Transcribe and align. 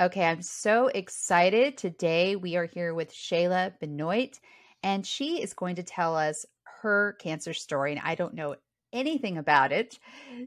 Okay, 0.00 0.24
I'm 0.24 0.42
so 0.42 0.86
excited. 0.86 1.76
Today 1.76 2.36
we 2.36 2.54
are 2.54 2.66
here 2.66 2.94
with 2.94 3.12
Shayla 3.12 3.76
Benoit, 3.80 4.38
and 4.80 5.04
she 5.04 5.42
is 5.42 5.54
going 5.54 5.74
to 5.74 5.82
tell 5.82 6.16
us 6.16 6.46
her 6.82 7.14
cancer 7.14 7.52
story. 7.52 7.90
And 7.90 8.00
I 8.04 8.14
don't 8.14 8.34
know 8.34 8.54
anything 8.92 9.38
about 9.38 9.72
it. 9.72 9.98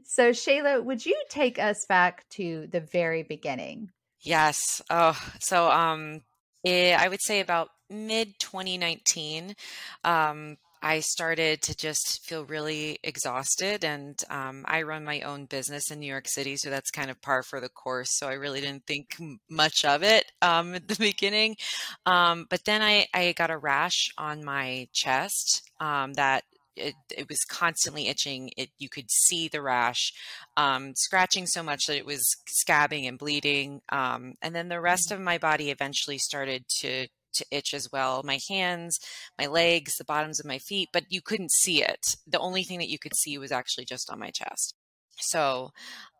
So, 0.04 0.30
Shayla, 0.30 0.82
would 0.82 1.04
you 1.04 1.22
take 1.28 1.58
us 1.58 1.84
back 1.86 2.26
to 2.30 2.66
the 2.68 2.80
very 2.80 3.24
beginning? 3.24 3.90
Yes. 4.22 4.80
Oh, 4.88 5.20
so 5.40 5.70
um, 5.70 6.22
it, 6.64 6.98
I 6.98 7.08
would 7.08 7.20
say 7.20 7.40
about 7.40 7.68
mid 7.90 8.38
2019. 8.38 9.54
Um, 10.02 10.56
I 10.82 10.98
started 11.00 11.62
to 11.62 11.76
just 11.76 12.24
feel 12.24 12.44
really 12.44 12.98
exhausted. 13.04 13.84
And 13.84 14.18
um, 14.28 14.64
I 14.66 14.82
run 14.82 15.04
my 15.04 15.20
own 15.20 15.46
business 15.46 15.90
in 15.90 16.00
New 16.00 16.06
York 16.06 16.26
City, 16.26 16.56
so 16.56 16.70
that's 16.70 16.90
kind 16.90 17.10
of 17.10 17.22
par 17.22 17.44
for 17.44 17.60
the 17.60 17.68
course. 17.68 18.18
So 18.18 18.28
I 18.28 18.34
really 18.34 18.60
didn't 18.60 18.86
think 18.86 19.16
much 19.48 19.84
of 19.84 20.02
it 20.02 20.24
um, 20.42 20.74
at 20.74 20.88
the 20.88 20.96
beginning. 20.96 21.56
Um, 22.04 22.46
but 22.50 22.64
then 22.64 22.82
I, 22.82 23.06
I 23.14 23.32
got 23.32 23.50
a 23.50 23.56
rash 23.56 24.10
on 24.18 24.44
my 24.44 24.88
chest 24.92 25.62
um, 25.80 26.14
that 26.14 26.42
it, 26.74 26.94
it, 27.16 27.28
was 27.28 27.44
constantly 27.44 28.08
itching. 28.08 28.50
It 28.56 28.70
you 28.78 28.88
could 28.88 29.10
see 29.10 29.48
the 29.48 29.62
rash, 29.62 30.12
um, 30.56 30.94
scratching 30.96 31.46
so 31.46 31.62
much 31.62 31.86
that 31.86 31.96
it 31.96 32.06
was 32.06 32.36
scabbing 32.48 33.06
and 33.06 33.18
bleeding. 33.18 33.82
Um, 33.90 34.34
and 34.42 34.54
then 34.54 34.68
the 34.68 34.80
rest 34.80 35.10
mm. 35.10 35.16
of 35.16 35.20
my 35.20 35.38
body 35.38 35.70
eventually 35.70 36.18
started 36.18 36.64
to 36.80 37.08
to 37.34 37.46
itch 37.50 37.74
as 37.74 37.90
well. 37.92 38.22
My 38.24 38.38
hands, 38.48 38.98
my 39.38 39.46
legs, 39.46 39.96
the 39.96 40.04
bottoms 40.04 40.40
of 40.40 40.46
my 40.46 40.58
feet, 40.58 40.88
but 40.92 41.04
you 41.08 41.20
couldn't 41.20 41.52
see 41.52 41.82
it. 41.82 42.16
The 42.26 42.38
only 42.38 42.62
thing 42.62 42.78
that 42.78 42.88
you 42.88 42.98
could 42.98 43.16
see 43.16 43.38
was 43.38 43.52
actually 43.52 43.84
just 43.84 44.10
on 44.10 44.18
my 44.18 44.30
chest. 44.30 44.74
So 45.18 45.70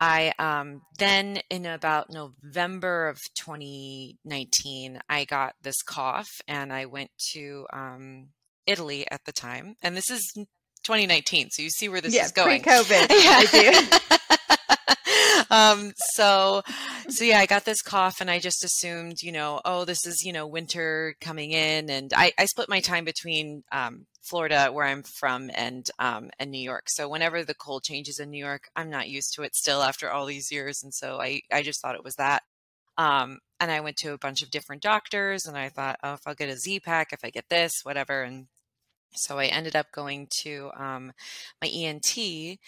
I 0.01 0.33
um, 0.39 0.83
then 0.99 1.41
in 1.51 1.67
about 1.67 2.11
November 2.11 3.09
of 3.09 3.19
2019, 3.35 5.01
I 5.09 5.25
got 5.25 5.55
this 5.63 5.83
cough 5.83 6.31
and 6.47 6.73
I 6.73 6.87
went 6.87 7.11
to 7.33 7.67
um, 7.73 8.29
Italy 8.67 9.07
at 9.11 9.25
the 9.25 9.33
time. 9.33 9.77
And 9.83 9.97
this 9.97 10.11
is 10.11 10.33
2019, 10.85 11.51
so 11.51 11.63
you 11.63 11.71
see 11.71 11.89
where 11.89 12.01
this 12.01 12.15
yeah, 12.15 12.25
is 12.25 12.33
going. 12.33 12.63
Pre-COVID, 12.63 13.07
yeah. 14.11 14.19
Um, 15.53 15.93
so, 16.15 16.63
so 17.09 17.25
yeah, 17.25 17.39
I 17.39 17.47
got 17.47 17.65
this 17.65 17.83
cough 17.83 18.21
and 18.21 18.31
I 18.31 18.39
just 18.39 18.65
assumed, 18.65 19.23
you 19.23 19.33
know, 19.33 19.61
oh, 19.65 19.85
this 19.85 20.07
is, 20.07 20.25
you 20.25 20.33
know, 20.33 20.47
winter 20.47 21.15
coming 21.21 21.51
in. 21.53 21.91
And 21.91 22.13
I, 22.17 22.33
I 22.39 22.47
split 22.47 22.71
my 22.71 22.81
time 22.81 23.05
between, 23.05 23.63
um, 23.71 24.07
Florida, 24.23 24.71
where 24.73 24.87
I'm 24.87 25.03
from, 25.03 25.51
and 25.55 25.89
um, 25.99 26.31
and 26.39 26.51
New 26.51 26.61
York. 26.61 26.85
So 26.89 27.09
whenever 27.09 27.45
the 27.45 27.55
cold 27.55 27.83
changes 27.83 28.21
in 28.21 28.31
New 28.31 28.43
York, 28.43 28.69
I'm 28.77 28.89
not 28.89 29.09
used 29.09 29.35
to 29.35 29.43
it 29.43 29.57
still 29.57 29.83
after 29.83 30.11
all 30.11 30.27
these 30.27 30.53
years, 30.53 30.81
and 30.83 30.95
so 30.95 31.21
I 31.21 31.43
I 31.53 31.63
just 31.63 31.83
thought 31.83 31.97
it 31.97 32.05
was 32.05 32.15
that. 32.17 32.43
Um, 32.99 33.39
and 33.61 33.71
I 33.71 33.81
went 33.81 33.97
to 33.99 34.13
a 34.13 34.19
bunch 34.19 34.43
of 34.43 34.51
different 34.51 34.83
doctors, 34.83 35.47
and 35.47 35.57
I 35.57 35.71
thought, 35.71 35.99
oh, 36.03 36.15
if 36.15 36.21
I'll 36.27 36.35
get 36.35 36.51
a 36.51 36.57
Z-Pak, 36.57 37.13
if 37.13 37.25
I 37.25 37.31
get 37.31 37.49
this, 37.49 37.73
whatever, 37.83 38.23
and 38.23 38.47
so 39.15 39.39
I 39.39 39.47
ended 39.47 39.77
up 39.77 39.87
going 39.93 40.29
to 40.43 40.71
um, 40.77 41.13
my 41.61 41.69
ENT. 41.69 42.59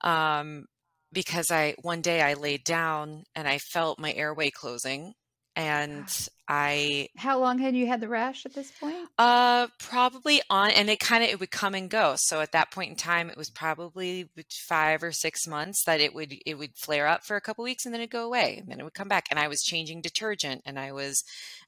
Um, 0.00 0.66
because 1.14 1.50
I 1.50 1.76
one 1.80 2.02
day 2.02 2.20
I 2.20 2.34
laid 2.34 2.64
down 2.64 3.24
and 3.34 3.48
I 3.48 3.58
felt 3.58 3.98
my 3.98 4.12
airway 4.12 4.50
closing 4.50 5.14
and 5.56 6.08
I 6.48 7.08
How 7.16 7.38
long 7.38 7.58
had 7.58 7.76
you 7.76 7.86
had 7.86 8.00
the 8.00 8.08
rash 8.08 8.44
at 8.44 8.54
this 8.54 8.70
point? 8.72 9.08
Uh 9.16 9.68
probably 9.78 10.42
on 10.50 10.70
and 10.72 10.90
it 10.90 10.98
kind 11.00 11.22
of 11.22 11.30
it 11.30 11.40
would 11.40 11.50
come 11.50 11.74
and 11.74 11.88
go. 11.88 12.14
So 12.18 12.40
at 12.40 12.52
that 12.52 12.70
point 12.70 12.90
in 12.90 12.96
time 12.96 13.30
it 13.30 13.36
was 13.36 13.50
probably 13.50 14.28
5 14.50 15.02
or 15.02 15.12
6 15.12 15.46
months 15.46 15.84
that 15.84 16.00
it 16.00 16.14
would 16.14 16.34
it 16.44 16.58
would 16.58 16.74
flare 16.76 17.06
up 17.06 17.24
for 17.24 17.36
a 17.36 17.40
couple 17.40 17.64
weeks 17.64 17.86
and 17.86 17.94
then 17.94 18.00
it'd 18.00 18.10
go 18.10 18.26
away 18.26 18.58
and 18.58 18.68
then 18.68 18.80
it 18.80 18.82
would 18.82 18.94
come 18.94 19.08
back 19.08 19.26
and 19.30 19.38
I 19.38 19.48
was 19.48 19.62
changing 19.62 20.02
detergent 20.02 20.62
and 20.66 20.78
I 20.78 20.92
was 20.92 21.22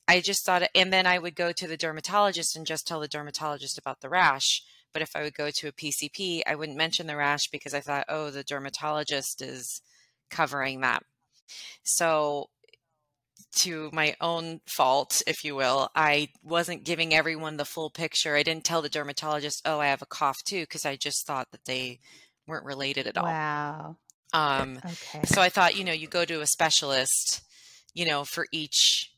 I 0.08 0.20
just 0.20 0.44
thought 0.44 0.64
and 0.74 0.92
then 0.92 1.06
I 1.06 1.18
would 1.18 1.36
go 1.36 1.52
to 1.52 1.66
the 1.66 1.76
dermatologist 1.76 2.56
and 2.56 2.66
just 2.66 2.86
tell 2.86 3.00
the 3.00 3.08
dermatologist 3.08 3.78
about 3.78 4.00
the 4.00 4.08
rash 4.08 4.62
but 4.96 5.02
if 5.02 5.14
I 5.14 5.24
would 5.24 5.34
go 5.34 5.50
to 5.50 5.68
a 5.68 5.72
PCP, 5.72 6.40
I 6.46 6.54
wouldn't 6.54 6.78
mention 6.78 7.06
the 7.06 7.16
rash 7.16 7.48
because 7.52 7.74
I 7.74 7.80
thought, 7.80 8.06
oh, 8.08 8.30
the 8.30 8.42
dermatologist 8.42 9.42
is 9.42 9.82
covering 10.30 10.80
that. 10.80 11.02
So, 11.82 12.46
to 13.56 13.90
my 13.92 14.16
own 14.22 14.62
fault, 14.66 15.20
if 15.26 15.44
you 15.44 15.54
will, 15.54 15.90
I 15.94 16.28
wasn't 16.42 16.84
giving 16.84 17.12
everyone 17.12 17.58
the 17.58 17.66
full 17.66 17.90
picture. 17.90 18.36
I 18.36 18.42
didn't 18.42 18.64
tell 18.64 18.80
the 18.80 18.88
dermatologist, 18.88 19.60
oh, 19.66 19.80
I 19.80 19.88
have 19.88 20.00
a 20.00 20.06
cough 20.06 20.38
too, 20.46 20.62
because 20.62 20.86
I 20.86 20.96
just 20.96 21.26
thought 21.26 21.48
that 21.52 21.66
they 21.66 22.00
weren't 22.46 22.64
related 22.64 23.06
at 23.06 23.18
all. 23.18 23.26
Wow. 23.26 23.96
Um, 24.32 24.78
okay. 24.78 25.26
So 25.26 25.42
I 25.42 25.50
thought, 25.50 25.76
you 25.76 25.84
know, 25.84 25.92
you 25.92 26.08
go 26.08 26.24
to 26.24 26.40
a 26.40 26.46
specialist, 26.46 27.42
you 27.92 28.06
know, 28.06 28.24
for 28.24 28.46
each 28.50 29.10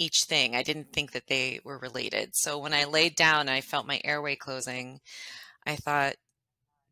each 0.00 0.24
thing. 0.26 0.56
I 0.56 0.62
didn't 0.62 0.92
think 0.92 1.12
that 1.12 1.28
they 1.28 1.60
were 1.62 1.78
related. 1.78 2.30
So 2.32 2.58
when 2.58 2.72
I 2.72 2.84
laid 2.84 3.14
down 3.14 3.42
and 3.42 3.50
I 3.50 3.60
felt 3.60 3.86
my 3.86 4.00
airway 4.02 4.34
closing, 4.34 5.00
I 5.66 5.76
thought, 5.76 6.14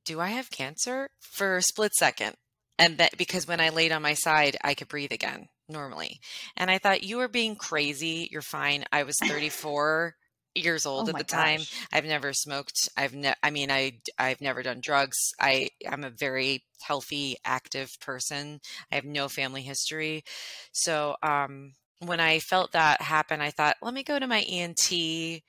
do 0.05 0.21
I 0.21 0.29
have 0.29 0.51
cancer? 0.51 1.09
For 1.21 1.57
a 1.57 1.63
split 1.63 1.95
second. 1.95 2.37
And 2.79 2.99
that 2.99 3.17
because 3.19 3.49
when 3.49 3.61
I 3.61 3.71
laid 3.71 3.91
on 3.91 4.03
my 4.03 4.15
side, 4.15 4.57
I 4.63 4.75
could 4.75 4.89
breathe 4.89 5.11
again 5.11 5.49
normally. 5.69 6.21
And 6.57 6.71
I 6.71 6.79
thought, 6.79 7.03
you 7.03 7.21
are 7.21 7.29
being 7.29 7.57
crazy. 7.57 8.29
You're 8.31 8.43
fine. 8.43 8.85
I 8.93 9.03
was 9.03 9.17
34 9.27 10.15
years 10.55 10.87
old 10.87 11.09
oh 11.09 11.11
at 11.11 11.19
the 11.19 11.25
time. 11.25 11.59
Gosh. 11.59 11.87
I've 11.93 12.05
never 12.05 12.33
smoked. 12.33 12.89
I've 12.97 13.15
ne- 13.15 13.35
I 13.43 13.51
mean, 13.51 13.71
I 13.71 13.99
I've 14.19 14.41
never 14.41 14.63
done 14.63 14.81
drugs. 14.83 15.17
I 15.41 15.71
I'm 15.89 16.05
a 16.05 16.11
very 16.11 16.65
healthy, 16.83 17.37
active 17.45 17.91
person. 18.01 18.61
I 18.93 18.97
have 18.97 19.05
no 19.05 19.29
family 19.29 19.63
history. 19.63 20.25
So, 20.73 21.17
um 21.23 21.73
when 22.01 22.21
I 22.21 22.39
felt 22.39 22.73
that 22.73 23.03
happen, 23.03 23.41
I 23.41 23.51
thought, 23.51 23.77
let 23.83 23.95
me 23.95 24.03
go 24.03 24.19
to 24.19 24.27
my 24.27 24.41
ENT, 24.41 25.43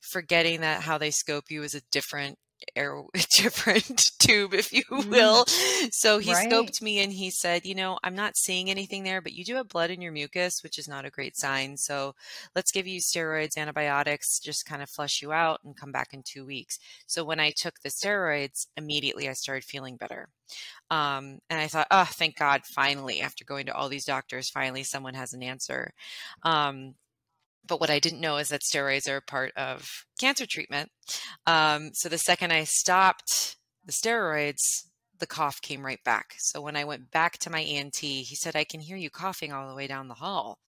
forgetting 0.00 0.60
that 0.60 0.82
how 0.82 0.98
they 0.98 1.10
scope 1.10 1.50
you 1.50 1.62
is 1.62 1.74
a 1.74 1.82
different 1.90 2.38
air 2.76 3.02
different 3.30 4.12
tube 4.18 4.54
if 4.54 4.72
you 4.72 4.84
mm-hmm. 4.84 5.10
will. 5.10 5.44
So 5.90 6.18
he 6.18 6.32
right. 6.32 6.50
scoped 6.50 6.82
me 6.82 7.00
and 7.00 7.12
he 7.12 7.30
said 7.30 7.64
you 7.64 7.74
know 7.74 7.98
i'm 8.02 8.14
not 8.14 8.36
seeing 8.36 8.70
anything 8.70 9.04
there 9.04 9.20
but 9.20 9.32
you 9.32 9.44
do 9.44 9.54
have 9.56 9.68
blood 9.68 9.90
in 9.90 10.00
your 10.00 10.12
mucus 10.12 10.62
which 10.62 10.78
is 10.78 10.88
not 10.88 11.04
a 11.04 11.10
great 11.10 11.36
sign. 11.36 11.76
So 11.76 12.14
let's 12.54 12.72
give 12.72 12.86
you 12.86 13.00
steroids 13.00 13.56
antibiotics 13.56 14.38
just 14.38 14.66
kind 14.66 14.82
of 14.82 14.90
flush 14.90 15.22
you 15.22 15.32
out 15.32 15.60
and 15.64 15.76
come 15.76 15.92
back 15.92 16.12
in 16.12 16.22
two 16.22 16.44
weeks. 16.44 16.78
So 17.06 17.24
when 17.24 17.40
i 17.40 17.50
took 17.50 17.80
the 17.80 17.88
steroids 17.88 18.66
immediately 18.76 19.28
i 19.28 19.32
started 19.32 19.64
feeling 19.64 19.96
better. 19.96 20.28
Um, 20.90 21.40
and 21.50 21.60
i 21.60 21.66
thought 21.66 21.86
oh 21.90 22.08
thank 22.10 22.36
god 22.36 22.62
finally 22.64 23.20
after 23.20 23.44
going 23.44 23.66
to 23.66 23.74
all 23.74 23.88
these 23.88 24.04
doctors 24.04 24.50
finally 24.50 24.82
someone 24.82 25.14
has 25.14 25.32
an 25.32 25.42
answer. 25.42 25.92
Um, 26.42 26.94
but 27.68 27.80
what 27.80 27.90
I 27.90 27.98
didn't 27.98 28.20
know 28.20 28.38
is 28.38 28.48
that 28.48 28.62
steroids 28.62 29.08
are 29.08 29.20
part 29.20 29.52
of 29.56 29.88
cancer 30.18 30.46
treatment. 30.46 30.90
Um, 31.46 31.90
so 31.94 32.08
the 32.08 32.18
second 32.18 32.52
I 32.52 32.64
stopped 32.64 33.56
the 33.84 33.92
steroids, 33.92 34.84
the 35.18 35.26
cough 35.26 35.60
came 35.62 35.84
right 35.84 36.02
back. 36.04 36.34
So 36.38 36.60
when 36.60 36.76
I 36.76 36.84
went 36.84 37.10
back 37.10 37.38
to 37.38 37.50
my 37.50 37.62
ENT, 37.62 37.96
he 37.96 38.34
said, 38.34 38.56
I 38.56 38.64
can 38.64 38.80
hear 38.80 38.96
you 38.96 39.10
coughing 39.10 39.52
all 39.52 39.68
the 39.68 39.74
way 39.74 39.86
down 39.86 40.08
the 40.08 40.14
hall. 40.14 40.58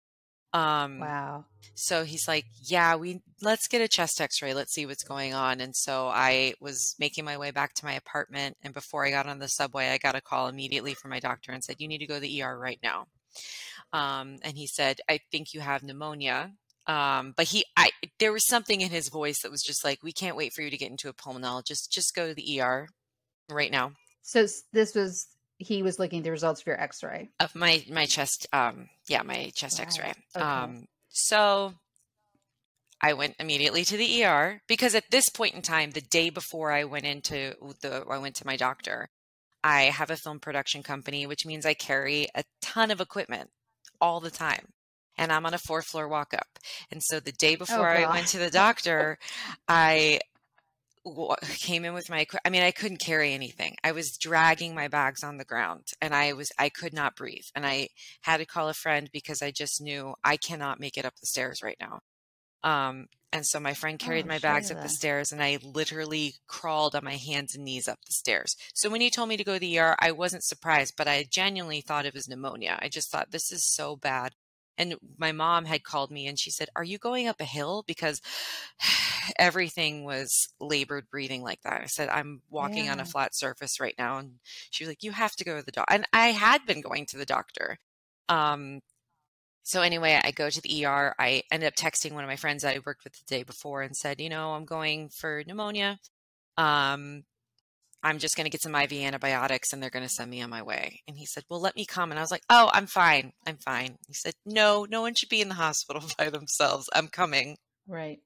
Um, 0.52 0.98
wow. 0.98 1.44
So 1.74 2.04
he's 2.04 2.26
like, 2.26 2.46
yeah, 2.60 2.96
we 2.96 3.20
let's 3.40 3.68
get 3.68 3.80
a 3.80 3.88
chest 3.88 4.20
x-ray. 4.20 4.52
Let's 4.52 4.74
see 4.74 4.84
what's 4.84 5.04
going 5.04 5.32
on. 5.32 5.60
And 5.60 5.76
so 5.76 6.08
I 6.08 6.54
was 6.60 6.96
making 6.98 7.24
my 7.24 7.38
way 7.38 7.52
back 7.52 7.74
to 7.74 7.84
my 7.84 7.92
apartment. 7.92 8.56
And 8.62 8.74
before 8.74 9.06
I 9.06 9.10
got 9.10 9.26
on 9.26 9.38
the 9.38 9.48
subway, 9.48 9.90
I 9.90 9.98
got 9.98 10.16
a 10.16 10.20
call 10.20 10.48
immediately 10.48 10.94
from 10.94 11.10
my 11.10 11.20
doctor 11.20 11.52
and 11.52 11.62
said, 11.62 11.76
you 11.78 11.88
need 11.88 11.98
to 11.98 12.06
go 12.06 12.14
to 12.14 12.20
the 12.20 12.42
ER 12.42 12.58
right 12.58 12.80
now. 12.82 13.06
Um, 13.92 14.38
and 14.42 14.56
he 14.56 14.66
said, 14.66 15.00
I 15.08 15.20
think 15.30 15.54
you 15.54 15.60
have 15.60 15.82
pneumonia. 15.82 16.52
Um, 16.86 17.34
but 17.36 17.46
he, 17.46 17.64
I, 17.76 17.90
there 18.18 18.32
was 18.32 18.46
something 18.46 18.80
in 18.80 18.90
his 18.90 19.08
voice 19.08 19.42
that 19.42 19.50
was 19.50 19.62
just 19.62 19.84
like, 19.84 20.02
we 20.02 20.12
can't 20.12 20.36
wait 20.36 20.52
for 20.52 20.62
you 20.62 20.70
to 20.70 20.76
get 20.76 20.90
into 20.90 21.08
a 21.08 21.12
pulmonologist. 21.12 21.90
Just 21.90 22.14
go 22.14 22.28
to 22.28 22.34
the 22.34 22.60
ER 22.60 22.88
right 23.48 23.70
now. 23.70 23.92
So 24.22 24.46
this 24.72 24.94
was, 24.94 25.26
he 25.58 25.82
was 25.82 25.98
looking 25.98 26.18
at 26.18 26.24
the 26.24 26.30
results 26.30 26.62
of 26.62 26.66
your 26.66 26.80
x-ray 26.80 27.28
of 27.38 27.54
my, 27.54 27.84
my 27.90 28.06
chest. 28.06 28.46
Um, 28.52 28.88
yeah, 29.08 29.22
my 29.22 29.50
chest 29.54 29.78
wow. 29.78 29.84
x-ray. 29.84 30.12
Okay. 30.36 30.44
Um, 30.44 30.86
so 31.10 31.74
I 33.00 33.12
went 33.14 33.36
immediately 33.38 33.84
to 33.84 33.96
the 33.96 34.24
ER 34.24 34.60
because 34.66 34.94
at 34.94 35.10
this 35.10 35.28
point 35.28 35.54
in 35.54 35.62
time, 35.62 35.90
the 35.90 36.00
day 36.00 36.30
before 36.30 36.72
I 36.72 36.84
went 36.84 37.06
into 37.06 37.54
the, 37.80 38.04
I 38.08 38.18
went 38.18 38.36
to 38.36 38.46
my 38.46 38.56
doctor, 38.56 39.08
I 39.62 39.84
have 39.84 40.10
a 40.10 40.16
film 40.16 40.40
production 40.40 40.82
company, 40.82 41.26
which 41.26 41.46
means 41.46 41.64
I 41.64 41.74
carry 41.74 42.28
a 42.34 42.44
ton 42.60 42.90
of 42.90 43.00
equipment 43.00 43.50
all 44.00 44.20
the 44.20 44.30
time. 44.30 44.68
And 45.20 45.30
I'm 45.30 45.46
on 45.46 45.54
a 45.54 45.58
four 45.58 45.82
floor 45.82 46.08
walk 46.08 46.34
up. 46.34 46.58
And 46.90 47.00
so 47.02 47.20
the 47.20 47.30
day 47.30 47.54
oh, 47.54 47.58
before 47.58 47.88
oh, 47.88 48.02
I 48.02 48.10
went 48.10 48.26
to 48.28 48.38
the 48.38 48.50
doctor, 48.50 49.18
I 49.68 50.20
came 51.58 51.86
in 51.86 51.94
with 51.94 52.10
my 52.10 52.26
i 52.44 52.50
mean 52.50 52.62
i 52.62 52.70
couldn't 52.70 52.98
carry 52.98 53.32
anything. 53.32 53.74
I 53.82 53.92
was 53.92 54.18
dragging 54.18 54.74
my 54.74 54.88
bags 54.88 55.24
on 55.24 55.38
the 55.38 55.46
ground 55.46 55.86
and 56.02 56.14
i 56.14 56.34
was 56.34 56.50
i 56.58 56.68
could 56.68 56.92
not 56.92 57.16
breathe. 57.16 57.46
And 57.54 57.64
i 57.64 57.88
had 58.20 58.36
to 58.36 58.44
call 58.44 58.68
a 58.68 58.74
friend 58.74 59.08
because 59.10 59.40
i 59.40 59.50
just 59.50 59.80
knew 59.80 60.14
i 60.22 60.36
cannot 60.36 60.78
make 60.78 60.98
it 60.98 61.06
up 61.06 61.14
the 61.18 61.26
stairs 61.26 61.62
right 61.62 61.78
now. 61.80 62.00
Um 62.62 63.06
and 63.32 63.46
so 63.46 63.60
my 63.60 63.72
friend 63.72 63.98
carried 63.98 64.26
oh, 64.26 64.28
my 64.28 64.40
bags 64.40 64.70
up 64.70 64.82
the 64.82 64.90
stairs 64.90 65.32
and 65.32 65.42
i 65.42 65.58
literally 65.62 66.34
crawled 66.46 66.94
on 66.94 67.04
my 67.04 67.16
hands 67.16 67.54
and 67.54 67.64
knees 67.64 67.88
up 67.88 68.00
the 68.04 68.12
stairs. 68.12 68.54
So 68.74 68.90
when 68.90 69.00
he 69.00 69.08
told 69.08 69.30
me 69.30 69.38
to 69.38 69.44
go 69.44 69.54
to 69.54 69.58
the 69.58 69.78
er 69.78 69.96
i 70.00 70.12
wasn't 70.12 70.44
surprised 70.44 70.94
but 70.98 71.08
i 71.08 71.24
genuinely 71.30 71.80
thought 71.80 72.04
it 72.04 72.14
was 72.14 72.28
pneumonia. 72.28 72.78
I 72.82 72.88
just 72.88 73.10
thought 73.10 73.30
this 73.30 73.50
is 73.50 73.74
so 73.74 73.96
bad 73.96 74.34
and 74.80 74.94
my 75.18 75.32
mom 75.32 75.66
had 75.66 75.84
called 75.84 76.10
me 76.10 76.26
and 76.26 76.38
she 76.38 76.50
said, 76.50 76.70
Are 76.74 76.82
you 76.82 76.96
going 76.96 77.28
up 77.28 77.40
a 77.40 77.44
hill? 77.44 77.84
Because 77.86 78.22
everything 79.38 80.04
was 80.04 80.48
labored 80.58 81.10
breathing 81.10 81.42
like 81.42 81.60
that. 81.62 81.82
I 81.82 81.86
said, 81.86 82.08
I'm 82.08 82.40
walking 82.48 82.86
yeah. 82.86 82.92
on 82.92 83.00
a 83.00 83.04
flat 83.04 83.34
surface 83.34 83.78
right 83.78 83.94
now. 83.98 84.16
And 84.18 84.36
she 84.70 84.82
was 84.82 84.88
like, 84.88 85.02
You 85.02 85.12
have 85.12 85.36
to 85.36 85.44
go 85.44 85.58
to 85.58 85.62
the 85.62 85.70
doctor. 85.70 85.92
And 85.92 86.06
I 86.14 86.28
had 86.28 86.64
been 86.64 86.80
going 86.80 87.04
to 87.06 87.18
the 87.18 87.26
doctor. 87.26 87.78
Um, 88.30 88.80
so 89.64 89.82
anyway, 89.82 90.18
I 90.24 90.30
go 90.30 90.48
to 90.48 90.60
the 90.62 90.86
ER. 90.86 91.14
I 91.18 91.42
ended 91.52 91.66
up 91.66 91.74
texting 91.74 92.12
one 92.12 92.24
of 92.24 92.28
my 92.28 92.36
friends 92.36 92.62
that 92.62 92.74
I 92.74 92.80
worked 92.84 93.04
with 93.04 93.12
the 93.12 93.24
day 93.26 93.42
before 93.42 93.82
and 93.82 93.94
said, 93.94 94.18
you 94.18 94.30
know, 94.30 94.52
I'm 94.52 94.64
going 94.64 95.10
for 95.10 95.44
pneumonia. 95.46 95.98
Um, 96.56 97.24
I'm 98.02 98.18
just 98.18 98.36
going 98.36 98.44
to 98.44 98.50
get 98.50 98.62
some 98.62 98.74
IV 98.74 98.92
antibiotics 98.92 99.72
and 99.72 99.82
they're 99.82 99.90
going 99.90 100.06
to 100.06 100.08
send 100.08 100.30
me 100.30 100.40
on 100.42 100.50
my 100.50 100.62
way. 100.62 101.02
And 101.06 101.18
he 101.18 101.26
said, 101.26 101.44
Well, 101.48 101.60
let 101.60 101.76
me 101.76 101.84
come. 101.84 102.10
And 102.10 102.18
I 102.18 102.22
was 102.22 102.30
like, 102.30 102.44
Oh, 102.48 102.70
I'm 102.72 102.86
fine. 102.86 103.32
I'm 103.46 103.58
fine. 103.58 103.96
He 104.06 104.14
said, 104.14 104.34
No, 104.46 104.86
no 104.88 105.02
one 105.02 105.14
should 105.14 105.28
be 105.28 105.40
in 105.40 105.48
the 105.48 105.54
hospital 105.54 106.02
by 106.18 106.30
themselves. 106.30 106.88
I'm 106.94 107.08
coming. 107.08 107.56
Right. 107.86 108.20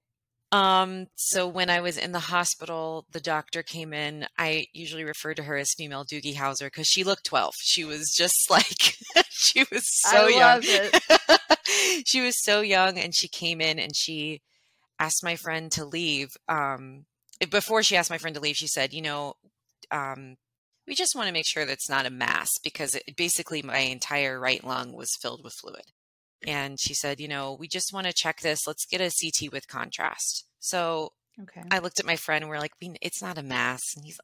Um, 0.53 1.07
so 1.17 1.49
when 1.49 1.69
I 1.69 1.81
was 1.81 1.99
in 1.99 2.13
the 2.13 2.21
hospital, 2.21 3.07
the 3.11 3.21
doctor 3.21 3.65
came 3.65 3.93
in. 3.93 4.27
I 4.39 4.67
usually 4.73 5.03
refer 5.03 5.35
to 5.35 5.43
her 5.43 5.57
as 5.57 5.75
female 5.77 6.05
Doogie 6.05 6.37
Howser 6.37 6.67
because 6.67 6.87
she 6.87 7.03
looked 7.03 7.25
12. 7.25 7.55
She 7.59 7.85
was 7.85 8.15
just 8.17 8.37
like, 8.51 8.95
she 9.31 9.65
was 9.73 9.83
so 9.85 10.27
I 10.27 10.29
young. 10.29 11.39
she 12.07 12.21
was 12.21 12.41
so 12.41 12.61
young 12.61 12.99
and 12.99 13.13
she 13.15 13.27
came 13.27 13.61
in 13.61 13.81
and 13.81 13.97
she 13.97 14.43
asked 15.01 15.25
my 15.25 15.35
friend 15.35 15.73
to 15.73 15.85
leave. 15.85 16.29
Um, 16.49 17.07
before 17.51 17.83
she 17.83 17.97
asked 17.97 18.11
my 18.11 18.19
friend 18.19 18.35
to 18.35 18.41
leave, 18.41 18.57
she 18.57 18.69
said, 18.69 18.93
you 18.93 19.03
know, 19.03 19.35
um, 19.91 20.37
we 20.87 20.95
just 20.95 21.15
want 21.15 21.29
to 21.29 21.33
make 21.33 21.47
sure 21.47 21.65
that 21.65 21.73
it's 21.73 21.89
not 21.89 22.07
a 22.07 22.11
mass 22.11 22.51
because 22.63 22.95
it, 22.95 23.17
basically 23.17 23.63
my 23.63 23.79
entire 23.79 24.39
right 24.39 24.63
lung 24.63 24.93
was 24.93 25.17
filled 25.21 25.43
with 25.43 25.55
fluid. 25.55 25.85
And 26.47 26.79
she 26.79 26.93
said, 26.93 27.21
you 27.21 27.29
know, 27.29 27.57
we 27.59 27.69
just 27.69 27.93
want 27.93 28.07
to 28.07 28.13
check 28.13 28.41
this. 28.41 28.67
Let's 28.67 28.85
get 28.85 29.01
a 29.01 29.11
CT 29.11 29.51
with 29.53 29.67
contrast. 29.67 30.47
So 30.59 31.13
okay. 31.41 31.63
I 31.71 31.79
looked 31.79 32.01
at 32.01 32.07
my 32.07 32.17
friend 32.17 32.43
and 32.43 32.51
we're 32.51 32.59
like, 32.59 32.75
we, 32.83 32.95
it's 33.01 33.23
not 33.23 33.39
a 33.39 33.43
mass. 33.43 33.81
And 33.97 34.05
he's 34.05 34.19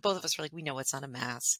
both 0.00 0.16
of 0.16 0.24
us 0.24 0.38
were 0.38 0.44
like, 0.44 0.52
we 0.52 0.62
know 0.62 0.78
it's 0.78 0.94
not 0.94 1.04
a 1.04 1.08
mass. 1.08 1.58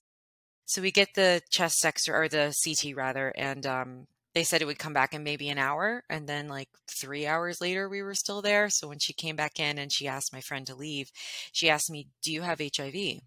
So 0.66 0.80
we 0.80 0.92
get 0.92 1.14
the 1.14 1.42
chest 1.50 1.84
X-ray 1.84 2.16
or 2.16 2.28
the 2.28 2.54
CT 2.64 2.96
rather, 2.96 3.28
and 3.36 3.66
um, 3.66 4.06
they 4.34 4.44
said 4.44 4.62
it 4.62 4.64
would 4.64 4.78
come 4.78 4.94
back 4.94 5.12
in 5.12 5.22
maybe 5.22 5.50
an 5.50 5.58
hour. 5.58 6.04
And 6.08 6.26
then 6.26 6.48
like 6.48 6.68
three 6.88 7.26
hours 7.26 7.60
later, 7.60 7.88
we 7.88 8.02
were 8.02 8.14
still 8.14 8.40
there. 8.40 8.70
So 8.70 8.88
when 8.88 8.98
she 8.98 9.12
came 9.12 9.36
back 9.36 9.60
in 9.60 9.78
and 9.78 9.92
she 9.92 10.08
asked 10.08 10.32
my 10.32 10.40
friend 10.40 10.66
to 10.66 10.74
leave, 10.74 11.10
she 11.52 11.68
asked 11.68 11.90
me, 11.90 12.08
do 12.22 12.32
you 12.32 12.42
have 12.42 12.60
HIV? 12.60 13.20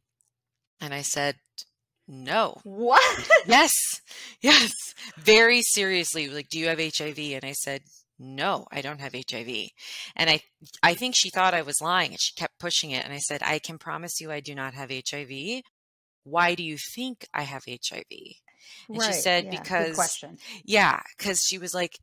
And 0.79 0.93
I 0.93 1.01
said, 1.01 1.35
no. 2.07 2.59
What? 2.63 3.29
yes. 3.47 3.71
Yes. 4.41 4.71
Very 5.17 5.61
seriously. 5.61 6.29
Like, 6.29 6.49
do 6.49 6.59
you 6.59 6.67
have 6.67 6.79
HIV? 6.79 7.17
And 7.17 7.43
I 7.43 7.53
said, 7.53 7.81
no, 8.19 8.65
I 8.71 8.81
don't 8.81 9.01
have 9.01 9.13
HIV. 9.13 9.69
And 10.15 10.29
I, 10.29 10.41
I 10.81 10.93
think 10.93 11.15
she 11.15 11.29
thought 11.29 11.53
I 11.53 11.61
was 11.61 11.81
lying 11.81 12.11
and 12.11 12.21
she 12.21 12.33
kept 12.35 12.59
pushing 12.59 12.91
it. 12.91 13.03
And 13.03 13.13
I 13.13 13.19
said, 13.19 13.41
I 13.43 13.59
can 13.59 13.77
promise 13.77 14.19
you 14.19 14.31
I 14.31 14.39
do 14.39 14.55
not 14.55 14.73
have 14.73 14.89
HIV. 14.91 15.61
Why 16.23 16.55
do 16.55 16.63
you 16.63 16.77
think 16.95 17.27
I 17.33 17.43
have 17.43 17.63
HIV? 17.65 18.03
And 18.89 18.97
right, 18.97 19.07
she 19.07 19.13
said, 19.13 19.45
yeah, 19.45 19.51
because, 19.51 19.95
question. 19.95 20.37
yeah, 20.65 21.01
because 21.17 21.43
she 21.43 21.57
was 21.57 21.73
like, 21.73 21.97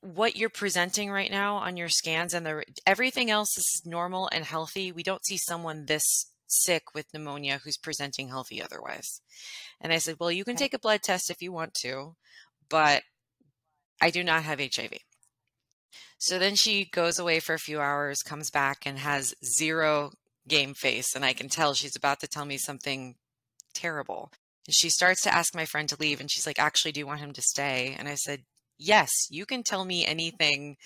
what 0.00 0.36
you're 0.36 0.48
presenting 0.48 1.10
right 1.10 1.30
now 1.30 1.56
on 1.56 1.76
your 1.76 1.88
scans 1.88 2.32
and 2.32 2.46
the 2.46 2.62
everything 2.86 3.30
else 3.30 3.58
is 3.58 3.82
normal 3.84 4.28
and 4.32 4.44
healthy. 4.44 4.92
We 4.92 5.02
don't 5.02 5.24
see 5.24 5.36
someone 5.36 5.86
this 5.86 6.26
sick 6.48 6.94
with 6.94 7.12
pneumonia 7.12 7.60
who's 7.62 7.76
presenting 7.76 8.28
healthy 8.28 8.62
otherwise. 8.62 9.20
And 9.80 9.92
I 9.92 9.98
said, 9.98 10.16
Well, 10.18 10.32
you 10.32 10.44
can 10.44 10.54
okay. 10.54 10.64
take 10.64 10.74
a 10.74 10.78
blood 10.78 11.02
test 11.02 11.30
if 11.30 11.42
you 11.42 11.52
want 11.52 11.74
to, 11.82 12.16
but 12.68 13.02
I 14.00 14.10
do 14.10 14.24
not 14.24 14.42
have 14.44 14.60
HIV. 14.60 14.98
So 16.18 16.38
then 16.38 16.56
she 16.56 16.84
goes 16.84 17.18
away 17.18 17.40
for 17.40 17.54
a 17.54 17.60
few 17.60 17.80
hours, 17.80 18.22
comes 18.22 18.50
back, 18.50 18.82
and 18.84 18.98
has 18.98 19.34
zero 19.44 20.12
game 20.46 20.74
face. 20.74 21.14
And 21.14 21.24
I 21.24 21.32
can 21.32 21.48
tell 21.48 21.74
she's 21.74 21.96
about 21.96 22.20
to 22.20 22.28
tell 22.28 22.44
me 22.44 22.58
something 22.58 23.14
terrible. 23.74 24.32
And 24.66 24.74
she 24.74 24.90
starts 24.90 25.22
to 25.22 25.34
ask 25.34 25.54
my 25.54 25.64
friend 25.64 25.88
to 25.88 25.96
leave. 26.00 26.20
And 26.20 26.30
she's 26.30 26.46
like, 26.46 26.58
Actually, 26.58 26.92
do 26.92 27.00
you 27.00 27.06
want 27.06 27.20
him 27.20 27.32
to 27.32 27.42
stay? 27.42 27.94
And 27.98 28.08
I 28.08 28.14
said, 28.14 28.42
Yes, 28.78 29.10
you 29.30 29.46
can 29.46 29.62
tell 29.62 29.84
me 29.84 30.06
anything 30.06 30.76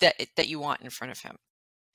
that, 0.00 0.14
that 0.36 0.48
you 0.48 0.58
want 0.58 0.80
in 0.80 0.90
front 0.90 1.12
of 1.12 1.20
him. 1.20 1.36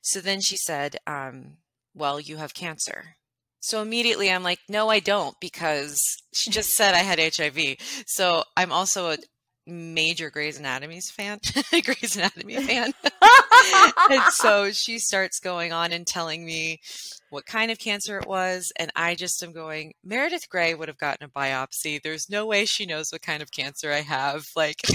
So 0.01 0.19
then 0.19 0.41
she 0.41 0.57
said, 0.57 0.97
um, 1.07 1.57
well, 1.94 2.19
you 2.19 2.38
have 2.38 2.54
cancer. 2.54 3.16
So 3.60 3.81
immediately 3.81 4.30
I'm 4.30 4.44
like, 4.44 4.60
no, 4.68 4.90
I 4.90 5.00
don't, 5.00 5.40
because 5.40 6.01
she 6.34 6.51
just 6.51 6.75
said 6.75 6.94
I 6.94 6.98
had 6.98 7.19
HIV. 7.19 7.78
So 8.06 8.44
I'm 8.57 8.74
also 8.74 9.12
a 9.12 9.18
major 9.66 10.30
Grey's 10.30 10.60
Anatomy's 10.60 11.10
fan, 11.10 11.40
Grey's 11.72 12.18
Anatomy 12.18 12.57
fan. 12.57 12.94
and 14.10 14.24
so 14.31 14.72
she 14.72 15.00
starts 15.00 15.40
going 15.40 15.72
on 15.72 15.94
and 15.94 16.06
telling 16.06 16.45
me 16.45 16.81
what 17.30 17.45
kind 17.45 17.72
of 17.72 17.80
cancer 17.80 18.19
it 18.19 18.28
was. 18.28 18.72
And 18.78 18.92
I 18.95 19.16
just 19.16 19.42
am 19.42 19.54
going, 19.54 19.94
Meredith 20.04 20.50
Grey 20.50 20.74
would 20.74 20.90
have 20.90 20.98
gotten 20.98 21.25
a 21.25 21.30
biopsy. 21.30 22.01
There's 22.01 22.30
no 22.30 22.45
way 22.45 22.66
she 22.66 22.86
knows 22.86 23.12
what 23.12 23.22
kind 23.22 23.42
of 23.42 23.51
cancer 23.51 23.92
I 23.92 24.01
have. 24.01 24.48
Like, 24.56 24.81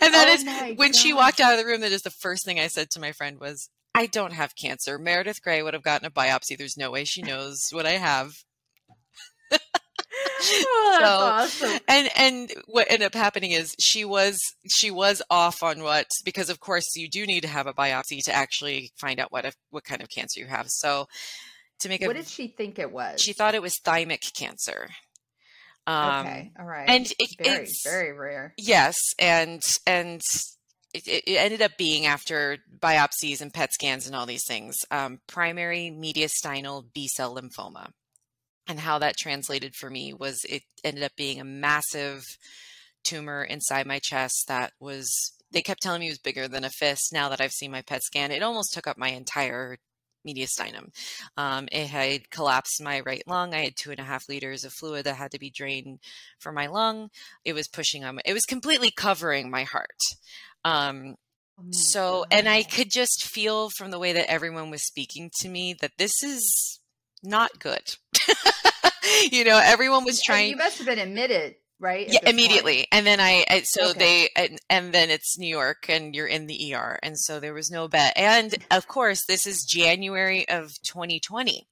and 0.00 0.12
that 0.12 0.28
oh 0.28 0.34
is 0.34 0.44
when 0.76 0.90
God. 0.90 0.96
she 0.96 1.14
walked 1.14 1.40
out 1.40 1.54
of 1.54 1.58
the 1.58 1.66
room, 1.66 1.80
that 1.80 1.92
is 1.92 2.02
the 2.02 2.10
first 2.10 2.44
thing 2.44 2.60
I 2.60 2.66
said 2.66 2.90
to 2.90 3.00
my 3.00 3.12
friend 3.12 3.40
was, 3.40 3.70
I 3.94 4.06
don't 4.06 4.32
have 4.32 4.56
cancer. 4.56 4.98
Meredith 4.98 5.42
Grey 5.42 5.62
would 5.62 5.74
have 5.74 5.82
gotten 5.82 6.06
a 6.06 6.10
biopsy. 6.10 6.58
There's 6.58 6.76
no 6.76 6.90
way 6.90 7.04
she 7.04 7.22
knows 7.22 7.60
what 7.70 7.86
I 7.86 7.92
have. 7.92 8.32
oh, 9.52 9.58
so, 10.40 11.06
awesome. 11.06 11.80
and 11.86 12.10
and 12.16 12.52
what 12.66 12.90
ended 12.90 13.06
up 13.06 13.14
happening 13.14 13.52
is 13.52 13.74
she 13.78 14.04
was 14.04 14.38
she 14.68 14.90
was 14.90 15.22
off 15.30 15.62
on 15.62 15.82
what 15.82 16.06
because 16.24 16.50
of 16.50 16.60
course 16.60 16.96
you 16.96 17.08
do 17.08 17.24
need 17.24 17.42
to 17.42 17.48
have 17.48 17.66
a 17.66 17.72
biopsy 17.72 18.18
to 18.24 18.32
actually 18.32 18.90
find 18.96 19.20
out 19.20 19.30
what 19.30 19.44
if, 19.44 19.54
what 19.70 19.84
kind 19.84 20.02
of 20.02 20.08
cancer 20.08 20.40
you 20.40 20.46
have. 20.46 20.66
So 20.68 21.06
to 21.80 21.88
make 21.88 22.02
a, 22.02 22.06
what 22.06 22.16
did 22.16 22.26
she 22.26 22.48
think 22.48 22.78
it 22.78 22.90
was? 22.90 23.20
She 23.20 23.32
thought 23.32 23.54
it 23.54 23.62
was 23.62 23.78
thymic 23.84 24.34
cancer. 24.36 24.88
Um, 25.86 26.26
okay, 26.26 26.52
all 26.58 26.64
right. 26.64 26.88
And 26.88 27.12
it, 27.18 27.30
very, 27.38 27.64
it's 27.64 27.82
very 27.84 28.12
rare. 28.12 28.54
Yes, 28.56 28.96
and 29.18 29.62
and 29.86 30.20
it, 30.94 31.24
it, 31.26 31.36
ended 31.36 31.60
up 31.60 31.72
being 31.76 32.06
after 32.06 32.58
biopsies 32.78 33.40
and 33.40 33.52
PET 33.52 33.72
scans 33.72 34.06
and 34.06 34.14
all 34.14 34.26
these 34.26 34.46
things, 34.46 34.76
um, 34.90 35.20
primary 35.26 35.92
mediastinal 35.94 36.84
B 36.94 37.08
cell 37.08 37.34
lymphoma. 37.34 37.88
And 38.66 38.80
how 38.80 38.98
that 39.00 39.16
translated 39.16 39.74
for 39.74 39.90
me 39.90 40.14
was 40.14 40.40
it 40.48 40.62
ended 40.84 41.02
up 41.02 41.12
being 41.16 41.40
a 41.40 41.44
massive 41.44 42.22
tumor 43.02 43.42
inside 43.44 43.86
my 43.86 43.98
chest 43.98 44.44
that 44.48 44.72
was, 44.80 45.32
they 45.50 45.60
kept 45.60 45.82
telling 45.82 46.00
me 46.00 46.06
it 46.06 46.12
was 46.12 46.18
bigger 46.18 46.48
than 46.48 46.64
a 46.64 46.70
fist. 46.70 47.12
Now 47.12 47.28
that 47.28 47.40
I've 47.40 47.52
seen 47.52 47.72
my 47.72 47.82
PET 47.82 48.02
scan, 48.02 48.30
it 48.30 48.42
almost 48.42 48.72
took 48.72 48.86
up 48.86 48.96
my 48.96 49.08
entire 49.08 49.76
mediastinum. 50.26 50.88
Um, 51.36 51.68
it 51.70 51.88
had 51.88 52.30
collapsed 52.30 52.82
my 52.82 53.00
right 53.00 53.22
lung. 53.26 53.54
I 53.54 53.64
had 53.64 53.76
two 53.76 53.90
and 53.90 54.00
a 54.00 54.04
half 54.04 54.28
liters 54.28 54.64
of 54.64 54.72
fluid 54.72 55.04
that 55.04 55.16
had 55.16 55.32
to 55.32 55.38
be 55.38 55.50
drained 55.50 55.98
from 56.38 56.54
my 56.54 56.66
lung. 56.66 57.10
It 57.44 57.52
was 57.52 57.68
pushing 57.68 58.04
on. 58.04 58.16
My, 58.16 58.22
it 58.24 58.32
was 58.32 58.46
completely 58.46 58.90
covering 58.90 59.50
my 59.50 59.64
heart. 59.64 60.00
Um, 60.64 61.16
oh 61.58 61.64
so, 61.70 62.24
God. 62.30 62.38
and 62.38 62.48
I 62.48 62.62
could 62.62 62.90
just 62.90 63.24
feel 63.24 63.70
from 63.70 63.90
the 63.90 63.98
way 63.98 64.12
that 64.12 64.30
everyone 64.30 64.70
was 64.70 64.86
speaking 64.86 65.30
to 65.40 65.48
me 65.48 65.74
that 65.80 65.92
this 65.98 66.22
is 66.22 66.80
not 67.22 67.58
good. 67.58 67.96
you 69.32 69.44
know, 69.44 69.60
everyone 69.62 70.04
was 70.04 70.20
trying. 70.22 70.50
You 70.50 70.56
must 70.56 70.78
have 70.78 70.86
been 70.86 70.98
admitted 70.98 71.56
right? 71.80 72.08
Yeah, 72.08 72.28
immediately. 72.28 72.76
Point. 72.76 72.88
And 72.92 73.06
then 73.06 73.20
I, 73.20 73.44
I 73.48 73.62
so 73.62 73.90
okay. 73.90 73.98
they, 73.98 74.28
and, 74.36 74.58
and, 74.70 74.92
then 74.92 75.10
it's 75.10 75.38
New 75.38 75.48
York 75.48 75.86
and 75.88 76.14
you're 76.14 76.26
in 76.26 76.46
the 76.46 76.74
ER. 76.74 76.98
And 77.02 77.18
so 77.18 77.40
there 77.40 77.54
was 77.54 77.70
no 77.70 77.88
bet. 77.88 78.14
And 78.16 78.54
of 78.70 78.88
course, 78.88 79.24
this 79.26 79.46
is 79.46 79.64
January 79.64 80.48
of 80.48 80.70
2020. 80.82 81.66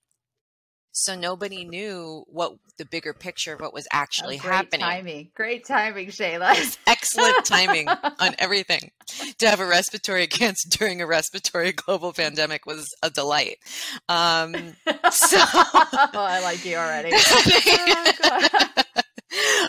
So 1.03 1.17
nobody 1.17 1.65
knew 1.65 2.23
what 2.29 2.53
the 2.79 2.85
bigger 2.85 3.13
picture 3.13 3.55
of 3.55 3.61
what 3.61 3.75
was 3.75 3.89
actually 3.91 4.39
great 4.39 4.53
happening. 4.55 4.81
Timing, 4.81 5.31
great 5.35 5.65
timing, 5.67 6.09
Shayla. 6.09 6.79
Excellent 6.87 7.45
timing 7.45 7.89
on 7.89 8.37
everything. 8.39 8.93
To 9.39 9.49
have 9.49 9.59
a 9.59 9.67
respiratory 9.67 10.27
cancer 10.29 10.69
during 10.69 11.01
a 11.03 11.07
respiratory 11.07 11.73
global 11.73 12.13
pandemic 12.13 12.67
was 12.67 12.95
a 13.03 13.11
delight. 13.11 13.59
Um, 14.09 14.55
so 15.11 15.39
oh, 15.41 16.11
I 16.15 16.41
like 16.41 16.65
you 16.65 16.77
already. 16.77 17.11
oh, 17.13 18.69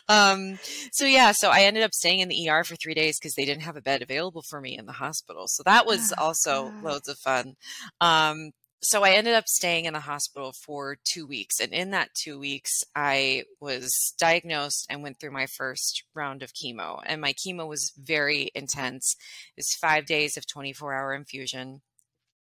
um, 0.10 0.60
so 0.92 1.06
yeah, 1.06 1.32
so 1.32 1.50
I 1.50 1.62
ended 1.62 1.82
up 1.82 1.96
staying 1.96 2.20
in 2.20 2.30
the 2.30 2.48
ER 2.48 2.64
for 2.64 2.76
three 2.76 2.94
days 2.94 3.18
because 3.20 3.34
they 3.34 3.46
didn't 3.46 3.64
have 3.64 3.76
a 3.76 3.82
bed 3.82 4.04
available 4.04 4.44
for 4.44 4.62
me 4.62 4.78
in 4.78 4.86
the 4.86 4.92
hospital. 4.94 5.48
So 5.48 5.64
that 5.64 5.88
was 5.88 6.14
Oh, 6.18 6.26
also 6.26 6.74
loads 6.84 7.08
of 7.08 7.18
fun. 7.18 7.56
Um, 8.02 8.52
so 8.84 9.04
I 9.04 9.12
ended 9.12 9.34
up 9.34 9.48
staying 9.48 9.86
in 9.86 9.94
the 9.94 10.02
hospital 10.02 10.52
for 10.52 10.98
two 11.06 11.26
weeks. 11.26 11.60
And 11.62 11.72
in 11.72 11.92
that 11.92 12.10
two 12.14 12.38
weeks, 12.38 12.84
I 12.96 13.44
was 13.62 14.14
diagnosed 14.20 14.88
and 14.90 15.02
went 15.02 15.20
through 15.20 15.32
my 15.32 15.46
first 15.46 16.04
round 16.14 16.44
of 16.44 16.52
chemo. 16.54 17.02
And 17.06 17.22
my 17.22 17.34
chemo 17.34 17.66
was 17.68 17.94
very 17.98 18.52
intense. 18.54 19.16
It 19.56 19.62
was 19.62 19.78
five 19.80 20.06
days 20.06 20.36
of 20.36 20.46
24 20.46 20.94
hour 20.94 21.14
infusion. 21.14 21.82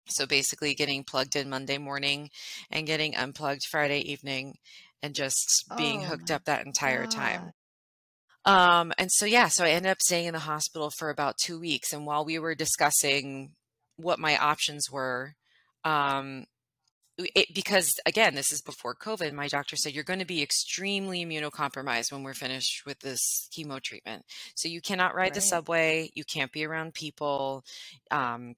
So 0.08 0.26
basically, 0.26 0.74
getting 0.74 1.04
plugged 1.04 1.36
in 1.36 1.50
Monday 1.50 1.78
morning 1.78 2.30
and 2.72 2.88
getting 2.88 3.16
unplugged 3.16 3.66
Friday 3.70 4.00
evening 4.00 4.56
and 5.04 5.14
just 5.14 5.66
being 5.78 6.02
Oh 6.02 6.06
hooked 6.06 6.32
up 6.32 6.46
that 6.46 6.66
entire 6.66 7.06
time. 7.06 7.52
Um, 8.46 8.94
and 8.98 9.12
so 9.12 9.26
yeah, 9.26 9.50
so 9.50 9.66
I 9.66 9.72
ended 9.72 9.92
up 9.92 10.02
staying 10.02 10.26
in 10.26 10.34
the 10.34 10.40
hospital 10.40 10.90
for 10.90 11.10
about 11.10 11.38
two 11.38 11.60
weeks. 11.60 11.94
And 11.94 12.06
while 12.06 12.26
we 12.26 12.40
were 12.40 12.56
discussing 12.56 13.52
what 13.98 14.18
my 14.18 14.38
options 14.38 14.90
were, 14.90 15.36
um, 15.84 16.46
it, 17.18 17.54
because 17.54 17.94
again, 18.06 18.36
this 18.36 18.52
is 18.52 18.62
before 18.62 18.96
COVID, 18.96 19.34
my 19.34 19.48
doctor 19.48 19.76
said 19.76 19.94
you're 19.94 20.04
going 20.04 20.20
to 20.20 20.26
be 20.26 20.42
extremely 20.42 21.26
immunocompromised 21.26 22.12
when 22.12 22.24
we're 22.24 22.34
finished 22.34 22.86
with 22.86 23.00
this 23.00 23.50
chemo 23.52 23.82
treatment. 23.82 24.24
So 24.56 24.70
you 24.70 24.82
cannot 24.82 25.16
ride 25.16 25.34
the 25.34 25.42
subway, 25.42 26.10
you 26.14 26.24
can't 26.24 26.52
be 26.52 26.66
around 26.66 26.94
people. 26.94 27.64
Um, 28.12 28.56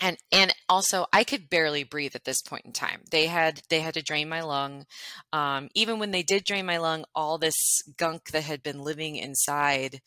and 0.00 0.16
and 0.32 0.52
also 0.68 1.06
I 1.12 1.22
could 1.24 1.48
barely 1.48 1.84
breathe 1.84 2.16
at 2.16 2.24
this 2.24 2.42
point 2.42 2.64
in 2.64 2.72
time. 2.72 3.02
They 3.10 3.26
had 3.26 3.62
they 3.70 3.80
had 3.80 3.94
to 3.94 4.02
drain 4.02 4.28
my 4.28 4.42
lung. 4.42 4.86
Um, 5.32 5.68
even 5.74 5.98
when 5.98 6.10
they 6.10 6.22
did 6.22 6.44
drain 6.44 6.66
my 6.66 6.78
lung, 6.78 7.04
all 7.14 7.38
this 7.38 7.82
gunk 7.96 8.30
that 8.32 8.42
had 8.42 8.62
been 8.62 8.82
living 8.82 9.16
inside 9.16 10.00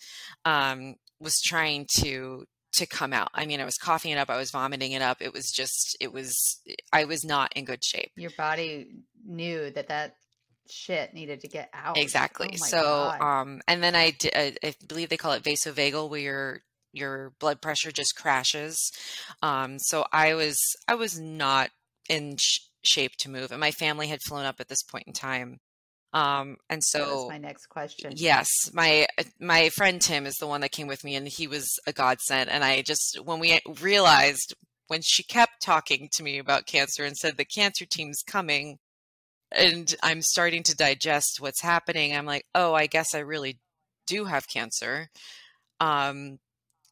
um, 0.43 0.95
was 1.19 1.39
trying 1.43 1.87
to 1.99 2.45
to 2.77 2.85
come 2.85 3.13
out. 3.13 3.29
I 3.33 3.45
mean, 3.45 3.59
I 3.59 3.65
was 3.65 3.77
coughing 3.77 4.11
it 4.11 4.17
up, 4.17 4.29
I 4.29 4.37
was 4.37 4.51
vomiting 4.51 4.93
it 4.93 5.01
up. 5.01 5.21
It 5.21 5.33
was 5.33 5.51
just 5.51 5.95
it 5.99 6.11
was 6.11 6.61
I 6.91 7.05
was 7.05 7.23
not 7.23 7.51
in 7.55 7.65
good 7.65 7.83
shape. 7.83 8.11
Your 8.15 8.31
body 8.37 8.87
knew 9.25 9.69
that 9.71 9.89
that 9.89 10.15
shit 10.69 11.13
needed 11.13 11.41
to 11.41 11.47
get 11.47 11.69
out. 11.73 11.97
Exactly. 11.97 12.49
Oh 12.53 12.65
so, 12.65 12.81
God. 12.81 13.21
um, 13.21 13.61
and 13.67 13.81
then 13.81 13.95
I, 13.95 14.11
di- 14.11 14.35
I, 14.35 14.55
I 14.63 14.75
believe 14.87 15.09
they 15.09 15.17
call 15.17 15.33
it 15.33 15.43
vasovagal, 15.43 16.09
where 16.09 16.19
your 16.19 16.61
your 16.93 17.33
blood 17.39 17.61
pressure 17.61 17.91
just 17.91 18.15
crashes. 18.15 18.91
Um, 19.41 19.79
so 19.79 20.05
I 20.11 20.33
was 20.33 20.57
I 20.87 20.95
was 20.95 21.19
not 21.19 21.69
in 22.09 22.37
sh- 22.37 22.59
shape 22.83 23.13
to 23.19 23.29
move, 23.29 23.51
and 23.51 23.59
my 23.59 23.71
family 23.71 24.07
had 24.07 24.21
flown 24.21 24.45
up 24.45 24.59
at 24.59 24.67
this 24.67 24.83
point 24.83 25.05
in 25.07 25.13
time. 25.13 25.59
Um, 26.17 26.57
and 26.67 26.83
so 26.83 27.27
my 27.29 27.37
next 27.37 27.67
question. 27.67 28.13
Yes, 28.15 28.49
my 28.73 29.05
my 29.39 29.69
friend 29.69 30.01
Tim 30.01 30.25
is 30.25 30.35
the 30.39 30.47
one 30.47 30.61
that 30.61 30.71
came 30.71 30.87
with 30.87 31.03
me, 31.03 31.15
and 31.15 31.27
he 31.27 31.45
was 31.45 31.69
a 31.85 31.93
godsend. 31.93 32.49
And 32.49 32.63
I 32.63 32.81
just 32.81 33.19
when 33.23 33.39
we 33.39 33.59
realized 33.81 34.55
when 34.87 35.01
she 35.03 35.21
kept 35.21 35.61
talking 35.61 36.09
to 36.13 36.23
me 36.23 36.39
about 36.39 36.65
cancer 36.65 37.03
and 37.03 37.15
said 37.15 37.37
the 37.37 37.45
cancer 37.45 37.85
team's 37.85 38.23
coming, 38.25 38.79
and 39.51 39.93
I'm 40.01 40.23
starting 40.23 40.63
to 40.63 40.75
digest 40.75 41.37
what's 41.39 41.61
happening, 41.61 42.15
I'm 42.15 42.25
like, 42.25 42.45
oh, 42.55 42.73
I 42.73 42.87
guess 42.87 43.13
I 43.13 43.19
really 43.19 43.59
do 44.07 44.25
have 44.25 44.47
cancer. 44.47 45.09
Um, 45.79 46.39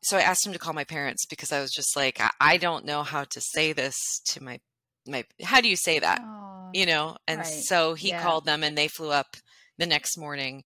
so 0.04 0.18
I 0.18 0.22
asked 0.22 0.46
him 0.46 0.54
to 0.54 0.60
call 0.60 0.74
my 0.74 0.84
parents 0.84 1.26
because 1.26 1.52
I 1.52 1.62
was 1.62 1.72
just 1.72 1.96
like, 1.96 2.22
I, 2.22 2.30
I 2.40 2.58
don't 2.58 2.86
know 2.86 3.02
how 3.02 3.24
to 3.24 3.42
say 3.42 3.74
this 3.74 3.98
to 4.26 4.44
my 4.44 4.60
my. 5.08 5.24
How 5.42 5.62
do 5.62 5.68
you 5.68 5.78
say 5.78 5.98
that? 5.98 6.22
Oh, 6.24 6.55
you 6.76 6.86
know 6.86 7.16
and 7.28 7.40
Right. 7.40 7.64
so 7.70 7.94
he 7.94 8.10
Yeah. 8.10 8.22
called 8.22 8.46
them 8.46 8.62
and 8.64 8.78
they 8.78 8.88
flew 8.90 9.12
up 9.12 9.38
the 9.78 9.86
next 9.86 10.18
morning 10.18 10.64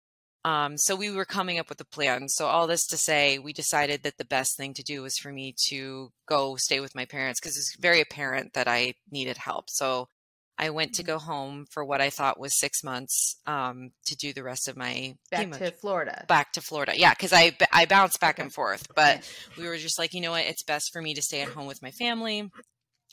um, 0.44 0.76
so 0.76 0.96
we 0.96 1.08
were 1.10 1.24
coming 1.24 1.60
up 1.60 1.68
with 1.68 1.80
a 1.80 1.84
plan 1.96 2.28
so 2.28 2.46
all 2.46 2.66
this 2.66 2.84
to 2.88 2.96
say 2.96 3.38
we 3.38 3.52
decided 3.52 4.02
that 4.02 4.16
the 4.18 4.24
best 4.24 4.56
thing 4.56 4.74
to 4.74 4.82
do 4.82 5.00
was 5.02 5.16
for 5.16 5.30
me 5.32 5.54
to 5.68 6.10
go 6.26 6.56
stay 6.56 6.80
with 6.80 6.96
my 6.96 7.04
parents 7.04 7.38
because 7.40 7.56
it's 7.56 7.76
very 7.78 8.00
apparent 8.00 8.52
that 8.54 8.66
i 8.66 8.94
needed 9.10 9.36
help 9.36 9.66
so 9.70 10.08
i 10.58 10.68
went 10.68 10.92
to 10.94 11.02
Mhm. 11.02 11.06
go 11.06 11.18
home 11.18 11.66
for 11.70 11.84
what 11.84 12.00
i 12.00 12.10
thought 12.10 12.40
was 12.40 12.58
six 12.58 12.82
months 12.82 13.36
um, 13.46 13.90
to 14.06 14.16
do 14.16 14.32
the 14.32 14.42
rest 14.42 14.66
of 14.68 14.76
my 14.76 15.14
back 15.30 15.46
chemo- 15.46 15.58
to 15.58 15.70
Florida. 15.70 16.24
back 16.26 16.52
to 16.52 16.60
florida 16.60 16.92
yeah 16.96 17.10
because 17.14 17.32
I, 17.32 17.56
I 17.72 17.86
bounced 17.86 18.18
back 18.20 18.36
Okay. 18.36 18.42
and 18.42 18.52
forth 18.52 18.84
but 18.96 19.18
Yeah. 19.18 19.62
we 19.62 19.68
were 19.68 19.78
just 19.78 19.98
like, 20.00 20.12
you 20.14 20.20
know 20.20 20.32
what, 20.32 20.44
it's 20.46 20.64
best 20.64 20.92
for 20.92 21.00
me 21.00 21.14
to 21.14 21.22
stay 21.22 21.40
at 21.42 21.48
home 21.50 21.66
with 21.66 21.80
my 21.82 21.92
family, 21.92 22.50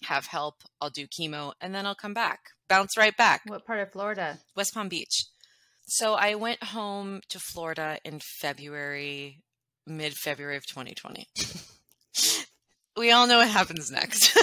have 0.06 0.28
help, 0.28 0.64
I'll 0.82 0.90
do 0.90 1.08
chemo, 1.08 1.54
and 1.62 1.74
then 1.74 1.86
I'll 1.86 1.96
come 1.96 2.14
back. 2.14 2.40
Bounce 2.68 2.98
right 2.98 3.16
back. 3.16 3.42
What 3.48 3.66
part 3.66 3.80
of 3.80 3.92
Florida? 3.92 4.40
West 4.56 4.74
Palm 4.74 4.90
Beach. 4.90 5.26
So 5.88 6.14
I 6.14 6.36
went 6.36 6.64
home 6.64 7.22
to 7.30 7.40
Florida 7.40 7.98
in 8.06 8.20
February, 8.40 9.42
mid 9.88 10.14
February 10.14 10.56
of 10.56 10.66
2020. 10.68 11.28
we 12.98 13.12
all 13.12 13.26
know 13.26 13.40
what 13.40 13.50
happens 13.50 13.90
next. 13.90 14.38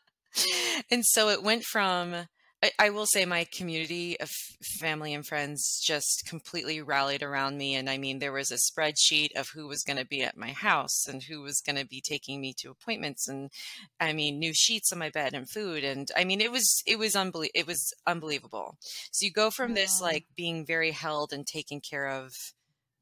and 0.90 1.04
so 1.04 1.28
it 1.28 1.42
went 1.42 1.64
from 1.64 2.26
I, 2.62 2.70
I 2.78 2.90
will 2.90 3.06
say 3.06 3.24
my 3.24 3.44
community 3.44 4.18
of 4.20 4.30
family 4.78 5.14
and 5.14 5.26
friends 5.26 5.80
just 5.82 6.24
completely 6.26 6.82
rallied 6.82 7.22
around 7.22 7.56
me. 7.56 7.74
And 7.74 7.88
I 7.88 7.98
mean, 7.98 8.18
there 8.18 8.32
was 8.32 8.50
a 8.50 8.56
spreadsheet 8.56 9.32
of 9.36 9.48
who 9.54 9.66
was 9.66 9.82
going 9.82 9.98
to 9.98 10.04
be 10.04 10.22
at 10.22 10.36
my 10.36 10.50
house 10.50 11.06
and 11.06 11.22
who 11.22 11.40
was 11.42 11.60
going 11.60 11.76
to 11.76 11.86
be 11.86 12.02
taking 12.06 12.40
me 12.40 12.54
to 12.58 12.70
appointments. 12.70 13.28
And 13.28 13.50
I 13.98 14.12
mean, 14.12 14.38
new 14.38 14.52
sheets 14.54 14.92
on 14.92 14.98
my 14.98 15.10
bed 15.10 15.34
and 15.34 15.48
food. 15.48 15.84
And 15.84 16.10
I 16.16 16.24
mean, 16.24 16.40
it 16.40 16.52
was, 16.52 16.82
it 16.86 16.98
was 16.98 17.16
unbelievable. 17.16 17.52
It 17.54 17.66
was 17.66 17.92
unbelievable. 18.06 18.76
So 19.10 19.24
you 19.24 19.32
go 19.32 19.50
from 19.50 19.74
this 19.74 20.00
like 20.00 20.26
being 20.36 20.66
very 20.66 20.90
held 20.90 21.32
and 21.32 21.46
taken 21.46 21.80
care 21.80 22.08
of 22.08 22.32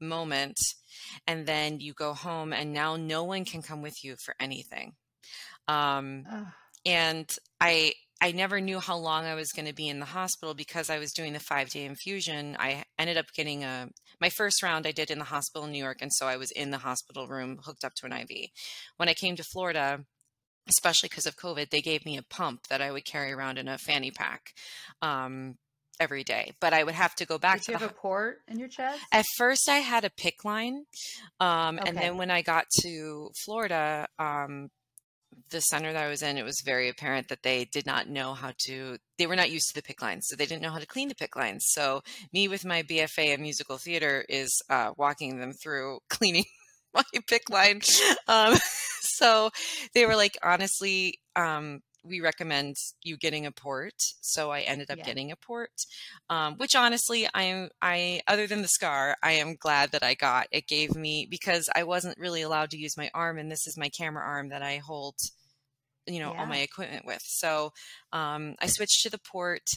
moment. 0.00 0.58
And 1.26 1.46
then 1.46 1.80
you 1.80 1.92
go 1.92 2.14
home 2.14 2.52
and 2.52 2.72
now 2.72 2.96
no 2.96 3.24
one 3.24 3.44
can 3.44 3.62
come 3.62 3.82
with 3.82 4.04
you 4.04 4.16
for 4.16 4.34
anything. 4.38 4.94
Um, 5.66 6.24
and 6.86 7.30
I 7.60 7.92
I 8.20 8.32
never 8.32 8.60
knew 8.60 8.80
how 8.80 8.96
long 8.96 9.26
I 9.26 9.34
was 9.34 9.52
going 9.52 9.66
to 9.66 9.75
be 9.75 9.88
in 9.88 10.00
the 10.00 10.06
hospital 10.06 10.52
because 10.54 10.90
I 10.90 10.98
was 10.98 11.12
doing 11.12 11.32
the 11.34 11.40
five 11.40 11.70
day 11.70 11.84
infusion. 11.84 12.56
I 12.58 12.84
ended 12.98 13.16
up 13.16 13.26
getting 13.34 13.62
a 13.64 13.88
my 14.20 14.28
first 14.28 14.62
round 14.62 14.87
I 14.87 14.92
did 14.92 15.10
in 15.10 15.18
the 15.18 15.25
hospital 15.26 15.64
in 15.66 15.72
New 15.72 15.82
York, 15.82 15.98
and 16.00 16.12
so 16.12 16.26
I 16.26 16.37
was 16.37 16.50
in 16.50 16.70
the 16.70 16.78
hospital 16.78 17.28
room 17.28 17.60
hooked 17.64 17.84
up 17.84 17.94
to 17.96 18.06
an 18.06 18.12
IV. 18.12 18.50
When 18.96 19.08
I 19.08 19.14
came 19.14 19.37
to 19.37 19.44
Florida, 19.44 20.04
especially 20.68 21.08
because 21.08 21.26
of 21.26 21.37
COVID, 21.37 21.70
they 21.70 21.80
gave 21.80 22.04
me 22.04 22.16
a 22.16 22.22
pump 22.22 22.66
that 22.68 22.82
I 22.82 22.90
would 22.90 23.04
carry 23.04 23.32
around 23.32 23.56
in 23.56 23.68
a 23.68 23.78
fanny 23.78 24.10
pack 24.10 24.52
um, 25.00 25.56
every 26.00 26.25
day. 26.25 26.52
But 26.60 26.72
I 26.72 26.82
would 26.82 26.94
have 26.94 27.14
to 27.16 27.25
go 27.25 27.38
back 27.38 27.58
Did 27.58 27.62
to 27.66 27.72
you 27.72 27.78
the 27.78 27.84
have 27.84 27.90
a 27.92 27.94
port 27.94 28.38
in 28.48 28.58
your 28.58 28.68
chest? 28.68 29.00
at 29.12 29.25
first, 29.37 29.68
I 29.68 29.78
had 29.78 30.04
a 30.04 30.10
PICC 30.10 30.44
line, 30.44 30.84
um, 31.38 31.78
and 31.87 31.96
then 31.96 32.16
when 32.16 32.30
I 32.32 32.42
got 32.42 32.66
to 32.82 33.30
Florida, 33.44 34.08
um, 34.18 34.70
the 35.50 35.60
center 35.60 35.92
that 35.92 36.02
I 36.02 36.08
was 36.08 36.22
in, 36.22 36.38
it 36.38 36.44
was 36.44 36.60
very 36.64 36.88
apparent 36.88 37.28
that 37.28 37.42
they 37.42 37.64
did 37.64 37.86
not 37.86 38.08
know 38.08 38.34
how 38.34 38.52
to. 38.66 38.98
They 39.18 39.26
were 39.26 39.36
not 39.36 39.50
used 39.50 39.68
to 39.68 39.74
the 39.74 39.82
PICC 39.82 40.02
lines, 40.02 40.26
so 40.28 40.36
they 40.36 40.46
didn't 40.46 40.62
know 40.62 40.70
how 40.70 40.78
to 40.78 40.86
clean 40.86 41.08
the 41.08 41.14
PICC 41.14 41.36
lines. 41.36 41.64
So 41.68 42.02
me, 42.32 42.48
with 42.48 42.64
my 42.64 42.82
BFA 42.82 43.34
in 43.34 43.42
musical 43.42 43.78
theater, 43.78 44.24
is 44.28 44.50
uh, 44.70 44.92
walking 44.96 45.38
them 45.38 45.52
through 45.52 46.00
cleaning 46.08 46.44
my 46.94 47.02
PICC 47.14 47.50
line. 47.50 47.80
Um, 48.26 48.56
so 49.00 49.50
they 49.94 50.06
were 50.06 50.16
like, 50.16 50.36
honestly. 50.42 51.18
Um, 51.36 51.80
we 52.04 52.20
recommend 52.20 52.76
you 53.02 53.16
getting 53.18 53.44
a 53.44 53.50
port. 53.52 53.92
So 54.22 54.50
I 54.50 54.60
ended 54.60 54.90
up 54.90 54.98
Yeah. 54.98 55.04
getting 55.04 55.30
a 55.32 55.36
port, 55.36 55.72
um, 56.30 56.54
which 56.56 56.74
honestly, 56.74 57.28
I 57.34 57.42
am, 57.42 57.68
I, 57.82 58.22
other 58.26 58.46
than 58.46 58.62
the 58.62 58.68
scar, 58.68 59.16
I 59.22 59.32
am 59.32 59.56
glad 59.56 59.90
that 59.92 60.02
I 60.02 60.14
got. 60.14 60.46
It 60.50 60.68
gave 60.68 60.94
me, 60.94 61.26
because 61.28 61.68
I 61.74 61.82
wasn't 61.82 62.16
really 62.16 62.40
allowed 62.42 62.70
to 62.70 62.78
use 62.78 62.96
my 62.96 63.10
arm, 63.14 63.36
and 63.36 63.50
this 63.50 63.66
is 63.66 63.76
my 63.76 63.88
camera 63.90 64.24
arm 64.24 64.48
that 64.50 64.62
I 64.62 64.78
hold, 64.78 65.16
you 66.08 66.20
know, 66.20 66.32
all 66.32 66.46
my 66.46 66.58
equipment 66.58 67.04
with. 67.04 67.22
So 67.24 67.72
um, 68.12 68.54
I 68.60 68.66
switched 68.66 69.02
to 69.02 69.10
the 69.10 69.18
port, 69.18 69.68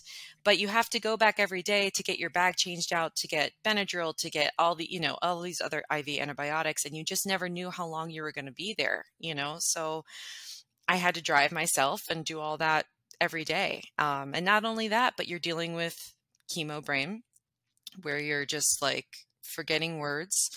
but 0.43 0.57
you 0.57 0.67
have 0.67 0.89
to 0.89 0.99
go 0.99 1.17
back 1.17 1.35
every 1.37 1.61
day 1.61 1.91
to 1.93 2.03
get 2.03 2.19
your 2.19 2.29
bag 2.29 2.55
changed 2.55 2.93
out, 2.93 3.15
to 3.17 3.27
get 3.27 3.51
Benadryl, 3.65 4.15
to 4.17 4.29
get 4.29 4.53
all 4.57 4.75
the, 4.75 4.87
you 4.89 4.99
know, 4.99 5.17
all 5.21 5.41
these 5.41 5.61
other 5.61 5.83
IV 5.95 6.19
antibiotics, 6.19 6.85
and 6.85 6.95
you 6.95 7.03
just 7.03 7.27
never 7.27 7.49
knew 7.49 7.69
how 7.69 7.85
long 7.85 8.09
you 8.09 8.21
were 8.23 8.31
going 8.31 8.45
to 8.45 8.51
be 8.51 8.73
there, 8.77 9.05
you 9.19 9.35
know? 9.35 9.57
So, 9.59 10.03
I 10.87 10.95
had 10.95 11.15
to 11.15 11.21
drive 11.21 11.53
myself 11.53 12.01
and 12.09 12.25
do 12.25 12.39
all 12.39 12.57
that 12.57 12.85
every 13.21 13.45
day. 13.45 13.83
Um, 13.97 14.33
and 14.33 14.43
not 14.43 14.65
only 14.65 14.89
that, 14.89 15.13
but 15.15 15.27
you're 15.27 15.39
dealing 15.39 15.73
with 15.73 15.95
chemo 16.53 16.83
brain, 16.83 17.23
where 18.01 18.19
you're 18.19 18.45
just 18.45 18.81
like 18.81 19.05
forgetting 19.41 19.99
words 19.99 20.49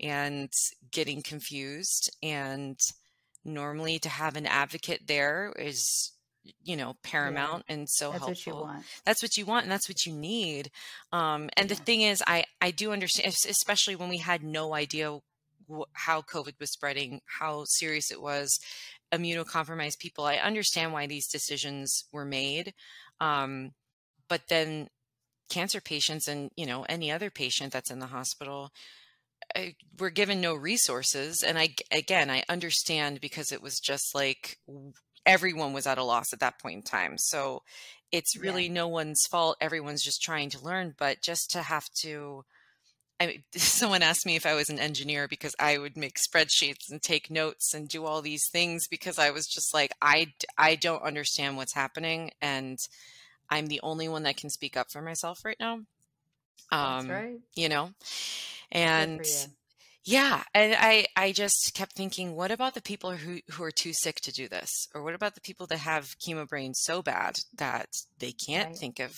and 0.00 0.50
getting 0.92 1.22
confused. 1.22 2.10
And 2.22 2.78
normally 3.44 3.98
to 4.00 4.08
have 4.08 4.36
an 4.36 4.46
advocate 4.46 5.06
there 5.06 5.52
is, 5.58 6.12
you 6.62 6.76
know, 6.76 6.96
paramount 7.02 7.64
and 7.68 7.88
so 7.88 8.10
That's 8.10 8.24
helpful 8.24 8.52
what 8.52 8.60
you 8.60 8.64
want. 8.72 8.86
that's 9.04 9.22
what 9.22 9.36
you 9.36 9.46
want 9.46 9.62
and 9.64 9.72
that's 9.72 9.88
what 9.88 10.04
you 10.06 10.12
need. 10.12 10.70
Um, 11.12 11.48
and 11.56 11.68
the 11.68 11.74
thing 11.74 12.02
is 12.02 12.22
i 12.26 12.44
i 12.60 12.70
do 12.70 12.92
understand 12.92 13.34
especially 13.48 13.96
when 13.96 14.08
we 14.08 14.18
had 14.18 14.42
no 14.42 14.74
idea 14.74 15.18
wh- 15.70 15.88
how 15.92 16.22
covid 16.22 16.58
was 16.58 16.72
spreading 16.72 17.20
how 17.38 17.64
serious 17.66 18.10
it 18.10 18.20
was 18.20 18.58
immunocompromised 19.12 19.98
people 19.98 20.24
i 20.24 20.36
understand 20.36 20.92
why 20.92 21.06
these 21.06 21.26
decisions 21.28 22.04
were 22.12 22.24
made 22.24 22.72
um, 23.20 23.72
but 24.28 24.42
then 24.48 24.88
cancer 25.48 25.80
patients 25.80 26.28
and 26.28 26.50
you 26.56 26.64
know 26.66 26.84
any 26.88 27.10
other 27.10 27.28
patient 27.30 27.72
that's 27.72 27.90
in 27.90 27.98
the 27.98 28.06
hospital 28.06 28.70
I, 29.56 29.74
we're 29.98 30.10
given 30.10 30.40
no 30.40 30.54
resources 30.54 31.42
and 31.42 31.58
i 31.58 31.74
again 31.90 32.30
i 32.30 32.42
understand 32.48 33.20
because 33.20 33.52
it 33.52 33.62
was 33.62 33.80
just 33.80 34.14
like 34.14 34.58
everyone 35.26 35.72
was 35.72 35.86
at 35.86 35.98
a 35.98 36.04
loss 36.04 36.32
at 36.32 36.40
that 36.40 36.58
point 36.58 36.76
in 36.76 36.82
time 36.82 37.16
so 37.18 37.62
it's 38.12 38.36
really 38.36 38.66
yeah. 38.66 38.72
no 38.72 38.88
one's 38.88 39.22
fault 39.30 39.56
everyone's 39.60 40.02
just 40.02 40.22
trying 40.22 40.50
to 40.50 40.64
learn 40.64 40.94
but 40.98 41.22
just 41.22 41.50
to 41.50 41.62
have 41.62 41.88
to 42.00 42.44
I, 43.20 43.42
someone 43.54 44.02
asked 44.02 44.24
me 44.24 44.34
if 44.34 44.46
I 44.46 44.54
was 44.54 44.70
an 44.70 44.78
engineer 44.78 45.28
because 45.28 45.54
I 45.60 45.78
would 45.78 45.96
make 45.96 46.16
spreadsheets 46.18 46.90
and 46.90 47.02
take 47.02 47.30
notes 47.30 47.74
and 47.74 47.88
do 47.88 48.06
all 48.06 48.22
these 48.22 48.48
things 48.50 48.88
because 48.88 49.18
I 49.18 49.30
was 49.30 49.46
just 49.46 49.74
like 49.74 49.92
I 50.00 50.32
I 50.56 50.74
don't 50.74 51.02
understand 51.02 51.56
what's 51.56 51.74
happening 51.74 52.30
and 52.40 52.78
I'm 53.50 53.66
the 53.66 53.80
only 53.82 54.08
one 54.08 54.22
that 54.22 54.36
can 54.36 54.48
speak 54.48 54.76
up 54.76 54.90
for 54.90 55.02
myself 55.02 55.44
right 55.44 55.58
now. 55.60 55.80
Um, 56.70 57.08
That's 57.08 57.24
right. 57.24 57.38
You 57.54 57.68
know, 57.68 57.90
and 58.70 59.24
yeah, 60.04 60.42
and 60.54 60.74
I 60.78 61.06
I 61.16 61.32
just 61.32 61.72
kept 61.74 61.92
thinking, 61.92 62.34
what 62.34 62.50
about 62.50 62.74
the 62.74 62.82
people 62.82 63.12
who 63.12 63.40
who 63.50 63.62
are 63.62 63.70
too 63.70 63.92
sick 63.92 64.20
to 64.22 64.32
do 64.32 64.48
this, 64.48 64.88
or 64.94 65.02
what 65.02 65.14
about 65.14 65.34
the 65.34 65.40
people 65.40 65.66
that 65.66 65.78
have 65.78 66.16
chemo 66.18 66.48
brain 66.48 66.74
so 66.74 67.02
bad 67.02 67.36
that 67.56 67.88
they 68.18 68.32
can't 68.32 68.68
right. 68.68 68.76
think 68.76 69.00
of 69.00 69.16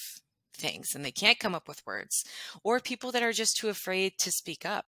things 0.55 0.95
and 0.95 1.05
they 1.05 1.13
can't 1.13 1.39
come 1.39 1.55
up 1.55 1.69
with 1.69 1.87
words, 1.87 2.25
or 2.65 2.81
people 2.81 3.13
that 3.13 3.23
are 3.23 3.33
just 3.33 3.57
too 3.57 3.69
afraid 3.69 4.19
to 4.19 4.31
speak 4.31 4.67
up. 4.67 4.87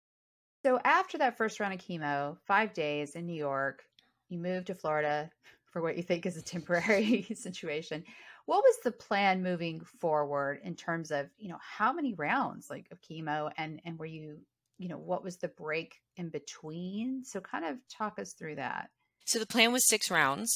So 0.65 0.81
after 0.85 1.19
that 1.19 1.37
first 1.37 1.61
round 1.61 1.75
of 1.75 1.81
chemo, 1.81 2.39
five 2.47 2.73
days 2.75 3.15
in 3.15 3.27
New 3.27 3.37
York, 3.37 3.85
you 4.29 4.39
moved 4.39 4.67
to 4.69 4.75
Florida 4.75 5.31
for 5.73 5.83
what 5.83 5.97
you 5.97 6.03
think 6.03 6.27
is 6.27 6.37
a 6.37 6.43
temporary 6.55 7.27
situation 7.35 8.05
what 8.47 8.63
was 8.63 8.77
the 8.85 8.91
plan 8.93 9.43
moving 9.43 9.81
forward 10.01 10.61
in 10.63 10.75
terms 10.75 11.11
of 11.11 11.29
you 11.39 11.49
know 11.49 11.59
how 11.61 11.93
many 11.93 12.15
rounds 12.15 12.69
like 12.71 12.87
of 12.91 13.01
chemo 13.01 13.51
and 13.57 13.81
and 13.85 13.99
were 13.99 14.07
you 14.07 14.39
you 14.79 14.89
know 14.89 14.99
what 14.99 15.25
was 15.25 15.37
the 15.37 15.49
break 15.49 16.01
in 16.17 16.29
between? 16.29 17.25
So 17.25 17.41
kind 17.41 17.65
of 17.65 17.77
talk 17.89 18.19
us 18.19 18.33
through 18.33 18.57
that. 18.57 18.91
So 19.27 19.39
the 19.39 19.47
plan 19.47 19.73
was 19.73 19.89
six 19.89 20.11
rounds 20.11 20.51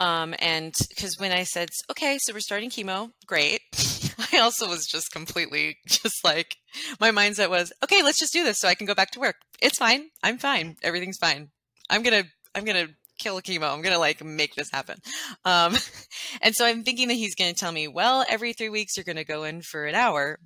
um, 0.00 0.34
and 0.40 0.74
because 0.88 1.16
when 1.18 1.30
i 1.30 1.44
said 1.44 1.68
okay 1.92 2.18
so 2.20 2.32
we're 2.32 2.40
starting 2.40 2.68
chemo 2.68 3.12
great 3.24 3.60
i 4.32 4.38
also 4.38 4.68
was 4.68 4.84
just 4.84 5.12
completely 5.12 5.76
just 5.86 6.24
like 6.24 6.56
my 6.98 7.12
mindset 7.12 7.50
was 7.50 7.72
okay 7.84 8.02
let's 8.02 8.18
just 8.18 8.32
do 8.32 8.42
this 8.42 8.58
so 8.58 8.66
i 8.66 8.74
can 8.74 8.88
go 8.88 8.96
back 8.96 9.12
to 9.12 9.20
work. 9.20 9.36
It's 9.62 9.78
fine. 9.78 10.08
I'm 10.22 10.38
fine. 10.38 10.76
Everything's 10.82 11.18
fine. 11.18 11.50
I'm 11.88 12.02
gonna 12.02 12.24
i'm 12.54 12.64
gonna 12.64 12.88
kill 13.20 13.40
chemo. 13.40 13.72
I'm 13.72 13.82
going 13.82 13.94
to 13.94 13.98
like 13.98 14.24
make 14.24 14.54
this 14.54 14.70
happen. 14.72 14.98
Um, 15.44 15.76
and 16.42 16.54
so 16.54 16.64
I'm 16.64 16.82
thinking 16.82 17.08
that 17.08 17.14
he's 17.14 17.34
going 17.34 17.52
to 17.52 17.58
tell 17.58 17.72
me, 17.72 17.86
well, 17.86 18.24
every 18.28 18.52
three 18.52 18.68
weeks 18.68 18.96
you're 18.96 19.04
going 19.04 19.16
to 19.16 19.24
go 19.24 19.44
in 19.44 19.62
for 19.62 19.84
an 19.84 19.94
hour. 19.94 20.38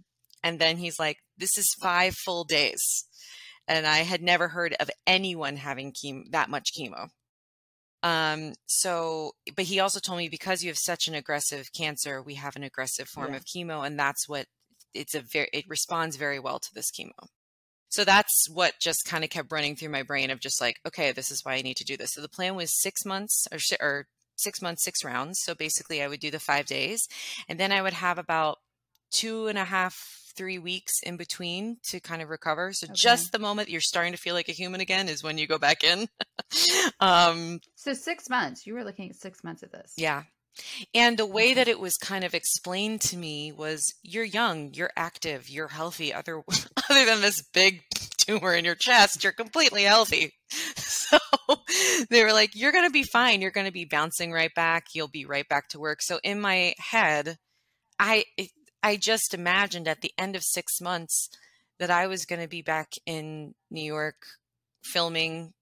And 0.43 0.59
then 0.59 0.77
he's 0.77 0.99
like, 0.99 1.19
this 1.39 1.57
is 1.57 1.75
five 1.81 2.15
full 2.15 2.45
days. 2.45 3.07
And 3.67 3.87
I 3.87 3.99
had 3.99 4.23
never 4.23 4.49
heard 4.49 4.75
of 4.79 4.91
anyone 5.07 5.57
having 5.57 5.93
chemo, 5.93 6.25
that 6.33 6.51
much 6.51 6.73
chemo. 6.79 7.09
Um, 8.03 8.53
so, 8.67 9.33
but 9.57 9.65
he 9.65 9.81
also 9.81 9.99
told 9.99 10.19
me 10.19 10.29
because 10.29 10.63
you 10.63 10.69
have 10.69 10.77
such 10.77 11.09
an 11.09 11.15
aggressive 11.15 11.73
cancer, 11.75 12.23
we 12.23 12.35
have 12.35 12.55
an 12.55 12.63
aggressive 12.63 13.09
form 13.09 13.31
yeah. 13.31 13.39
of 13.39 13.45
chemo, 13.47 13.87
and 13.87 13.99
that's 13.99 14.29
what 14.29 14.45
it's 14.93 15.15
a 15.15 15.23
very, 15.23 15.49
it 15.55 15.65
responds 15.69 16.17
very 16.17 16.39
well 16.39 16.59
to 16.59 16.75
this 16.75 16.91
chemo. 16.91 17.29
So 17.95 18.05
that's 18.05 18.49
what 18.51 18.81
just 18.81 19.05
kind 19.05 19.23
of 19.23 19.31
kept 19.31 19.53
running 19.53 19.77
through 19.77 19.91
my 19.91 20.03
brain 20.03 20.31
of 20.31 20.41
just 20.41 20.61
like, 20.61 20.81
okay, 20.85 21.13
this 21.13 21.31
is 21.31 21.45
why 21.45 21.55
I 21.55 21.63
need 21.63 21.77
to 21.77 21.85
do 21.85 21.97
this. 21.97 22.15
So 22.15 22.21
the 22.21 22.29
plan 22.29 22.57
was 22.57 22.83
six 22.83 23.05
months 23.05 23.47
or, 23.53 23.59
or 23.81 24.07
six 24.35 24.61
months, 24.61 24.83
six 24.83 25.05
rounds. 25.05 25.39
So 25.45 25.55
basically, 25.55 26.03
I 26.03 26.09
would 26.09 26.19
do 26.19 26.33
the 26.33 26.41
five 26.41 26.67
days, 26.67 27.07
and 27.49 27.61
then 27.61 27.71
I 27.71 27.81
would 27.81 27.93
have 27.93 28.19
about 28.19 28.59
two 29.13 29.47
and 29.47 29.57
a 29.57 29.65
half, 29.65 29.97
three 30.37 30.59
weeks 30.59 30.95
in 31.05 31.17
between 31.17 31.77
to 31.91 32.01
kind 32.01 32.21
of 32.21 32.31
recover. 32.31 32.73
So 32.73 32.87
okay. 32.87 32.95
just 32.95 33.31
the 33.31 33.39
moment 33.39 33.69
you're 33.69 33.81
starting 33.81 34.13
to 34.13 34.19
feel 34.19 34.35
like 34.35 34.49
a 34.49 34.53
human 34.53 34.81
again 34.81 35.09
is 35.09 35.23
when 35.23 35.39
you 35.39 35.47
go 35.47 35.59
back 35.59 35.85
in. 35.85 36.09
um, 37.01 37.61
so 37.77 37.93
six 37.93 38.29
months. 38.29 38.67
You 38.67 38.75
were 38.75 38.83
looking 38.83 39.11
at 39.11 39.15
six 39.15 39.45
months 39.45 39.63
of 39.63 39.71
this. 39.71 39.93
Yeah. 39.97 40.25
And 40.95 41.19
the 41.19 41.27
way 41.27 41.51
mm-hmm. 41.51 41.57
that 41.57 41.69
it 41.69 41.81
was 41.81 41.97
kind 41.97 42.25
of 42.25 42.35
explained 42.35 43.01
to 43.03 43.17
me 43.17 43.53
was 43.53 43.95
you're 44.03 44.25
young, 44.25 44.73
you're 44.75 44.93
active, 44.97 45.49
you're 45.49 45.69
healthy. 45.69 46.13
Other 46.13 46.43
other 46.91 47.05
than 47.05 47.21
this 47.21 47.43
big 47.53 47.83
tumor 48.19 48.55
in 48.55 48.65
your 48.65 48.75
chest, 48.75 49.23
you're 49.23 49.33
completely 49.33 49.83
healthy. 49.83 50.33
So 51.05 51.19
they 52.09 52.25
were 52.25 52.33
like, 52.33 52.53
you're 52.55 52.73
going 52.73 52.87
to 52.87 52.91
be 52.91 53.03
fine. 53.03 53.43
You're 53.43 53.51
going 53.51 53.67
to 53.67 53.73
be 53.73 53.85
bouncing 53.85 54.33
right 54.33 54.53
back. 54.55 54.87
You'll 54.95 55.07
be 55.07 55.27
right 55.27 55.47
back 55.47 55.69
to 55.69 55.79
work. 55.79 56.01
So 56.01 56.19
in 56.25 56.41
my 56.41 56.75
head, 56.79 57.37
I 57.99 58.25
I 58.83 58.97
just 58.97 59.35
imagined 59.35 59.87
at 59.87 60.01
the 60.01 60.13
end 60.19 60.35
of 60.35 60.43
6 60.43 60.81
months 60.81 61.29
that 61.79 61.91
I 61.91 62.07
was 62.07 62.25
going 62.25 62.41
to 62.41 62.49
be 62.49 62.63
back 62.63 62.93
in 63.05 63.55
New 63.71 63.85
York 63.85 64.17
filming 64.83 65.53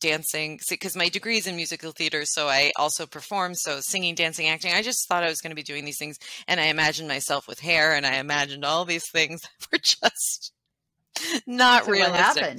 dancing 0.00 0.60
because 0.68 0.96
my 0.96 1.08
degree 1.08 1.38
is 1.38 1.46
in 1.46 1.56
musical 1.56 1.92
theater 1.92 2.24
so 2.24 2.48
i 2.48 2.70
also 2.76 3.06
perform 3.06 3.54
so 3.54 3.80
singing 3.80 4.14
dancing 4.14 4.48
acting 4.48 4.72
i 4.72 4.82
just 4.82 5.08
thought 5.08 5.24
i 5.24 5.28
was 5.28 5.40
going 5.40 5.50
to 5.50 5.56
be 5.56 5.62
doing 5.62 5.84
these 5.84 5.98
things 5.98 6.18
and 6.46 6.60
i 6.60 6.64
imagined 6.64 7.08
myself 7.08 7.48
with 7.48 7.60
hair 7.60 7.94
and 7.94 8.06
i 8.06 8.16
imagined 8.16 8.64
all 8.64 8.84
these 8.84 9.08
things 9.10 9.40
that 9.60 9.72
were 9.72 9.78
just 9.78 10.52
not 11.46 11.84
so 11.84 11.90
realistic 11.90 12.58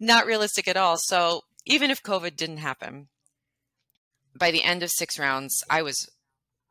not 0.00 0.26
realistic 0.26 0.66
at 0.68 0.76
all 0.76 0.96
so 0.96 1.42
even 1.66 1.90
if 1.90 2.02
covid 2.02 2.36
didn't 2.36 2.58
happen 2.58 3.08
by 4.38 4.50
the 4.50 4.62
end 4.62 4.82
of 4.82 4.90
six 4.90 5.18
rounds 5.18 5.62
i 5.68 5.82
was 5.82 6.08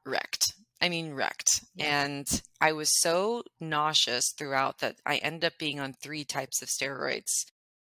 wrecked 0.05 0.53
I 0.81 0.89
mean, 0.89 1.13
wrecked. 1.13 1.63
Yeah. 1.75 2.03
And 2.03 2.41
I 2.61 2.73
was 2.73 2.99
so 3.01 3.43
nauseous 3.59 4.31
throughout 4.37 4.79
that 4.79 4.97
I 5.05 5.17
ended 5.17 5.45
up 5.45 5.57
being 5.57 5.79
on 5.79 5.93
three 5.93 6.23
types 6.23 6.61
of 6.61 6.69
steroids. 6.69 7.45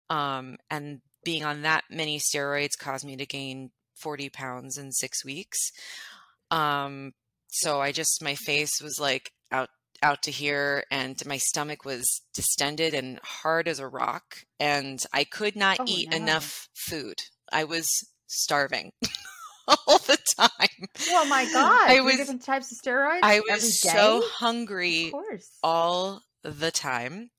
Um, 0.09 0.57
and 0.69 1.01
being 1.23 1.43
on 1.43 1.61
that 1.61 1.83
many 1.89 2.19
steroids 2.19 2.77
caused 2.79 3.05
me 3.05 3.15
to 3.17 3.25
gain 3.25 3.71
40 3.97 4.29
pounds 4.29 4.77
in 4.77 4.91
six 4.91 5.23
weeks. 5.23 5.71
Um, 6.49 7.13
so 7.47 7.81
I 7.81 7.91
just, 7.91 8.23
my 8.23 8.35
face 8.35 8.81
was 8.81 8.99
like 8.99 9.31
out, 9.51 9.69
out 10.01 10.23
to 10.23 10.31
here 10.31 10.83
and 10.89 11.23
my 11.25 11.37
stomach 11.37 11.85
was 11.85 12.21
distended 12.33 12.93
and 12.93 13.19
hard 13.23 13.67
as 13.67 13.79
a 13.79 13.87
rock. 13.87 14.37
And 14.59 15.03
I 15.13 15.23
could 15.23 15.55
not 15.55 15.77
oh, 15.79 15.85
eat 15.87 16.11
no. 16.11 16.17
enough 16.17 16.67
food. 16.73 17.21
I 17.51 17.65
was 17.65 17.87
starving. 18.27 18.91
all 19.87 19.99
the 19.99 20.17
time. 20.37 20.87
Oh 21.09 21.25
my 21.25 21.45
god! 21.45 21.89
I 21.89 22.01
was 22.01 22.17
different 22.17 22.43
types 22.43 22.71
of 22.71 22.77
steroids. 22.77 23.19
I 23.23 23.41
was 23.41 23.79
so 23.79 24.23
hungry 24.33 25.13
all 25.63 26.21
the 26.43 26.71
time. 26.71 27.29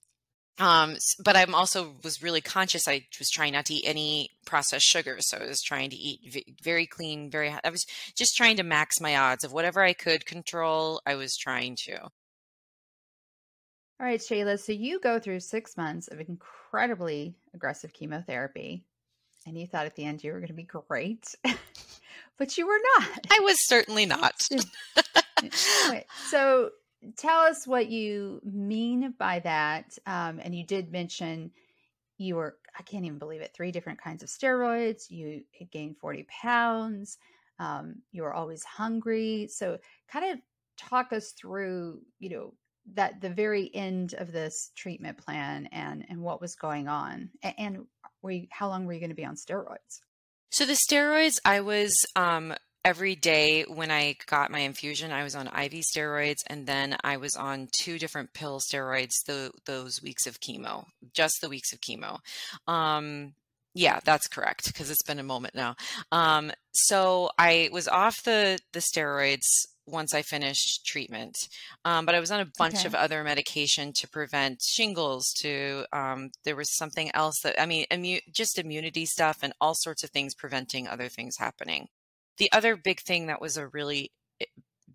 Um, 0.58 0.96
but 1.24 1.34
I'm 1.34 1.54
also 1.54 1.94
was 2.04 2.22
really 2.22 2.40
conscious. 2.40 2.86
I 2.86 3.06
was 3.18 3.30
trying 3.30 3.54
not 3.54 3.64
to 3.66 3.74
eat 3.74 3.84
any 3.86 4.30
processed 4.44 4.86
sugar, 4.86 5.16
so 5.20 5.38
I 5.38 5.46
was 5.46 5.62
trying 5.62 5.90
to 5.90 5.96
eat 5.96 6.20
v- 6.30 6.54
very 6.62 6.86
clean, 6.86 7.30
very. 7.30 7.54
I 7.64 7.70
was 7.70 7.86
just 8.16 8.36
trying 8.36 8.56
to 8.58 8.62
max 8.62 9.00
my 9.00 9.16
odds 9.16 9.44
of 9.44 9.52
whatever 9.52 9.82
I 9.82 9.94
could 9.94 10.26
control. 10.26 11.00
I 11.06 11.14
was 11.14 11.36
trying 11.36 11.76
to. 11.84 12.02
All 12.02 12.10
right, 14.08 14.20
Shayla. 14.20 14.58
So 14.58 14.72
you 14.72 15.00
go 15.00 15.18
through 15.18 15.40
six 15.40 15.76
months 15.76 16.08
of 16.08 16.20
incredibly 16.20 17.34
aggressive 17.54 17.92
chemotherapy, 17.92 18.84
and 19.46 19.58
you 19.58 19.66
thought 19.66 19.86
at 19.86 19.96
the 19.96 20.04
end 20.04 20.22
you 20.22 20.32
were 20.32 20.38
going 20.38 20.48
to 20.48 20.54
be 20.54 20.64
great, 20.64 21.34
but 22.36 22.58
you 22.58 22.66
were 22.66 22.80
not. 22.98 23.26
I 23.30 23.40
was 23.40 23.56
certainly 23.68 24.04
not. 24.04 24.34
so 26.30 26.70
tell 27.16 27.40
us 27.40 27.66
what 27.66 27.88
you 27.88 28.40
mean 28.44 29.14
by 29.18 29.40
that. 29.40 29.98
Um, 30.06 30.40
and 30.42 30.54
you 30.54 30.64
did 30.64 30.92
mention 30.92 31.50
you 32.18 32.36
were, 32.36 32.56
I 32.78 32.82
can't 32.82 33.04
even 33.04 33.18
believe 33.18 33.40
it, 33.40 33.52
three 33.54 33.72
different 33.72 34.00
kinds 34.00 34.22
of 34.22 34.28
steroids. 34.28 35.10
You 35.10 35.42
had 35.58 35.70
gained 35.70 35.98
40 35.98 36.26
pounds. 36.28 37.18
Um, 37.58 37.96
you 38.12 38.22
were 38.22 38.34
always 38.34 38.64
hungry. 38.64 39.48
So, 39.50 39.78
kind 40.08 40.32
of 40.32 40.38
talk 40.76 41.12
us 41.12 41.32
through, 41.32 42.00
you 42.18 42.30
know, 42.30 42.54
that 42.94 43.20
the 43.20 43.30
very 43.30 43.70
end 43.74 44.14
of 44.14 44.32
this 44.32 44.70
treatment 44.76 45.18
plan 45.18 45.68
and 45.72 46.04
and 46.08 46.20
what 46.20 46.40
was 46.40 46.54
going 46.54 46.88
on 46.88 47.30
and, 47.42 47.54
and 47.58 47.86
were 48.22 48.32
you, 48.32 48.46
how 48.50 48.68
long 48.68 48.86
were 48.86 48.92
you 48.92 49.00
going 49.00 49.10
to 49.10 49.16
be 49.16 49.24
on 49.24 49.36
steroids 49.36 50.00
so 50.50 50.66
the 50.66 50.72
steroids 50.72 51.38
i 51.44 51.60
was 51.60 51.96
um 52.16 52.54
every 52.84 53.14
day 53.14 53.62
when 53.64 53.90
I 53.90 54.16
got 54.26 54.50
my 54.50 54.60
infusion, 54.60 55.12
I 55.12 55.22
was 55.22 55.34
on 55.34 55.46
IV 55.46 55.84
steroids, 55.84 56.42
and 56.46 56.66
then 56.66 56.96
I 57.04 57.16
was 57.16 57.36
on 57.36 57.68
two 57.72 57.98
different 57.98 58.32
pill 58.32 58.60
steroids 58.60 59.24
the, 59.26 59.52
those 59.66 60.02
weeks 60.02 60.26
of 60.26 60.40
chemo, 60.40 60.86
just 61.14 61.40
the 61.40 61.48
weeks 61.48 61.72
of 61.72 61.80
chemo. 61.80 62.18
Um, 62.66 63.34
yeah, 63.74 64.00
that's 64.04 64.28
correct 64.28 64.66
because 64.66 64.90
it's 64.90 65.02
been 65.02 65.18
a 65.18 65.24
moment 65.24 65.54
now. 65.54 65.76
Um, 66.10 66.52
so 66.72 67.30
I 67.38 67.70
was 67.72 67.88
off 67.88 68.22
the 68.22 68.58
the 68.72 68.80
steroids 68.80 69.46
once 69.86 70.14
I 70.14 70.22
finished 70.22 70.84
treatment, 70.84 71.36
um, 71.84 72.04
but 72.04 72.14
I 72.14 72.20
was 72.20 72.30
on 72.30 72.40
a 72.40 72.50
bunch 72.58 72.80
okay. 72.80 72.86
of 72.86 72.94
other 72.94 73.24
medication 73.24 73.92
to 73.94 74.08
prevent 74.08 74.60
shingles. 74.62 75.32
To 75.38 75.86
um, 75.90 76.30
there 76.44 76.56
was 76.56 76.76
something 76.76 77.10
else 77.14 77.40
that 77.44 77.60
I 77.60 77.64
mean, 77.64 77.86
immu- 77.90 78.20
just 78.30 78.58
immunity 78.58 79.06
stuff 79.06 79.38
and 79.40 79.54
all 79.58 79.74
sorts 79.74 80.04
of 80.04 80.10
things 80.10 80.34
preventing 80.34 80.86
other 80.86 81.08
things 81.08 81.36
happening 81.38 81.88
the 82.42 82.50
other 82.50 82.74
big 82.74 82.98
thing 82.98 83.28
that 83.28 83.40
was 83.40 83.56
a 83.56 83.68
really 83.68 84.10
eh, 84.40 84.46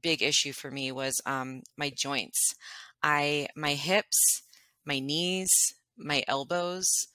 big 0.02 0.22
issue 0.22 0.52
for 0.52 0.70
me 0.70 0.92
was 0.92 1.22
um, 1.26 1.62
my 1.78 1.90
joints. 1.90 2.54
I 3.02 3.48
my 3.56 3.74
hips, 3.74 4.42
my 4.86 5.00
knees, 5.00 5.50
my 5.98 6.26
elbows 6.28 7.08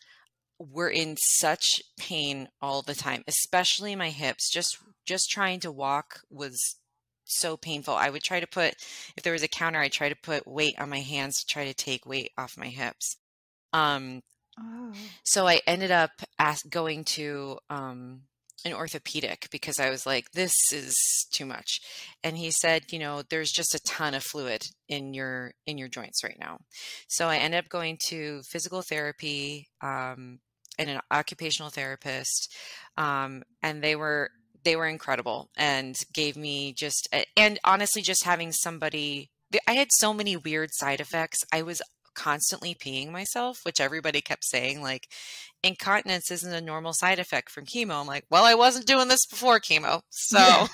were 0.58 0.88
in 0.88 1.18
such 1.18 1.82
pain 1.98 2.48
all 2.62 2.80
the 2.80 2.94
time, 2.94 3.24
especially 3.26 3.94
my 3.94 4.08
hips. 4.08 4.50
Just 4.50 4.78
just 5.04 5.28
trying 5.28 5.60
to 5.60 5.70
walk 5.70 6.20
was 6.30 6.76
so 7.26 7.58
painful. 7.58 7.94
I 7.94 8.08
would 8.08 8.22
try 8.22 8.40
to 8.40 8.46
put 8.46 8.76
if 9.18 9.22
there 9.22 9.34
was 9.34 9.42
a 9.42 9.48
counter, 9.48 9.80
I'd 9.80 9.92
try 9.92 10.08
to 10.08 10.16
put 10.16 10.46
weight 10.46 10.80
on 10.80 10.88
my 10.88 11.00
hands 11.00 11.40
to 11.40 11.46
try 11.46 11.66
to 11.66 11.74
take 11.74 12.06
weight 12.06 12.30
off 12.38 12.56
my 12.56 12.68
hips. 12.68 13.18
Um 13.74 14.22
oh. 14.58 14.92
so 15.24 15.46
I 15.46 15.60
ended 15.66 15.90
up 15.90 16.12
ask, 16.38 16.66
going 16.70 17.04
to 17.16 17.58
um 17.68 18.22
an 18.64 18.72
orthopedic 18.72 19.48
because 19.50 19.78
I 19.78 19.90
was 19.90 20.06
like, 20.06 20.30
this 20.32 20.52
is 20.72 20.96
too 21.32 21.46
much. 21.46 21.80
And 22.22 22.36
he 22.36 22.50
said, 22.50 22.84
you 22.90 22.98
know, 22.98 23.22
there's 23.28 23.50
just 23.50 23.74
a 23.74 23.82
ton 23.82 24.14
of 24.14 24.22
fluid 24.22 24.62
in 24.88 25.14
your 25.14 25.52
in 25.66 25.78
your 25.78 25.88
joints 25.88 26.22
right 26.24 26.38
now. 26.38 26.58
So 27.08 27.28
I 27.28 27.36
ended 27.36 27.64
up 27.64 27.68
going 27.68 27.98
to 28.08 28.42
physical 28.48 28.82
therapy 28.82 29.68
um, 29.80 30.40
and 30.78 30.90
an 30.90 31.00
occupational 31.10 31.70
therapist, 31.70 32.54
um, 32.96 33.42
and 33.62 33.82
they 33.82 33.96
were 33.96 34.30
they 34.64 34.76
were 34.76 34.86
incredible 34.86 35.50
and 35.56 35.96
gave 36.12 36.36
me 36.36 36.72
just 36.72 37.08
and 37.36 37.58
honestly 37.64 38.02
just 38.02 38.24
having 38.24 38.52
somebody. 38.52 39.30
I 39.66 39.72
had 39.72 39.88
so 39.92 40.14
many 40.14 40.36
weird 40.36 40.70
side 40.72 41.00
effects. 41.00 41.44
I 41.52 41.62
was 41.62 41.82
constantly 42.14 42.74
peeing 42.74 43.10
myself, 43.10 43.60
which 43.64 43.80
everybody 43.80 44.20
kept 44.20 44.44
saying, 44.44 44.82
like, 44.82 45.08
incontinence 45.62 46.30
isn't 46.30 46.52
a 46.52 46.60
normal 46.60 46.92
side 46.92 47.18
effect 47.18 47.50
from 47.50 47.66
chemo. 47.66 48.00
I'm 48.00 48.06
like, 48.06 48.24
well, 48.30 48.44
I 48.44 48.54
wasn't 48.54 48.86
doing 48.86 49.08
this 49.08 49.26
before 49.26 49.60
chemo. 49.60 50.02
So. 50.10 50.38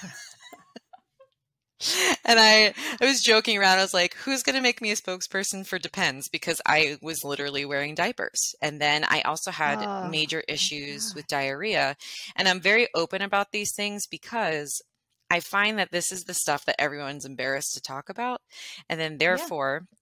and 2.24 2.40
I, 2.40 2.74
I 3.01 3.05
was 3.05 3.22
joking 3.22 3.59
around. 3.59 3.79
I 3.79 3.83
was 3.83 3.94
like, 3.94 4.14
who's 4.14 4.42
going 4.42 4.57
to 4.57 4.62
make 4.62 4.81
me 4.81 4.90
a 4.90 4.96
spokesperson 4.96 5.66
for 5.66 5.79
Depends? 5.79 6.29
Because 6.29 6.61
I 6.66 6.98
was 7.01 7.24
literally 7.24 7.64
wearing 7.64 7.94
diapers. 7.94 8.55
And 8.61 8.81
then 8.81 9.05
I 9.09 9.22
also 9.22 9.51
had 9.51 9.79
ah. 9.81 10.05
oh, 10.05 10.09
major 10.09 10.42
issues 10.48 11.14
with 11.14 11.29
diarrhea. 11.29 11.96
And 12.37 12.48
I'm 12.48 12.61
very 12.61 12.88
open 12.94 13.22
about 13.22 13.53
these 13.53 13.74
things 13.74 14.07
because 14.07 14.83
I 15.31 15.40
find 15.40 15.79
that 15.79 15.92
this 15.92 16.11
is 16.11 16.24
the 16.24 16.35
stuff 16.35 16.64
that 16.64 16.81
everyone's 16.81 17.24
embarrassed 17.24 17.74
to 17.74 17.81
talk 17.81 18.09
about. 18.09 18.40
And 18.88 18.98
then 18.98 19.18
therefore, 19.18 19.83
yeah 19.83 19.97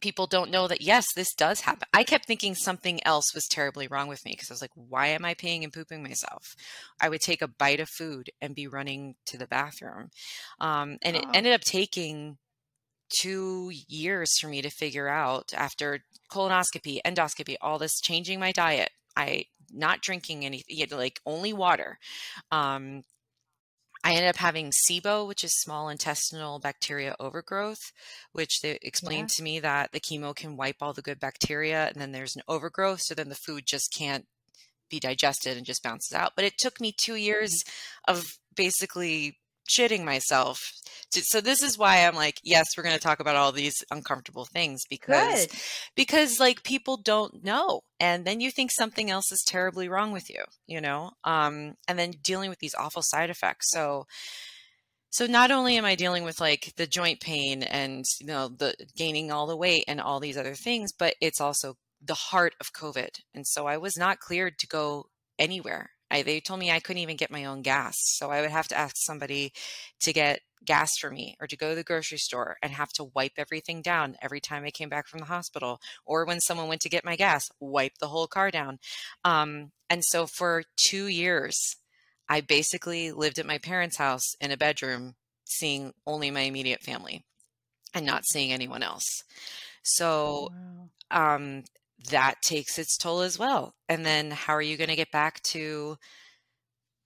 people 0.00 0.26
don't 0.26 0.50
know 0.50 0.68
that 0.68 0.82
yes 0.82 1.06
this 1.14 1.34
does 1.34 1.60
happen. 1.60 1.88
I 1.92 2.04
kept 2.04 2.26
thinking 2.26 2.54
something 2.54 3.00
else 3.04 3.34
was 3.34 3.46
terribly 3.46 3.88
wrong 3.88 4.08
with 4.08 4.24
me 4.24 4.32
because 4.32 4.50
i 4.50 4.54
was 4.54 4.60
like 4.60 4.70
why 4.74 5.08
am 5.08 5.24
i 5.24 5.34
peeing 5.34 5.64
and 5.64 5.72
pooping 5.72 6.02
myself? 6.02 6.54
I 7.00 7.08
would 7.08 7.20
take 7.20 7.42
a 7.42 7.48
bite 7.48 7.80
of 7.80 7.88
food 7.88 8.30
and 8.40 8.54
be 8.54 8.66
running 8.66 9.16
to 9.26 9.38
the 9.38 9.46
bathroom. 9.46 10.10
Um, 10.60 10.98
and 11.02 11.16
oh. 11.16 11.20
it 11.20 11.26
ended 11.34 11.52
up 11.52 11.62
taking 11.62 12.38
two 13.08 13.70
years 13.88 14.38
for 14.38 14.48
me 14.48 14.62
to 14.62 14.70
figure 14.70 15.08
out 15.08 15.52
after 15.56 16.00
colonoscopy 16.30 17.00
endoscopy 17.04 17.56
all 17.60 17.78
this 17.78 18.00
changing 18.00 18.38
my 18.38 18.52
diet. 18.52 18.90
I 19.16 19.46
not 19.72 20.00
drinking 20.00 20.44
anything 20.44 20.86
like 20.90 21.20
only 21.26 21.52
water. 21.52 21.98
Um, 22.50 23.02
I 24.04 24.12
ended 24.12 24.28
up 24.28 24.36
having 24.36 24.70
SIBO, 24.70 25.26
which 25.26 25.44
is 25.44 25.60
small 25.60 25.88
intestinal 25.88 26.58
bacteria 26.58 27.16
overgrowth, 27.18 27.92
which 28.32 28.60
they 28.60 28.78
explained 28.82 29.30
yeah. 29.30 29.36
to 29.36 29.42
me 29.42 29.60
that 29.60 29.92
the 29.92 30.00
chemo 30.00 30.34
can 30.34 30.56
wipe 30.56 30.76
all 30.80 30.92
the 30.92 31.02
good 31.02 31.20
bacteria 31.20 31.88
and 31.88 32.00
then 32.00 32.12
there's 32.12 32.36
an 32.36 32.42
overgrowth. 32.48 33.00
So 33.02 33.14
then 33.14 33.28
the 33.28 33.34
food 33.34 33.66
just 33.66 33.92
can't 33.92 34.26
be 34.88 35.00
digested 35.00 35.56
and 35.56 35.66
just 35.66 35.82
bounces 35.82 36.14
out. 36.14 36.32
But 36.36 36.44
it 36.44 36.58
took 36.58 36.80
me 36.80 36.92
two 36.92 37.16
years 37.16 37.62
mm-hmm. 37.62 38.16
of 38.16 38.38
basically 38.54 39.38
shitting 39.68 40.04
myself. 40.04 40.72
So 41.10 41.40
this 41.40 41.62
is 41.62 41.78
why 41.78 42.04
I'm 42.04 42.14
like, 42.14 42.38
yes, 42.42 42.66
we're 42.76 42.82
going 42.82 42.94
to 42.94 43.00
talk 43.00 43.20
about 43.20 43.36
all 43.36 43.50
these 43.50 43.82
uncomfortable 43.90 44.44
things 44.44 44.82
because 44.90 45.46
Good. 45.46 45.58
because 45.96 46.38
like 46.38 46.62
people 46.62 46.98
don't 46.98 47.42
know 47.42 47.80
and 47.98 48.24
then 48.24 48.40
you 48.40 48.50
think 48.50 48.70
something 48.70 49.10
else 49.10 49.32
is 49.32 49.42
terribly 49.46 49.88
wrong 49.88 50.12
with 50.12 50.28
you, 50.28 50.44
you 50.66 50.80
know? 50.80 51.12
Um 51.24 51.74
and 51.86 51.98
then 51.98 52.12
dealing 52.22 52.50
with 52.50 52.58
these 52.58 52.74
awful 52.74 53.02
side 53.02 53.30
effects. 53.30 53.70
So 53.70 54.06
so 55.10 55.26
not 55.26 55.50
only 55.50 55.78
am 55.78 55.86
I 55.86 55.94
dealing 55.94 56.24
with 56.24 56.40
like 56.40 56.74
the 56.76 56.86
joint 56.86 57.20
pain 57.20 57.62
and 57.62 58.04
you 58.20 58.26
know 58.26 58.48
the 58.48 58.74
gaining 58.96 59.32
all 59.32 59.46
the 59.46 59.56
weight 59.56 59.84
and 59.88 60.00
all 60.00 60.20
these 60.20 60.36
other 60.36 60.54
things, 60.54 60.92
but 60.92 61.14
it's 61.20 61.40
also 61.40 61.76
the 62.02 62.14
heart 62.14 62.54
of 62.60 62.72
COVID. 62.72 63.20
And 63.34 63.46
so 63.46 63.66
I 63.66 63.78
was 63.78 63.96
not 63.96 64.20
cleared 64.20 64.58
to 64.58 64.66
go 64.66 65.06
anywhere. 65.38 65.90
I, 66.10 66.22
they 66.22 66.40
told 66.40 66.60
me 66.60 66.70
I 66.70 66.80
couldn't 66.80 67.02
even 67.02 67.16
get 67.16 67.30
my 67.30 67.44
own 67.44 67.62
gas. 67.62 67.94
So 67.98 68.30
I 68.30 68.40
would 68.40 68.50
have 68.50 68.68
to 68.68 68.78
ask 68.78 68.96
somebody 68.96 69.52
to 70.00 70.12
get 70.12 70.40
gas 70.64 70.96
for 70.98 71.10
me 71.10 71.36
or 71.40 71.46
to 71.46 71.56
go 71.56 71.70
to 71.70 71.74
the 71.74 71.84
grocery 71.84 72.18
store 72.18 72.56
and 72.62 72.72
have 72.72 72.92
to 72.94 73.04
wipe 73.04 73.32
everything 73.36 73.82
down 73.82 74.16
every 74.20 74.40
time 74.40 74.64
I 74.64 74.70
came 74.70 74.88
back 74.88 75.06
from 75.06 75.20
the 75.20 75.26
hospital 75.26 75.80
or 76.04 76.24
when 76.24 76.40
someone 76.40 76.68
went 76.68 76.80
to 76.82 76.88
get 76.88 77.04
my 77.04 77.16
gas, 77.16 77.48
wipe 77.60 77.98
the 78.00 78.08
whole 78.08 78.26
car 78.26 78.50
down. 78.50 78.78
Um, 79.24 79.72
and 79.90 80.04
so 80.04 80.26
for 80.26 80.64
two 80.76 81.06
years, 81.06 81.76
I 82.28 82.40
basically 82.40 83.12
lived 83.12 83.38
at 83.38 83.46
my 83.46 83.58
parents' 83.58 83.96
house 83.96 84.34
in 84.40 84.50
a 84.50 84.56
bedroom, 84.56 85.14
seeing 85.44 85.92
only 86.06 86.30
my 86.30 86.40
immediate 86.40 86.82
family 86.82 87.24
and 87.94 88.04
not 88.04 88.26
seeing 88.26 88.52
anyone 88.52 88.82
else. 88.82 89.22
So, 89.82 90.48
oh, 90.52 90.90
wow. 91.10 91.34
um, 91.36 91.64
that 92.10 92.36
takes 92.42 92.78
its 92.78 92.96
toll 92.96 93.20
as 93.20 93.38
well. 93.38 93.74
And 93.88 94.04
then 94.04 94.30
how 94.30 94.54
are 94.54 94.62
you 94.62 94.76
going 94.76 94.90
to 94.90 94.96
get 94.96 95.10
back 95.10 95.42
to 95.44 95.96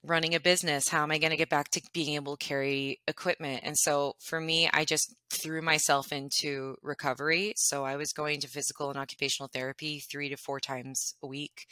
running 0.04 0.34
a 0.34 0.40
business? 0.40 0.88
How 0.88 1.02
am 1.02 1.10
I 1.10 1.18
going 1.18 1.30
to 1.30 1.36
get 1.36 1.48
back 1.48 1.70
to 1.70 1.82
being 1.94 2.14
able 2.14 2.36
to 2.36 2.44
carry 2.44 3.00
equipment? 3.06 3.62
And 3.64 3.76
so 3.78 4.14
for 4.20 4.40
me, 4.40 4.68
I 4.72 4.84
just 4.84 5.14
threw 5.30 5.62
myself 5.62 6.12
into 6.12 6.76
recovery. 6.82 7.52
So 7.56 7.84
I 7.84 7.96
was 7.96 8.12
going 8.12 8.40
to 8.40 8.48
physical 8.48 8.90
and 8.90 8.98
occupational 8.98 9.48
therapy 9.52 10.00
three 10.00 10.28
to 10.28 10.36
four 10.36 10.60
times 10.60 11.14
a 11.22 11.26
week. 11.26 11.66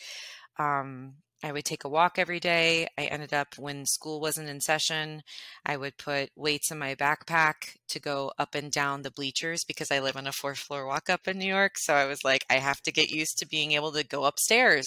Um, 0.59 1.15
I 1.43 1.53
would 1.53 1.65
take 1.65 1.85
a 1.85 1.89
walk 1.89 2.19
every 2.19 2.39
day. 2.39 2.87
I 2.99 3.05
ended 3.05 3.33
up, 3.33 3.57
when 3.57 3.87
school 3.87 4.21
wasn't 4.21 4.49
in 4.49 4.61
session, 4.61 5.23
I 5.65 5.77
would 5.77 5.97
put 5.97 6.31
weights 6.37 6.71
in 6.71 6.79
my 6.79 6.95
backpack 6.95 7.77
to 7.89 7.99
go 7.99 8.33
up 8.39 8.55
and 8.55 8.71
down 8.71 9.03
the 9.03 9.11
bleachers 9.11 9.65
because 9.65 9.91
I 9.91 10.01
live 10.01 10.17
on 10.17 10.27
a 10.27 10.33
fourth 10.33 10.59
floor 10.59 10.87
walk 10.87 11.09
up 11.09 11.27
in 11.27 11.39
New 11.39 11.49
York. 11.49 11.73
So 11.77 11.95
I 11.95 12.05
was 12.05 12.25
like, 12.25 12.45
I 12.51 12.55
have 12.55 12.83
to 12.83 12.93
get 12.93 13.11
used 13.11 13.39
to 13.39 13.49
being 13.49 13.73
able 13.73 13.93
to 13.93 14.05
go 14.05 14.25
upstairs 14.25 14.87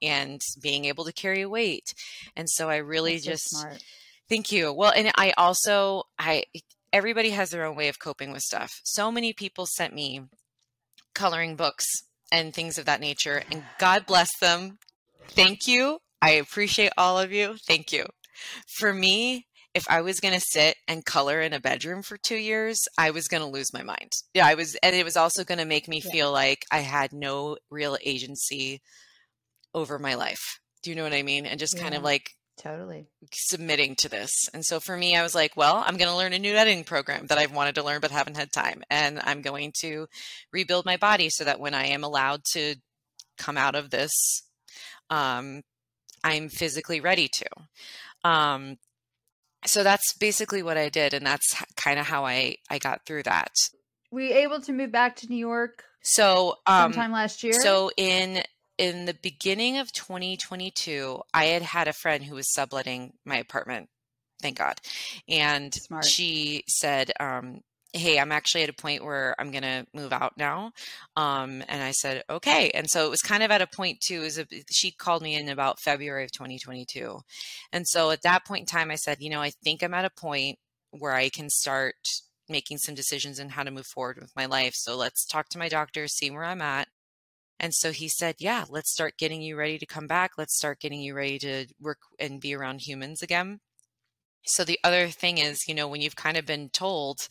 and 0.00 0.40
being 0.62 0.86
able 0.86 1.04
to 1.04 1.12
carry 1.12 1.42
a 1.42 1.48
weight. 1.48 1.92
And 2.34 2.48
so 2.48 2.70
I 2.70 2.76
really 2.76 3.14
That's 3.14 3.24
just, 3.24 3.50
so 3.50 3.68
thank 4.28 4.50
you. 4.50 4.72
Well, 4.72 4.92
and 4.96 5.10
I 5.16 5.34
also, 5.36 6.04
I, 6.18 6.44
everybody 6.94 7.30
has 7.30 7.50
their 7.50 7.66
own 7.66 7.76
way 7.76 7.88
of 7.88 7.98
coping 7.98 8.32
with 8.32 8.42
stuff. 8.42 8.80
So 8.84 9.12
many 9.12 9.34
people 9.34 9.66
sent 9.66 9.94
me 9.94 10.22
coloring 11.14 11.56
books 11.56 11.84
and 12.32 12.54
things 12.54 12.78
of 12.78 12.86
that 12.86 13.00
nature. 13.00 13.42
And 13.50 13.64
God 13.78 14.06
bless 14.06 14.30
them 14.40 14.78
thank 15.28 15.66
you. 15.66 15.98
I 16.22 16.32
appreciate 16.32 16.92
all 16.98 17.18
of 17.18 17.32
you. 17.32 17.56
Thank 17.66 17.92
you. 17.92 18.06
For 18.66 18.92
me, 18.92 19.46
if 19.74 19.88
I 19.88 20.00
was 20.00 20.20
going 20.20 20.34
to 20.34 20.40
sit 20.40 20.76
and 20.88 21.04
color 21.04 21.40
in 21.40 21.52
a 21.52 21.60
bedroom 21.60 22.02
for 22.02 22.16
two 22.16 22.36
years, 22.36 22.88
I 22.98 23.10
was 23.10 23.28
going 23.28 23.42
to 23.42 23.48
lose 23.48 23.72
my 23.72 23.82
mind. 23.82 24.12
Yeah, 24.34 24.46
I 24.46 24.54
was, 24.54 24.74
and 24.76 24.96
it 24.96 25.04
was 25.04 25.16
also 25.16 25.44
going 25.44 25.58
to 25.58 25.64
make 25.64 25.88
me 25.88 26.02
yeah. 26.04 26.10
feel 26.10 26.32
like 26.32 26.64
I 26.72 26.78
had 26.78 27.12
no 27.12 27.56
real 27.70 27.96
agency 28.04 28.80
over 29.74 29.98
my 29.98 30.14
life. 30.14 30.58
Do 30.82 30.90
you 30.90 30.96
know 30.96 31.04
what 31.04 31.12
I 31.12 31.22
mean? 31.22 31.46
And 31.46 31.60
just 31.60 31.76
yeah, 31.76 31.82
kind 31.82 31.94
of 31.94 32.02
like 32.02 32.32
totally 32.60 33.06
submitting 33.32 33.94
to 33.96 34.08
this. 34.08 34.30
And 34.52 34.64
so 34.64 34.80
for 34.80 34.96
me, 34.96 35.16
I 35.16 35.22
was 35.22 35.34
like, 35.34 35.56
well, 35.56 35.82
I'm 35.86 35.96
going 35.96 36.10
to 36.10 36.16
learn 36.16 36.32
a 36.32 36.38
new 36.38 36.54
editing 36.54 36.84
program 36.84 37.26
that 37.26 37.38
I've 37.38 37.54
wanted 37.54 37.76
to 37.76 37.84
learn 37.84 38.00
but 38.00 38.10
haven't 38.10 38.36
had 38.36 38.52
time. 38.52 38.82
And 38.90 39.20
I'm 39.22 39.42
going 39.42 39.72
to 39.80 40.06
rebuild 40.52 40.84
my 40.84 40.96
body 40.96 41.30
so 41.30 41.44
that 41.44 41.60
when 41.60 41.74
I 41.74 41.86
am 41.86 42.04
allowed 42.04 42.42
to 42.52 42.74
come 43.38 43.56
out 43.56 43.74
of 43.74 43.90
this 43.90 44.42
um, 45.10 45.62
I'm 46.24 46.48
physically 46.48 47.00
ready 47.00 47.28
to. 47.28 47.46
Um, 48.28 48.76
so 49.66 49.82
that's 49.82 50.14
basically 50.14 50.62
what 50.62 50.78
I 50.78 50.88
did, 50.88 51.12
and 51.14 51.26
that's 51.26 51.62
kind 51.76 51.98
of 51.98 52.06
how 52.06 52.24
I 52.24 52.56
I 52.70 52.78
got 52.78 53.04
through 53.06 53.24
that. 53.24 53.52
Were 54.10 54.20
you 54.20 54.34
able 54.34 54.60
to 54.62 54.72
move 54.72 54.90
back 54.90 55.16
to 55.16 55.28
New 55.28 55.36
York? 55.36 55.84
So 56.02 56.56
um, 56.66 56.92
sometime 56.92 57.12
last 57.12 57.42
year. 57.42 57.60
So 57.60 57.90
in 57.96 58.42
in 58.78 59.04
the 59.04 59.14
beginning 59.14 59.76
of 59.76 59.92
2022, 59.92 61.20
I 61.34 61.46
had 61.46 61.62
had 61.62 61.88
a 61.88 61.92
friend 61.92 62.24
who 62.24 62.34
was 62.36 62.52
subletting 62.52 63.12
my 63.24 63.36
apartment. 63.36 63.88
Thank 64.40 64.56
God, 64.56 64.80
and 65.28 65.74
Smart. 65.74 66.06
she 66.06 66.64
said, 66.66 67.12
um, 67.20 67.60
hey 67.92 68.18
i'm 68.18 68.32
actually 68.32 68.62
at 68.62 68.68
a 68.68 68.74
point 68.74 69.04
where 69.04 69.34
i'm 69.38 69.50
going 69.50 69.62
to 69.62 69.86
move 69.94 70.12
out 70.12 70.32
now 70.36 70.70
um, 71.16 71.62
and 71.68 71.82
i 71.82 71.90
said 71.90 72.22
okay 72.30 72.70
and 72.70 72.88
so 72.88 73.06
it 73.06 73.10
was 73.10 73.20
kind 73.20 73.42
of 73.42 73.50
at 73.50 73.62
a 73.62 73.66
point 73.66 74.00
too 74.00 74.22
is 74.22 74.42
she 74.70 74.90
called 74.90 75.22
me 75.22 75.34
in 75.34 75.48
about 75.48 75.80
february 75.80 76.24
of 76.24 76.32
2022 76.32 77.18
and 77.72 77.86
so 77.86 78.10
at 78.10 78.22
that 78.22 78.44
point 78.44 78.60
in 78.60 78.66
time 78.66 78.90
i 78.90 78.96
said 78.96 79.18
you 79.20 79.30
know 79.30 79.40
i 79.40 79.50
think 79.64 79.82
i'm 79.82 79.94
at 79.94 80.04
a 80.04 80.10
point 80.10 80.58
where 80.90 81.12
i 81.12 81.28
can 81.28 81.48
start 81.48 81.94
making 82.48 82.78
some 82.78 82.94
decisions 82.94 83.38
and 83.38 83.52
how 83.52 83.62
to 83.62 83.70
move 83.70 83.86
forward 83.86 84.18
with 84.20 84.34
my 84.36 84.46
life 84.46 84.74
so 84.74 84.96
let's 84.96 85.24
talk 85.24 85.48
to 85.48 85.58
my 85.58 85.68
doctor 85.68 86.06
see 86.08 86.30
where 86.30 86.44
i'm 86.44 86.62
at 86.62 86.88
and 87.60 87.74
so 87.74 87.92
he 87.92 88.08
said 88.08 88.34
yeah 88.38 88.64
let's 88.70 88.90
start 88.90 89.18
getting 89.18 89.42
you 89.42 89.56
ready 89.56 89.78
to 89.78 89.86
come 89.86 90.06
back 90.06 90.32
let's 90.38 90.56
start 90.56 90.80
getting 90.80 91.00
you 91.00 91.14
ready 91.14 91.38
to 91.38 91.66
work 91.80 91.98
and 92.18 92.40
be 92.40 92.54
around 92.54 92.80
humans 92.80 93.22
again. 93.22 93.60
So 94.46 94.64
the 94.64 94.78
other 94.82 95.08
thing 95.08 95.38
is 95.38 95.68
you 95.68 95.74
know 95.74 95.86
when 95.86 96.00
you've 96.00 96.16
kind 96.16 96.36
of 96.36 96.46
been 96.46 96.70
told 96.70 97.28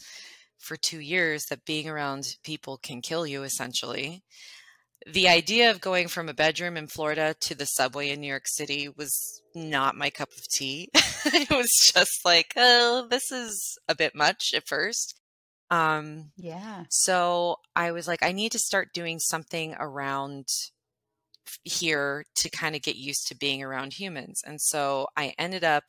for 0.59 0.77
two 0.77 0.99
years 0.99 1.45
that 1.49 1.65
being 1.65 1.87
around 1.87 2.25
people 2.43 2.77
can 2.77 3.01
kill 3.01 3.25
you, 3.25 3.43
essentially. 3.43 4.23
The 5.05 5.29
idea 5.29 5.71
of 5.71 5.81
going 5.81 6.09
from 6.09 6.27
a 6.27 6.33
bedroom 6.33 6.75
in 6.75 6.87
Florida 6.87 7.33
to 7.41 7.55
the 7.55 7.65
subway 7.65 8.09
in 8.09 8.19
New 8.19 8.27
York 8.27 8.47
City 8.47 8.89
was 8.89 9.41
not 9.55 9.95
my 9.95 10.09
cup 10.09 10.29
of 10.29 10.47
tea. 10.53 10.89
it 10.93 11.49
was 11.49 11.71
just 11.93 12.25
like, 12.25 12.53
oh, 12.57 13.07
this 13.09 13.31
is 13.31 13.77
a 13.87 13.95
bit 13.95 14.13
much 14.13 14.51
at 14.53 14.67
first. 14.67 15.19
Um, 15.71 16.31
yeah. 16.35 16.83
So 16.89 17.57
I 17.75 17.91
was 17.91 18.07
like, 18.07 18.23
I 18.23 18.31
need 18.31 18.51
to 18.53 18.59
start 18.59 18.93
doing 18.93 19.19
something 19.19 19.75
around 19.79 20.47
here 21.63 22.25
to 22.35 22.49
kind 22.49 22.75
of 22.75 22.81
get 22.81 22.95
used 22.95 23.27
to 23.27 23.37
being 23.37 23.63
around 23.63 23.93
humans. 23.93 24.41
And 24.45 24.59
so 24.61 25.07
I 25.15 25.33
ended 25.37 25.63
up 25.63 25.83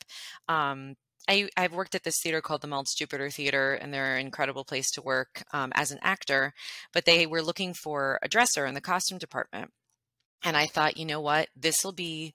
um, 0.48 0.94
I, 1.28 1.48
I've 1.56 1.72
worked 1.72 1.94
at 1.94 2.02
this 2.02 2.20
theater 2.22 2.40
called 2.40 2.62
the 2.62 2.68
Maltz 2.68 2.96
Jupiter 2.96 3.30
Theater, 3.30 3.74
and 3.74 3.92
they're 3.92 4.16
an 4.16 4.26
incredible 4.26 4.64
place 4.64 4.90
to 4.92 5.02
work 5.02 5.44
um, 5.52 5.72
as 5.74 5.90
an 5.90 5.98
actor. 6.02 6.52
But 6.92 7.04
they 7.04 7.26
were 7.26 7.42
looking 7.42 7.74
for 7.74 8.18
a 8.22 8.28
dresser 8.28 8.66
in 8.66 8.74
the 8.74 8.80
costume 8.80 9.18
department. 9.18 9.70
And 10.42 10.56
I 10.56 10.66
thought, 10.66 10.96
you 10.96 11.04
know 11.04 11.20
what? 11.20 11.48
This 11.54 11.84
will 11.84 11.92
be 11.92 12.34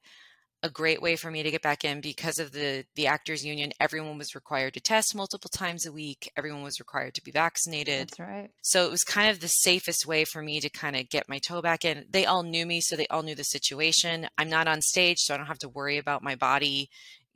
a 0.66 0.70
great 0.70 1.00
way 1.00 1.16
for 1.16 1.30
me 1.30 1.44
to 1.44 1.52
get 1.52 1.62
back 1.62 1.86
in 1.86 2.02
because 2.02 2.40
of 2.40 2.52
the 2.52 2.86
the 2.96 3.06
actors 3.06 3.46
union 3.46 3.72
everyone 3.80 4.18
was 4.18 4.34
required 4.34 4.74
to 4.74 4.80
test 4.80 5.14
multiple 5.14 5.50
times 5.50 5.86
a 5.86 5.92
week 5.92 6.32
everyone 6.36 6.64
was 6.64 6.80
required 6.80 7.14
to 7.14 7.24
be 7.24 7.30
vaccinated 7.30 8.08
that's 8.08 8.20
right 8.20 8.50
so 8.64 8.84
it 8.84 8.90
was 8.90 9.04
kind 9.04 9.30
of 9.30 9.40
the 9.40 9.48
safest 9.48 10.08
way 10.08 10.26
for 10.26 10.42
me 10.42 10.60
to 10.60 10.68
kind 10.70 10.96
of 10.96 11.08
get 11.10 11.30
my 11.30 11.38
toe 11.38 11.62
back 11.62 11.86
in 11.86 12.06
they 12.10 12.26
all 12.26 12.42
knew 12.42 12.66
me 12.66 12.82
so 12.82 12.96
they 12.96 13.06
all 13.08 13.22
knew 13.22 13.36
the 13.36 13.44
situation 13.44 14.28
i'm 14.40 14.50
not 14.50 14.68
on 14.68 14.82
stage 14.82 15.20
so 15.20 15.36
i 15.36 15.38
don't 15.38 15.46
have 15.46 15.60
to 15.60 15.70
worry 15.70 16.00
about 16.00 16.24
my 16.24 16.34
body 16.34 16.90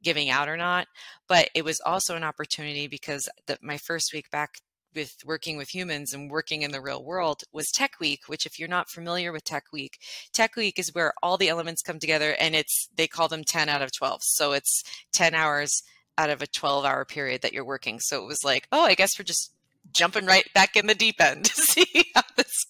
giving 0.04 0.30
out 0.30 0.50
or 0.50 0.58
not. 0.58 0.88
But 1.28 1.50
it 1.54 1.66
was 1.66 1.82
also 1.86 2.16
an 2.16 2.24
opportunity 2.24 2.88
because 2.88 3.28
the, 3.48 3.58
my 3.62 3.78
first 3.78 4.14
week 4.14 4.30
back 4.32 4.56
with 4.96 5.16
working 5.26 5.58
with 5.58 5.74
humans 5.74 6.14
and 6.14 6.32
working 6.32 6.64
in 6.64 6.72
the 6.72 6.82
real 6.82 7.04
world 7.04 7.44
was 7.54 7.72
Tech 7.72 8.00
Week, 8.00 8.22
which 8.28 8.46
if 8.46 8.58
you're 8.58 8.68
not 8.68 8.90
familiar 8.90 9.32
with 9.32 9.44
Tech 9.44 9.66
Week, 9.72 10.00
Tech 10.34 10.56
Week 10.56 10.80
is 10.80 10.94
where 10.94 11.14
all 11.22 11.38
the 11.38 11.50
elements 11.50 11.82
come 11.82 12.00
together 12.00 12.36
and 12.40 12.56
it's 12.56 12.88
they 12.96 13.08
call 13.08 13.28
them 13.28 13.44
10 13.44 13.70
out 13.70 13.82
of 13.82 13.92
12. 13.92 14.22
So 14.24 14.54
it's 14.54 14.84
10 15.14 15.36
hours 15.36 15.84
out 16.18 16.30
of 16.30 16.42
a 16.42 16.48
12 16.48 16.86
hour 16.86 17.06
period 17.06 17.42
that 17.42 17.54
you're 17.54 17.66
working. 17.66 18.00
So 18.00 18.24
it 18.24 18.28
was 18.28 18.44
like, 18.44 18.68
oh, 18.72 18.84
I 18.84 18.96
guess 18.96 19.18
we're 19.18 19.26
just 19.26 19.54
jumping 19.94 20.26
right 20.26 20.48
back 20.54 20.76
in 20.76 20.88
the 20.88 20.96
deep 20.96 21.22
end 21.22 21.46
to 21.46 21.54
see 21.54 22.06
how 22.16 22.24
this 22.36 22.66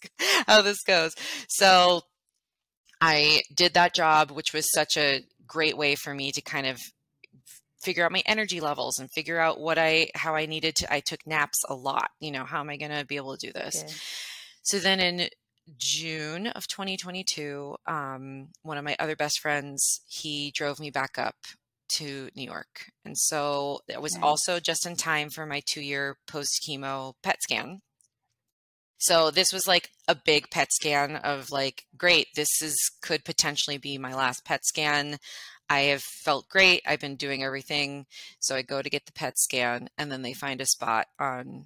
how 0.46 0.62
this 0.62 0.84
goes. 0.84 1.16
So 1.48 2.02
I 3.02 3.42
did 3.54 3.74
that 3.74 3.96
job, 3.96 4.32
which 4.32 4.54
was 4.54 4.72
such 4.72 4.98
a 4.98 5.24
great 5.48 5.78
way 5.78 5.96
for 5.96 6.14
me 6.14 6.32
to 6.32 6.42
kind 6.42 6.68
of 6.68 6.80
figure 7.82 8.06
out 8.06 8.12
my 8.12 8.24
energy 8.26 8.60
levels 8.60 9.00
and 9.00 9.10
figure 9.12 9.40
out 9.40 9.60
what 9.60 9.78
I 9.78 10.10
how 10.16 10.36
I 10.36 10.46
needed 10.46 10.76
to 10.78 10.94
I 10.94 11.00
took 11.00 11.26
naps 11.26 11.64
a 11.68 11.74
lot, 11.74 12.12
you 12.20 12.32
know, 12.32 12.46
how 12.46 12.60
am 12.60 12.70
I 12.70 12.78
going 12.78 12.92
to 12.92 13.06
be 13.06 13.16
able 13.16 13.36
to 13.38 13.48
do 13.48 13.54
this? 13.54 13.84
So 14.64 14.80
then 14.80 15.00
in 15.00 15.30
June 15.78 16.48
of 16.48 16.68
2022, 16.68 17.76
um, 17.88 18.50
one 18.64 18.78
of 18.78 18.84
my 18.84 18.96
other 19.00 19.16
best 19.16 19.40
friends, 19.40 20.02
he 20.08 20.52
drove 20.56 20.80
me 20.80 20.90
back 20.90 21.18
up 21.18 21.36
to 21.90 22.30
New 22.36 22.44
York. 22.44 22.92
And 23.06 23.18
so 23.18 23.80
it 23.88 24.02
was 24.02 24.14
nice. 24.16 24.24
also 24.24 24.60
just 24.60 24.86
in 24.86 24.96
time 24.96 25.30
for 25.30 25.46
my 25.46 25.62
two 25.66 25.82
year 25.82 26.18
post 26.28 26.64
chemo 26.68 27.14
PET 27.24 27.42
scan. 27.42 27.82
So 29.00 29.32
this 29.32 29.54
was 29.54 29.68
like 29.68 29.90
a 30.08 30.16
big 30.16 30.50
PET 30.52 30.72
scan 30.72 31.16
of 31.16 31.52
like, 31.52 31.86
great, 31.98 32.28
this 32.36 32.62
is 32.62 32.76
could 33.02 33.24
potentially 33.24 33.78
be 33.78 33.98
my 33.98 34.14
last 34.14 34.46
PET 34.46 34.66
scan. 34.66 35.18
I 35.70 35.82
have 35.82 36.02
felt 36.02 36.50
great. 36.50 36.82
I've 36.86 37.00
been 37.00 37.16
doing 37.16 37.44
everything. 37.44 38.06
So 38.40 38.56
I 38.56 38.62
go 38.62 38.82
to 38.82 38.90
get 38.90 39.06
the 39.06 39.14
PET 39.14 39.38
scan, 39.38 39.90
and 39.98 40.12
then 40.12 40.22
they 40.22 40.34
find 40.34 40.60
a 40.62 40.66
spot 40.66 41.08
on 41.20 41.66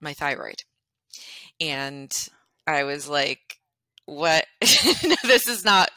my 0.00 0.12
thyroid. 0.12 0.62
And 1.60 2.12
I 2.66 2.84
was 2.84 3.08
like, 3.08 3.58
what 4.04 4.46
this 4.60 5.48
is 5.48 5.64
not 5.64 5.90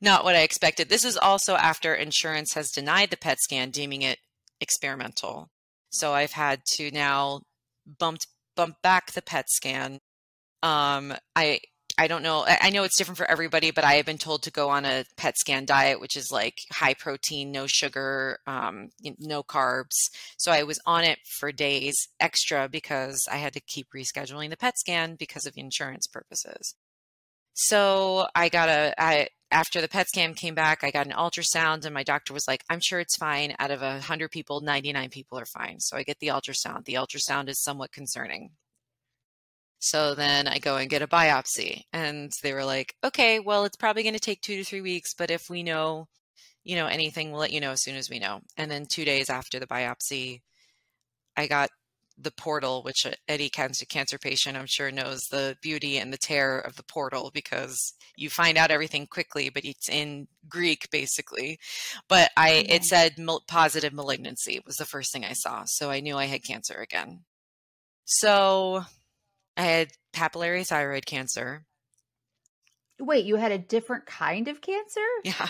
not 0.00 0.24
what 0.24 0.36
I 0.36 0.40
expected. 0.40 0.88
This 0.88 1.04
is 1.04 1.16
also 1.16 1.56
after 1.56 1.94
insurance 1.94 2.52
has 2.54 2.70
denied 2.70 3.10
the 3.10 3.16
PET 3.16 3.40
scan, 3.40 3.70
deeming 3.70 4.02
it 4.02 4.18
experimental. 4.60 5.48
So 5.90 6.12
I've 6.12 6.32
had 6.32 6.60
to 6.74 6.90
now 6.90 7.40
bump 7.98 8.18
bump 8.56 8.76
back 8.82 9.12
the 9.12 9.22
PET 9.22 9.48
scan. 9.48 10.00
Um, 10.66 11.14
I 11.36 11.60
I 11.98 12.08
don't 12.08 12.22
know. 12.22 12.44
I 12.46 12.70
know 12.70 12.82
it's 12.82 12.98
different 12.98 13.16
for 13.16 13.30
everybody, 13.30 13.70
but 13.70 13.84
I 13.84 13.94
have 13.94 14.04
been 14.04 14.18
told 14.18 14.42
to 14.42 14.50
go 14.50 14.68
on 14.68 14.84
a 14.84 15.04
PET 15.16 15.38
scan 15.38 15.64
diet, 15.64 15.98
which 15.98 16.14
is 16.16 16.30
like 16.30 16.58
high 16.70 16.92
protein, 16.92 17.52
no 17.52 17.66
sugar, 17.66 18.38
um, 18.46 18.90
no 19.18 19.42
carbs. 19.42 19.94
So 20.36 20.52
I 20.52 20.64
was 20.64 20.78
on 20.84 21.04
it 21.04 21.20
for 21.38 21.52
days 21.52 22.08
extra 22.20 22.68
because 22.68 23.26
I 23.32 23.36
had 23.36 23.54
to 23.54 23.60
keep 23.60 23.86
rescheduling 23.96 24.50
the 24.50 24.58
PET 24.58 24.78
scan 24.78 25.14
because 25.14 25.46
of 25.46 25.54
insurance 25.56 26.06
purposes. 26.06 26.74
So 27.54 28.26
I 28.34 28.50
got 28.50 28.68
a, 28.68 28.92
I, 28.98 29.28
after 29.50 29.80
the 29.80 29.88
PET 29.88 30.08
scan 30.08 30.34
came 30.34 30.54
back, 30.54 30.84
I 30.84 30.90
got 30.90 31.06
an 31.06 31.12
ultrasound 31.12 31.86
and 31.86 31.94
my 31.94 32.02
doctor 32.02 32.34
was 32.34 32.46
like, 32.46 32.62
I'm 32.68 32.80
sure 32.80 33.00
it's 33.00 33.16
fine. 33.16 33.54
Out 33.58 33.70
of 33.70 33.80
hundred 34.02 34.32
people, 34.32 34.60
99 34.60 35.08
people 35.10 35.38
are 35.38 35.46
fine. 35.46 35.80
So 35.80 35.96
I 35.96 36.02
get 36.02 36.18
the 36.18 36.26
ultrasound. 36.28 36.84
The 36.84 36.94
ultrasound 36.94 37.48
is 37.48 37.62
somewhat 37.62 37.92
concerning. 37.92 38.50
So 39.78 40.14
then 40.14 40.48
I 40.48 40.58
go 40.58 40.76
and 40.76 40.90
get 40.90 41.02
a 41.02 41.06
biopsy. 41.06 41.82
And 41.92 42.32
they 42.42 42.52
were 42.52 42.64
like, 42.64 42.94
okay, 43.04 43.40
well, 43.40 43.64
it's 43.64 43.76
probably 43.76 44.02
going 44.02 44.14
to 44.14 44.20
take 44.20 44.40
two 44.40 44.56
to 44.56 44.64
three 44.64 44.80
weeks, 44.80 45.14
but 45.14 45.30
if 45.30 45.48
we 45.50 45.62
know, 45.62 46.08
you 46.64 46.76
know, 46.76 46.86
anything, 46.86 47.30
we'll 47.30 47.40
let 47.40 47.52
you 47.52 47.60
know 47.60 47.72
as 47.72 47.82
soon 47.82 47.96
as 47.96 48.10
we 48.10 48.18
know. 48.18 48.40
And 48.56 48.70
then 48.70 48.86
two 48.86 49.04
days 49.04 49.30
after 49.30 49.58
the 49.58 49.66
biopsy, 49.66 50.40
I 51.36 51.46
got 51.46 51.70
the 52.18 52.30
portal, 52.30 52.82
which 52.82 53.04
uh, 53.04 53.12
any 53.28 53.48
cancer 53.48 53.84
cancer 53.84 54.18
patient 54.18 54.56
I'm 54.56 54.66
sure 54.66 54.90
knows 54.90 55.20
the 55.30 55.56
beauty 55.62 55.98
and 55.98 56.12
the 56.12 56.18
terror 56.18 56.58
of 56.60 56.76
the 56.76 56.82
portal 56.82 57.30
because 57.32 57.76
you 58.16 58.30
find 58.30 58.56
out 58.56 58.70
everything 58.70 59.06
quickly, 59.06 59.50
but 59.50 59.64
it's 59.64 59.88
in 59.88 60.26
Greek 60.48 60.88
basically. 60.90 61.58
But 62.08 62.30
I 62.36 62.64
it 62.68 62.82
mm-hmm. 62.82 62.84
said 62.84 63.16
positive 63.46 63.92
malignancy 63.92 64.60
was 64.64 64.76
the 64.76 64.86
first 64.86 65.12
thing 65.12 65.24
I 65.24 65.34
saw, 65.34 65.64
so 65.66 65.90
I 65.90 66.00
knew 66.00 66.16
I 66.16 66.24
had 66.26 66.42
cancer 66.42 66.78
again. 66.78 67.24
So 68.06 68.84
I 69.56 69.62
had 69.62 69.88
papillary 70.14 70.66
thyroid 70.66 71.06
cancer. 71.06 71.64
Wait, 72.98 73.26
you 73.26 73.36
had 73.36 73.52
a 73.52 73.58
different 73.58 74.06
kind 74.06 74.48
of 74.48 74.60
cancer? 74.60 75.04
Yeah. 75.24 75.48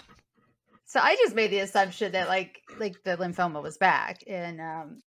So 0.85 1.01
I 1.01 1.17
just 1.17 1.35
made 1.35 1.51
the 1.51 1.61
assumption 1.61 2.13
that 2.13 2.29
like 2.29 2.61
like 2.79 3.03
the 3.05 3.17
lymphoma 3.17 3.63
was 3.63 3.77
back 3.77 4.21
and 4.27 4.61
um 4.61 5.03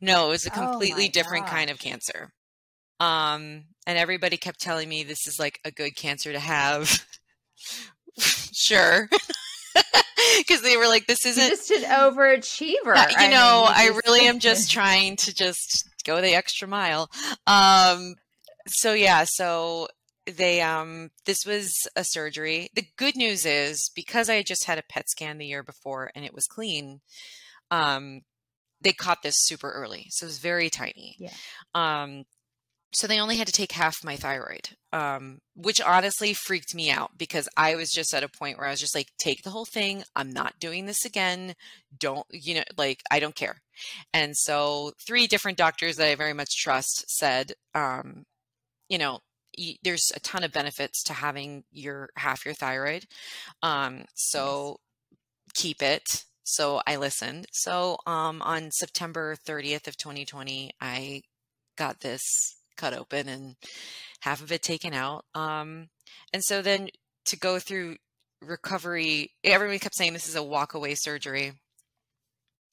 No, 0.00 0.26
it 0.26 0.30
was 0.30 0.46
a 0.46 0.50
oh 0.50 0.54
completely 0.54 1.06
oh 1.06 1.10
different 1.12 1.46
gosh. 1.46 1.54
kind 1.54 1.70
of 1.70 1.78
cancer. 1.78 2.30
Um 3.00 3.64
and 3.86 3.98
everybody 3.98 4.36
kept 4.36 4.60
telling 4.60 4.88
me 4.88 5.04
this 5.04 5.26
is 5.26 5.38
like 5.38 5.58
a 5.64 5.70
good 5.70 5.96
cancer 5.96 6.32
to 6.32 6.40
have. 6.40 7.06
sure. 8.18 9.08
Because 10.38 10.62
they 10.62 10.76
were 10.76 10.86
like, 10.86 11.06
"This 11.06 11.26
isn't 11.26 11.42
You're 11.42 11.50
just 11.50 11.70
an 11.70 11.82
overachiever." 11.82 12.96
Uh, 12.96 13.06
you 13.10 13.16
I 13.16 13.28
know, 13.28 13.62
mean, 13.64 13.72
I 13.74 14.00
really 14.06 14.26
am 14.26 14.38
just 14.38 14.70
trying 14.70 15.16
to 15.16 15.34
just 15.34 15.88
go 16.04 16.20
the 16.20 16.34
extra 16.34 16.66
mile. 16.68 17.10
Um, 17.46 18.14
so 18.66 18.92
yeah, 18.92 19.24
so 19.26 19.88
they 20.26 20.60
um 20.60 21.10
this 21.26 21.44
was 21.46 21.72
a 21.96 22.04
surgery. 22.04 22.68
The 22.74 22.86
good 22.96 23.16
news 23.16 23.44
is 23.44 23.90
because 23.94 24.28
I 24.28 24.34
had 24.36 24.46
just 24.46 24.64
had 24.66 24.78
a 24.78 24.84
PET 24.88 25.08
scan 25.10 25.38
the 25.38 25.46
year 25.46 25.62
before 25.62 26.10
and 26.14 26.24
it 26.24 26.34
was 26.34 26.46
clean, 26.46 27.00
um 27.70 28.22
they 28.80 28.92
caught 28.92 29.22
this 29.22 29.36
super 29.38 29.70
early. 29.70 30.06
So 30.10 30.24
it 30.24 30.28
was 30.28 30.38
very 30.38 30.70
tiny. 30.70 31.16
Yeah. 31.18 31.32
Um 31.74 32.24
so 32.94 33.06
they 33.06 33.20
only 33.20 33.36
had 33.36 33.46
to 33.46 33.52
take 33.52 33.72
half 33.72 34.04
my 34.04 34.16
thyroid, 34.16 34.68
um, 34.92 35.38
which 35.54 35.80
honestly 35.80 36.34
freaked 36.34 36.74
me 36.74 36.90
out 36.90 37.12
because 37.16 37.48
I 37.56 37.74
was 37.74 37.90
just 37.90 38.12
at 38.12 38.22
a 38.22 38.28
point 38.28 38.58
where 38.58 38.66
I 38.66 38.70
was 38.70 38.80
just 38.80 38.94
like, 38.94 39.08
take 39.18 39.42
the 39.42 39.50
whole 39.50 39.64
thing. 39.64 40.04
I'm 40.14 40.30
not 40.30 40.60
doing 40.60 40.84
this 40.84 41.04
again. 41.06 41.54
Don't, 41.98 42.26
you 42.30 42.54
know, 42.56 42.64
like, 42.76 43.02
I 43.10 43.18
don't 43.18 43.34
care. 43.34 43.56
And 44.12 44.36
so 44.36 44.92
three 45.06 45.26
different 45.26 45.56
doctors 45.56 45.96
that 45.96 46.08
I 46.08 46.14
very 46.16 46.34
much 46.34 46.54
trust 46.58 47.06
said, 47.08 47.52
um, 47.74 48.24
you 48.92 48.98
know, 48.98 49.20
there's 49.82 50.12
a 50.14 50.20
ton 50.20 50.44
of 50.44 50.52
benefits 50.52 51.02
to 51.04 51.14
having 51.14 51.64
your 51.72 52.10
half 52.16 52.44
your 52.44 52.52
thyroid. 52.52 53.06
Um, 53.62 54.04
so 54.14 54.76
yes. 55.10 55.18
keep 55.54 55.82
it. 55.82 56.24
So 56.44 56.82
I 56.86 56.96
listened. 56.96 57.46
So 57.52 57.96
um, 58.06 58.42
on 58.42 58.70
September 58.70 59.34
30th 59.48 59.88
of 59.88 59.96
2020, 59.96 60.72
I 60.78 61.22
got 61.78 62.00
this 62.00 62.20
cut 62.76 62.92
open 62.92 63.28
and 63.28 63.54
half 64.20 64.42
of 64.42 64.52
it 64.52 64.62
taken 64.62 64.92
out. 64.92 65.24
Um, 65.34 65.88
and 66.34 66.44
so 66.44 66.60
then 66.60 66.88
to 67.26 67.38
go 67.38 67.58
through 67.58 67.96
recovery, 68.42 69.30
everyone 69.42 69.78
kept 69.78 69.94
saying 69.94 70.12
this 70.12 70.28
is 70.28 70.36
a 70.36 70.42
walk 70.42 70.74
away 70.74 70.96
surgery. 70.96 71.54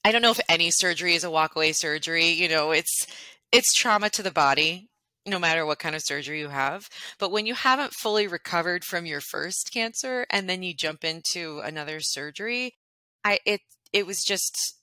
I 0.03 0.12
don't 0.12 0.21
know 0.21 0.32
if 0.32 0.39
any 0.49 0.69
surgery 0.69 1.13
is 1.15 1.23
a 1.23 1.32
walk 1.32 1.55
away 1.55 1.71
surgery. 1.71 2.27
You 2.27 2.49
know, 2.49 2.71
it's 2.71 3.08
it's 3.53 3.73
trauma 3.73 4.10
to 4.12 4.23
the 4.23 4.32
body 4.32 4.88
no 5.30 5.39
matter 5.39 5.65
what 5.65 5.80
kind 5.80 5.96
of 5.96 6.02
surgery 6.04 6.39
you 6.39 6.50
have. 6.50 6.89
But 7.20 7.32
when 7.32 7.46
you 7.46 7.54
haven't 7.54 7.94
fully 7.94 8.28
recovered 8.28 8.84
from 8.84 9.06
your 9.06 9.22
first 9.22 9.72
cancer 9.74 10.26
and 10.30 10.50
then 10.50 10.63
you 10.63 10.74
jump 10.74 11.04
into 11.04 11.60
another 11.60 12.00
surgery, 12.02 12.76
I 13.24 13.39
it 13.46 13.62
it 13.94 14.06
was 14.06 14.24
just 14.24 14.76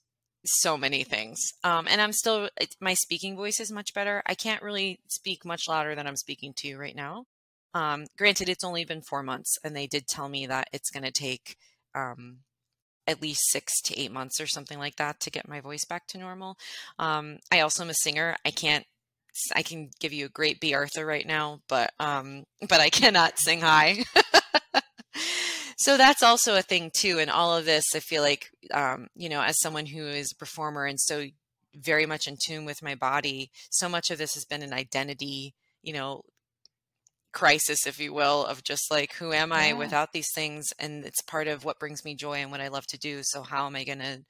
so 0.45 0.77
many 0.77 1.03
things. 1.03 1.39
Um, 1.63 1.87
and 1.89 2.01
I'm 2.01 2.13
still, 2.13 2.49
my 2.79 2.93
speaking 2.93 3.35
voice 3.35 3.59
is 3.59 3.71
much 3.71 3.93
better. 3.93 4.21
I 4.25 4.35
can't 4.35 4.61
really 4.61 4.99
speak 5.07 5.45
much 5.45 5.63
louder 5.67 5.95
than 5.95 6.07
I'm 6.07 6.15
speaking 6.15 6.53
to 6.57 6.67
you 6.67 6.77
right 6.77 6.95
now. 6.95 7.25
Um, 7.73 8.05
granted, 8.17 8.49
it's 8.49 8.63
only 8.63 8.85
been 8.85 9.01
four 9.01 9.23
months, 9.23 9.57
and 9.63 9.75
they 9.75 9.87
did 9.87 10.07
tell 10.07 10.29
me 10.29 10.47
that 10.47 10.69
it's 10.71 10.89
going 10.89 11.03
to 11.03 11.11
take 11.11 11.57
um, 11.93 12.39
at 13.05 13.21
least 13.21 13.51
six 13.51 13.81
to 13.81 13.99
eight 13.99 14.11
months 14.11 14.39
or 14.39 14.47
something 14.47 14.79
like 14.79 14.95
that 14.97 15.19
to 15.21 15.29
get 15.29 15.47
my 15.47 15.61
voice 15.61 15.85
back 15.85 16.07
to 16.07 16.17
normal. 16.17 16.57
Um, 16.97 17.37
I 17.51 17.59
also 17.59 17.83
am 17.83 17.89
a 17.89 17.93
singer. 17.93 18.35
I 18.45 18.51
can't. 18.51 18.85
I 19.55 19.63
can 19.63 19.89
give 19.99 20.13
you 20.13 20.25
a 20.25 20.29
great 20.29 20.59
Bea 20.59 20.75
Arthur 20.75 21.05
right 21.05 21.25
now, 21.25 21.61
but 21.67 21.91
um, 21.99 22.43
but 22.69 22.79
I 22.79 22.89
cannot 22.89 23.39
sing 23.39 23.61
high. 23.61 24.03
so 25.77 25.97
that's 25.97 26.23
also 26.23 26.55
a 26.55 26.61
thing 26.61 26.91
too. 26.93 27.19
And 27.19 27.29
all 27.29 27.55
of 27.55 27.65
this, 27.65 27.85
I 27.95 27.99
feel 27.99 28.21
like, 28.21 28.49
um, 28.73 29.07
you 29.15 29.29
know, 29.29 29.41
as 29.41 29.59
someone 29.59 29.85
who 29.85 30.05
is 30.05 30.31
a 30.31 30.37
performer 30.37 30.85
and 30.85 30.99
so 30.99 31.25
very 31.75 32.05
much 32.05 32.27
in 32.27 32.37
tune 32.43 32.65
with 32.65 32.81
my 32.81 32.95
body, 32.95 33.51
so 33.69 33.87
much 33.87 34.09
of 34.09 34.17
this 34.17 34.33
has 34.33 34.45
been 34.45 34.63
an 34.63 34.73
identity, 34.73 35.53
you 35.83 35.93
know, 35.93 36.23
crisis, 37.33 37.85
if 37.85 37.99
you 37.99 38.13
will, 38.13 38.45
of 38.45 38.63
just 38.63 38.89
like, 38.89 39.13
who 39.13 39.31
am 39.31 39.51
I 39.51 39.67
yeah. 39.67 39.73
without 39.73 40.11
these 40.11 40.31
things? 40.33 40.73
And 40.79 41.05
it's 41.05 41.21
part 41.21 41.47
of 41.47 41.63
what 41.63 41.79
brings 41.79 42.03
me 42.03 42.15
joy 42.15 42.35
and 42.35 42.49
what 42.49 42.61
I 42.61 42.69
love 42.69 42.87
to 42.87 42.97
do. 42.97 43.19
So 43.21 43.43
how 43.43 43.67
am 43.67 43.75
I 43.75 43.83
going 43.83 43.99
to 43.99 44.23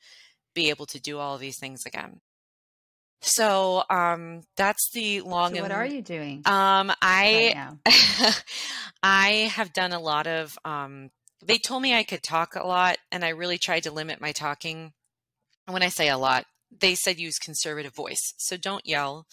be 0.53 0.69
able 0.69 0.85
to 0.87 0.99
do 0.99 1.17
all 1.17 1.35
of 1.35 1.41
these 1.41 1.57
things 1.59 1.81
again? 1.85 2.19
So 3.21 3.83
um, 3.89 4.41
that's 4.55 4.91
the 4.93 5.21
long. 5.21 5.55
So 5.55 5.61
what 5.61 5.71
and, 5.71 5.73
are 5.73 5.85
you 5.85 6.01
doing? 6.01 6.43
Um, 6.45 6.91
I 7.01 7.73
right 7.85 8.43
I 9.03 9.29
have 9.53 9.73
done 9.73 9.91
a 9.91 9.99
lot 9.99 10.27
of 10.27 10.57
um, 10.63 11.09
they 11.43 11.57
told 11.57 11.81
me 11.81 11.95
I 11.95 12.03
could 12.03 12.23
talk 12.23 12.55
a 12.55 12.65
lot, 12.65 12.97
and 13.11 13.23
I 13.23 13.29
really 13.29 13.57
tried 13.57 13.83
to 13.83 13.91
limit 13.91 14.21
my 14.21 14.31
talking. 14.31 14.93
When 15.67 15.83
I 15.83 15.89
say 15.89 16.09
a 16.09 16.17
lot, 16.17 16.45
they 16.79 16.95
said 16.95 17.19
use 17.19 17.39
conservative 17.39 17.93
voice. 17.93 18.33
So 18.37 18.57
don't 18.57 18.85
yell. 18.85 19.25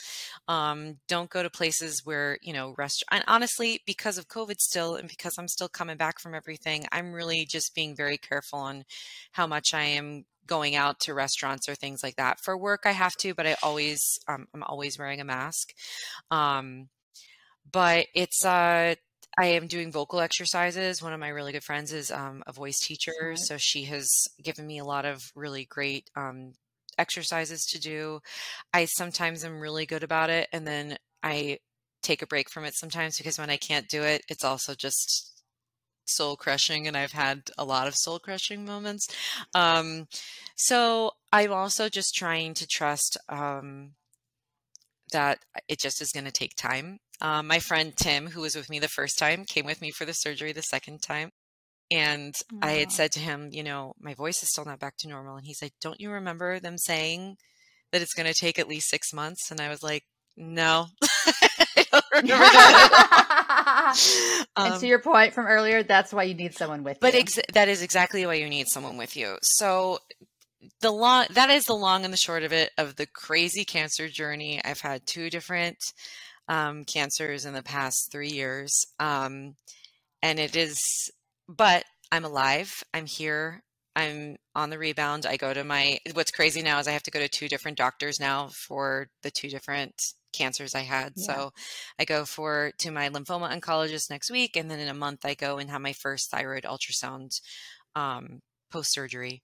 Um, 0.48 0.98
don't 1.08 1.30
go 1.30 1.42
to 1.42 1.50
places 1.50 2.02
where, 2.04 2.38
you 2.42 2.52
know, 2.52 2.74
rest. 2.78 3.04
And 3.10 3.24
honestly, 3.26 3.80
because 3.86 4.18
of 4.18 4.28
COVID 4.28 4.56
still, 4.58 4.96
and 4.96 5.08
because 5.08 5.34
I'm 5.38 5.48
still 5.48 5.68
coming 5.68 5.96
back 5.96 6.20
from 6.20 6.34
everything, 6.34 6.86
I'm 6.92 7.12
really 7.12 7.44
just 7.44 7.74
being 7.74 7.96
very 7.96 8.18
careful 8.18 8.60
on 8.60 8.84
how 9.32 9.46
much 9.46 9.74
I 9.74 9.82
am 9.82 10.24
going 10.46 10.76
out 10.76 11.00
to 11.00 11.14
restaurants 11.14 11.68
or 11.68 11.74
things 11.74 12.02
like 12.02 12.16
that. 12.16 12.38
For 12.42 12.56
work, 12.56 12.82
I 12.84 12.92
have 12.92 13.14
to, 13.20 13.34
but 13.34 13.46
I 13.46 13.56
always, 13.62 14.00
um, 14.28 14.46
I'm 14.54 14.62
always 14.62 14.98
wearing 14.98 15.20
a 15.20 15.24
mask. 15.24 15.72
Um, 16.30 16.88
but 17.70 18.06
it's, 18.14 18.44
uh, 18.44 18.94
I 19.36 19.46
am 19.46 19.66
doing 19.66 19.90
vocal 19.90 20.20
exercises. 20.20 21.02
One 21.02 21.12
of 21.12 21.20
my 21.20 21.28
really 21.28 21.52
good 21.52 21.64
friends 21.64 21.92
is 21.92 22.10
um, 22.10 22.42
a 22.46 22.52
voice 22.52 22.78
teacher, 22.78 23.34
so 23.36 23.56
she 23.58 23.84
has 23.84 24.08
given 24.42 24.66
me 24.66 24.78
a 24.78 24.84
lot 24.84 25.04
of 25.04 25.22
really 25.34 25.64
great 25.64 26.08
um, 26.14 26.52
exercises 26.98 27.64
to 27.72 27.80
do. 27.80 28.20
I 28.72 28.84
sometimes 28.84 29.44
am 29.44 29.60
really 29.60 29.86
good 29.86 30.04
about 30.04 30.30
it, 30.30 30.48
and 30.52 30.66
then 30.66 30.98
I 31.22 31.58
take 32.02 32.22
a 32.22 32.26
break 32.26 32.50
from 32.50 32.64
it 32.64 32.74
sometimes 32.74 33.16
because 33.16 33.38
when 33.38 33.50
I 33.50 33.56
can't 33.56 33.88
do 33.88 34.02
it, 34.02 34.22
it's 34.28 34.44
also 34.44 34.74
just 34.74 35.33
soul 36.06 36.36
crushing 36.36 36.86
and 36.86 36.96
I've 36.96 37.12
had 37.12 37.50
a 37.58 37.64
lot 37.64 37.88
of 37.88 37.94
soul 37.96 38.18
crushing 38.18 38.64
moments. 38.64 39.06
Um, 39.54 40.06
so 40.56 41.12
I'm 41.32 41.52
also 41.52 41.88
just 41.88 42.14
trying 42.14 42.54
to 42.54 42.66
trust 42.66 43.16
um, 43.28 43.92
that 45.12 45.38
it 45.68 45.80
just 45.80 46.00
is 46.00 46.12
going 46.12 46.24
to 46.24 46.32
take 46.32 46.56
time. 46.56 46.98
Um, 47.20 47.46
my 47.46 47.58
friend 47.58 47.96
Tim, 47.96 48.28
who 48.28 48.42
was 48.42 48.56
with 48.56 48.70
me 48.70 48.78
the 48.78 48.88
first 48.88 49.18
time, 49.18 49.44
came 49.44 49.66
with 49.66 49.80
me 49.80 49.90
for 49.90 50.04
the 50.04 50.12
surgery 50.12 50.52
the 50.52 50.62
second 50.62 51.02
time. 51.02 51.30
And 51.90 52.34
I 52.62 52.72
had 52.72 52.90
said 52.90 53.12
to 53.12 53.20
him, 53.20 53.50
you 53.52 53.62
know, 53.62 53.92
my 54.00 54.14
voice 54.14 54.42
is 54.42 54.50
still 54.50 54.64
not 54.64 54.80
back 54.80 54.96
to 54.98 55.08
normal. 55.08 55.36
And 55.36 55.46
he's 55.46 55.62
like, 55.62 55.74
don't 55.80 56.00
you 56.00 56.10
remember 56.10 56.58
them 56.58 56.78
saying 56.78 57.36
that 57.92 58.02
it's 58.02 58.14
going 58.14 58.26
to 58.26 58.38
take 58.38 58.58
at 58.58 58.68
least 58.68 58.88
six 58.88 59.12
months? 59.12 59.50
And 59.50 59.60
I 59.60 59.68
was 59.68 59.82
like, 59.82 60.02
no, 60.36 60.86
I 61.02 61.84
don't 61.92 62.04
remember 62.12 62.44
that. 62.44 63.40
um, 63.66 63.94
and 64.56 64.80
to 64.80 64.86
your 64.86 65.00
point 65.00 65.34
from 65.34 65.46
earlier, 65.46 65.82
that's 65.82 66.12
why 66.12 66.24
you 66.24 66.34
need 66.34 66.54
someone 66.54 66.84
with 66.84 67.00
but 67.00 67.14
you. 67.14 67.20
But 67.20 67.38
ex- 67.38 67.52
that 67.52 67.68
is 67.68 67.82
exactly 67.82 68.24
why 68.26 68.34
you 68.34 68.48
need 68.48 68.68
someone 68.68 68.96
with 68.96 69.16
you. 69.16 69.38
So 69.42 69.98
the 70.80 70.90
long 70.90 71.26
that 71.30 71.50
is 71.50 71.64
the 71.64 71.74
long 71.74 72.04
and 72.04 72.12
the 72.12 72.18
short 72.18 72.42
of 72.42 72.52
it 72.52 72.70
of 72.78 72.96
the 72.96 73.06
crazy 73.06 73.64
cancer 73.64 74.08
journey. 74.08 74.60
I've 74.64 74.80
had 74.80 75.06
two 75.06 75.30
different 75.30 75.78
um, 76.48 76.84
cancers 76.84 77.44
in 77.44 77.54
the 77.54 77.62
past 77.62 78.10
three 78.12 78.30
years, 78.30 78.72
um, 78.98 79.54
and 80.22 80.38
it 80.38 80.56
is. 80.56 80.78
But 81.48 81.84
I'm 82.10 82.24
alive. 82.24 82.72
I'm 82.92 83.06
here. 83.06 83.62
I'm 83.96 84.36
on 84.54 84.70
the 84.70 84.78
rebound. 84.78 85.26
I 85.26 85.36
go 85.36 85.52
to 85.52 85.64
my. 85.64 85.98
What's 86.14 86.30
crazy 86.30 86.62
now 86.62 86.78
is 86.78 86.88
I 86.88 86.92
have 86.92 87.02
to 87.04 87.10
go 87.10 87.20
to 87.20 87.28
two 87.28 87.48
different 87.48 87.78
doctors 87.78 88.18
now 88.18 88.48
for 88.66 89.08
the 89.22 89.30
two 89.30 89.48
different 89.48 89.94
cancers 90.36 90.74
I 90.74 90.80
had. 90.80 91.12
Yeah. 91.16 91.24
So 91.24 91.52
I 91.98 92.04
go 92.04 92.24
for 92.24 92.72
to 92.78 92.90
my 92.90 93.08
lymphoma 93.08 93.50
oncologist 93.50 94.10
next 94.10 94.30
week, 94.30 94.56
and 94.56 94.70
then 94.70 94.80
in 94.80 94.88
a 94.88 94.94
month 94.94 95.24
I 95.24 95.34
go 95.34 95.58
and 95.58 95.70
have 95.70 95.80
my 95.80 95.92
first 95.92 96.30
thyroid 96.30 96.64
ultrasound 96.64 97.40
um, 97.94 98.40
post 98.70 98.92
surgery. 98.92 99.42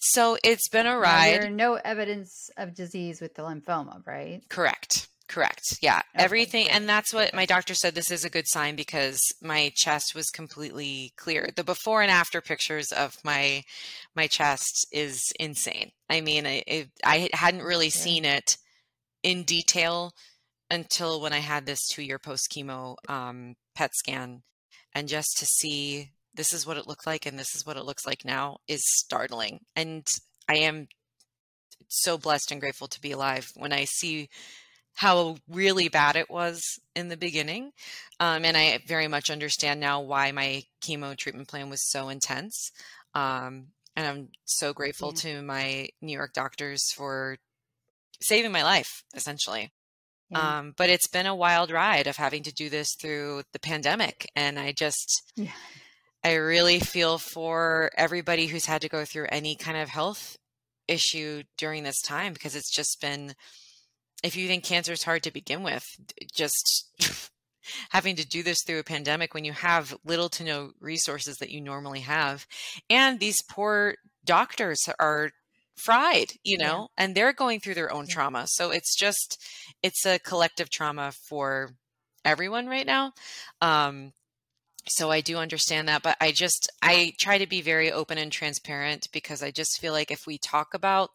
So 0.00 0.38
it's 0.44 0.68
been 0.68 0.86
a 0.86 0.96
ride. 0.96 1.52
No 1.52 1.74
evidence 1.74 2.50
of 2.56 2.74
disease 2.74 3.20
with 3.20 3.34
the 3.34 3.42
lymphoma, 3.42 4.06
right? 4.06 4.42
Correct. 4.48 5.08
Correct. 5.28 5.78
Yeah. 5.82 6.00
Okay, 6.14 6.24
Everything. 6.24 6.70
And 6.70 6.88
that's 6.88 7.12
what 7.12 7.34
my 7.34 7.44
doctor 7.44 7.74
said. 7.74 7.94
This 7.94 8.10
is 8.10 8.24
a 8.24 8.30
good 8.30 8.48
sign 8.48 8.76
because 8.76 9.20
my 9.42 9.70
chest 9.76 10.14
was 10.14 10.30
completely 10.30 11.12
clear. 11.16 11.50
The 11.54 11.64
before 11.64 12.00
and 12.00 12.10
after 12.10 12.40
pictures 12.40 12.92
of 12.92 13.16
my, 13.24 13.64
my 14.16 14.26
chest 14.26 14.86
is 14.90 15.20
insane. 15.38 15.90
I 16.08 16.22
mean, 16.22 16.46
I, 16.46 16.88
I 17.04 17.28
hadn't 17.34 17.62
really 17.62 17.86
yeah. 17.86 17.90
seen 17.90 18.24
it 18.24 18.56
in 19.28 19.42
detail 19.42 20.14
until 20.70 21.20
when 21.20 21.34
I 21.34 21.40
had 21.40 21.66
this 21.66 21.86
two 21.86 22.02
year 22.02 22.18
post 22.18 22.50
chemo 22.50 22.96
um, 23.10 23.56
PET 23.74 23.94
scan. 23.94 24.42
And 24.94 25.06
just 25.06 25.36
to 25.38 25.44
see 25.44 26.12
this 26.34 26.54
is 26.54 26.66
what 26.66 26.78
it 26.78 26.86
looked 26.86 27.06
like 27.06 27.26
and 27.26 27.38
this 27.38 27.54
is 27.54 27.66
what 27.66 27.76
it 27.76 27.84
looks 27.84 28.06
like 28.06 28.24
now 28.24 28.56
is 28.66 28.80
startling. 28.84 29.60
And 29.76 30.06
I 30.48 30.56
am 30.56 30.88
so 31.88 32.16
blessed 32.16 32.52
and 32.52 32.60
grateful 32.60 32.88
to 32.88 33.00
be 33.02 33.12
alive 33.12 33.50
when 33.54 33.72
I 33.72 33.84
see 33.84 34.30
how 34.94 35.36
really 35.46 35.88
bad 35.88 36.16
it 36.16 36.30
was 36.30 36.62
in 36.96 37.08
the 37.08 37.16
beginning. 37.18 37.72
Um, 38.18 38.46
and 38.46 38.56
I 38.56 38.80
very 38.86 39.08
much 39.08 39.30
understand 39.30 39.78
now 39.78 40.00
why 40.00 40.32
my 40.32 40.62
chemo 40.82 41.14
treatment 41.16 41.48
plan 41.48 41.68
was 41.68 41.86
so 41.86 42.08
intense. 42.08 42.72
Um, 43.14 43.68
and 43.94 44.06
I'm 44.06 44.28
so 44.46 44.72
grateful 44.72 45.10
yeah. 45.10 45.20
to 45.20 45.42
my 45.42 45.88
New 46.00 46.12
York 46.16 46.32
doctors 46.32 46.90
for 46.96 47.36
saving 48.20 48.52
my 48.52 48.62
life, 48.62 49.02
essentially. 49.14 49.72
Yeah. 50.30 50.58
Um, 50.58 50.74
but 50.76 50.90
it's 50.90 51.08
been 51.08 51.26
a 51.26 51.34
wild 51.34 51.70
ride 51.70 52.06
of 52.06 52.16
having 52.16 52.42
to 52.42 52.52
do 52.52 52.68
this 52.68 52.94
through 53.00 53.42
the 53.52 53.58
pandemic. 53.58 54.30
And 54.36 54.58
I 54.58 54.72
just, 54.72 55.22
yeah. 55.36 55.52
I 56.24 56.34
really 56.34 56.80
feel 56.80 57.18
for 57.18 57.90
everybody 57.96 58.46
who's 58.46 58.66
had 58.66 58.82
to 58.82 58.88
go 58.88 59.04
through 59.04 59.28
any 59.30 59.56
kind 59.56 59.76
of 59.76 59.88
health 59.88 60.36
issue 60.88 61.42
during 61.56 61.84
this 61.84 62.00
time 62.00 62.32
because 62.32 62.56
it's 62.56 62.74
just 62.74 63.00
been 63.00 63.34
if 64.24 64.36
you 64.36 64.48
think 64.48 64.64
cancer 64.64 64.92
is 64.92 65.02
hard 65.02 65.22
to 65.22 65.32
begin 65.32 65.62
with 65.62 65.84
just 66.34 66.90
having 67.90 68.16
to 68.16 68.26
do 68.26 68.42
this 68.42 68.58
through 68.66 68.78
a 68.78 68.84
pandemic 68.84 69.34
when 69.34 69.44
you 69.44 69.52
have 69.52 69.94
little 70.04 70.30
to 70.30 70.42
no 70.42 70.72
resources 70.80 71.36
that 71.36 71.50
you 71.50 71.60
normally 71.60 72.00
have 72.00 72.46
and 72.88 73.20
these 73.20 73.36
poor 73.50 73.94
doctors 74.24 74.80
are 74.98 75.30
fried 75.78 76.32
you 76.44 76.58
know 76.58 76.88
yeah. 76.98 77.04
and 77.04 77.14
they're 77.14 77.32
going 77.32 77.60
through 77.60 77.74
their 77.74 77.92
own 77.92 78.06
yeah. 78.08 78.14
trauma. 78.14 78.44
So 78.46 78.70
it's 78.70 78.96
just 78.96 79.42
it's 79.82 80.04
a 80.04 80.18
collective 80.18 80.70
trauma 80.70 81.12
for 81.28 81.70
everyone 82.24 82.66
right 82.66 82.86
now 82.86 83.12
um 83.60 84.12
so 84.90 85.10
I 85.10 85.20
do 85.20 85.36
understand 85.36 85.88
that, 85.88 86.02
but 86.02 86.16
I 86.20 86.32
just 86.32 86.70
I 86.82 87.12
try 87.18 87.38
to 87.38 87.46
be 87.46 87.60
very 87.60 87.92
open 87.92 88.18
and 88.18 88.32
transparent 88.32 89.08
because 89.12 89.42
I 89.42 89.50
just 89.50 89.80
feel 89.80 89.92
like 89.92 90.10
if 90.10 90.26
we 90.26 90.38
talk 90.38 90.74
about 90.74 91.10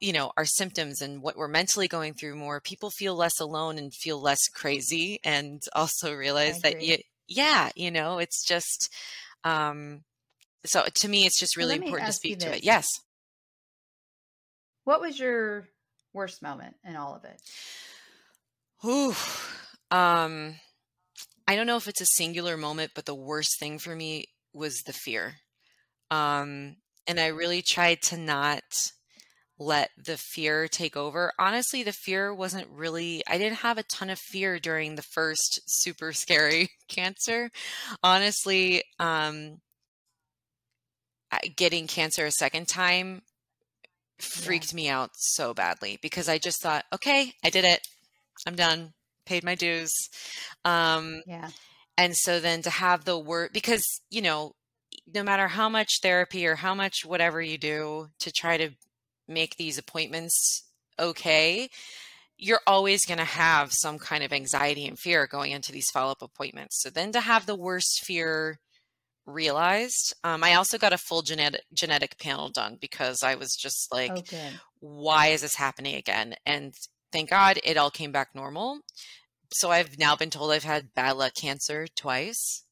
you 0.00 0.12
know 0.12 0.30
our 0.36 0.44
symptoms 0.44 1.00
and 1.00 1.22
what 1.22 1.36
we're 1.36 1.48
mentally 1.48 1.88
going 1.88 2.14
through 2.14 2.36
more 2.36 2.60
people 2.60 2.90
feel 2.90 3.14
less 3.14 3.40
alone 3.40 3.78
and 3.78 3.94
feel 3.94 4.20
less 4.20 4.48
crazy 4.54 5.18
and 5.24 5.62
also 5.74 6.12
realize 6.12 6.60
that 6.60 6.82
you, 6.82 6.98
yeah 7.28 7.70
you 7.74 7.90
know 7.90 8.18
it's 8.18 8.44
just 8.44 8.92
um 9.44 10.02
so 10.64 10.84
to 10.94 11.08
me 11.08 11.24
it's 11.24 11.38
just 11.38 11.56
really 11.56 11.76
important 11.76 12.06
to 12.06 12.12
speak 12.12 12.38
to 12.38 12.56
it. 12.56 12.62
yes 12.62 12.86
what 14.86 15.00
was 15.02 15.18
your 15.18 15.68
worst 16.14 16.40
moment 16.40 16.74
in 16.84 16.96
all 16.96 17.14
of 17.14 17.24
it 17.24 17.40
Ooh, 18.84 19.14
um 19.90 20.54
I 21.48 21.54
don't 21.54 21.66
know 21.66 21.76
if 21.76 21.86
it's 21.86 22.00
a 22.00 22.06
singular 22.06 22.56
moment, 22.56 22.92
but 22.94 23.06
the 23.06 23.14
worst 23.14 23.58
thing 23.60 23.78
for 23.78 23.94
me 23.94 24.26
was 24.52 24.82
the 24.82 24.92
fear. 24.92 25.36
Um, 26.10 26.76
and 27.06 27.20
I 27.20 27.28
really 27.28 27.62
tried 27.62 28.02
to 28.02 28.16
not 28.16 28.64
let 29.58 29.90
the 29.96 30.16
fear 30.16 30.66
take 30.66 30.96
over. 30.96 31.32
Honestly, 31.38 31.82
the 31.82 31.92
fear 31.92 32.34
wasn't 32.34 32.68
really, 32.68 33.22
I 33.28 33.38
didn't 33.38 33.58
have 33.58 33.78
a 33.78 33.84
ton 33.84 34.10
of 34.10 34.18
fear 34.18 34.58
during 34.58 34.96
the 34.96 35.02
first 35.02 35.60
super 35.66 36.12
scary 36.12 36.70
cancer. 36.88 37.50
Honestly, 38.02 38.82
um, 38.98 39.58
getting 41.56 41.86
cancer 41.86 42.26
a 42.26 42.30
second 42.32 42.66
time 42.66 43.22
freaked 44.18 44.72
yeah. 44.72 44.76
me 44.76 44.88
out 44.88 45.10
so 45.14 45.54
badly 45.54 45.98
because 46.02 46.28
I 46.28 46.38
just 46.38 46.62
thought, 46.62 46.84
okay, 46.92 47.32
I 47.44 47.50
did 47.50 47.64
it. 47.64 47.86
I'm 48.46 48.56
done. 48.56 48.92
Paid 49.24 49.44
my 49.44 49.54
dues. 49.54 49.92
Um, 50.64 51.22
yeah. 51.26 51.50
And 51.98 52.14
so 52.16 52.40
then 52.40 52.62
to 52.62 52.70
have 52.70 53.04
the 53.04 53.18
word, 53.18 53.50
because, 53.52 53.84
you 54.10 54.22
know, 54.22 54.52
no 55.12 55.22
matter 55.22 55.48
how 55.48 55.68
much 55.68 56.00
therapy 56.02 56.46
or 56.46 56.56
how 56.56 56.74
much 56.74 57.04
whatever 57.04 57.40
you 57.40 57.58
do 57.58 58.08
to 58.20 58.30
try 58.30 58.56
to 58.56 58.70
make 59.28 59.56
these 59.56 59.78
appointments 59.78 60.62
okay, 60.98 61.68
you're 62.38 62.60
always 62.66 63.06
going 63.06 63.18
to 63.18 63.24
have 63.24 63.72
some 63.72 63.98
kind 63.98 64.22
of 64.22 64.32
anxiety 64.32 64.86
and 64.86 64.98
fear 64.98 65.26
going 65.26 65.52
into 65.52 65.72
these 65.72 65.90
follow 65.90 66.12
up 66.12 66.22
appointments. 66.22 66.80
So 66.80 66.90
then 66.90 67.12
to 67.12 67.20
have 67.20 67.46
the 67.46 67.56
worst 67.56 68.04
fear 68.04 68.58
realized, 69.26 70.14
um, 70.24 70.44
I 70.44 70.54
also 70.54 70.78
got 70.78 70.92
a 70.92 70.98
full 70.98 71.22
genetic 71.22 71.62
genetic 71.74 72.18
panel 72.18 72.48
done 72.48 72.78
because 72.80 73.22
I 73.22 73.34
was 73.34 73.54
just 73.56 73.92
like, 73.92 74.12
okay. 74.12 74.50
why 74.80 75.28
is 75.28 75.42
this 75.42 75.56
happening 75.56 75.96
again? 75.96 76.34
And 76.46 76.74
thank 77.12 77.30
God 77.30 77.58
it 77.64 77.76
all 77.76 77.90
came 77.90 78.12
back 78.12 78.28
normal. 78.34 78.80
So 79.52 79.70
I've 79.70 79.98
now 79.98 80.16
been 80.16 80.30
told 80.30 80.50
I've 80.50 80.64
had 80.64 80.94
bad 80.94 81.16
luck 81.16 81.34
cancer 81.34 81.86
twice. 81.94 82.62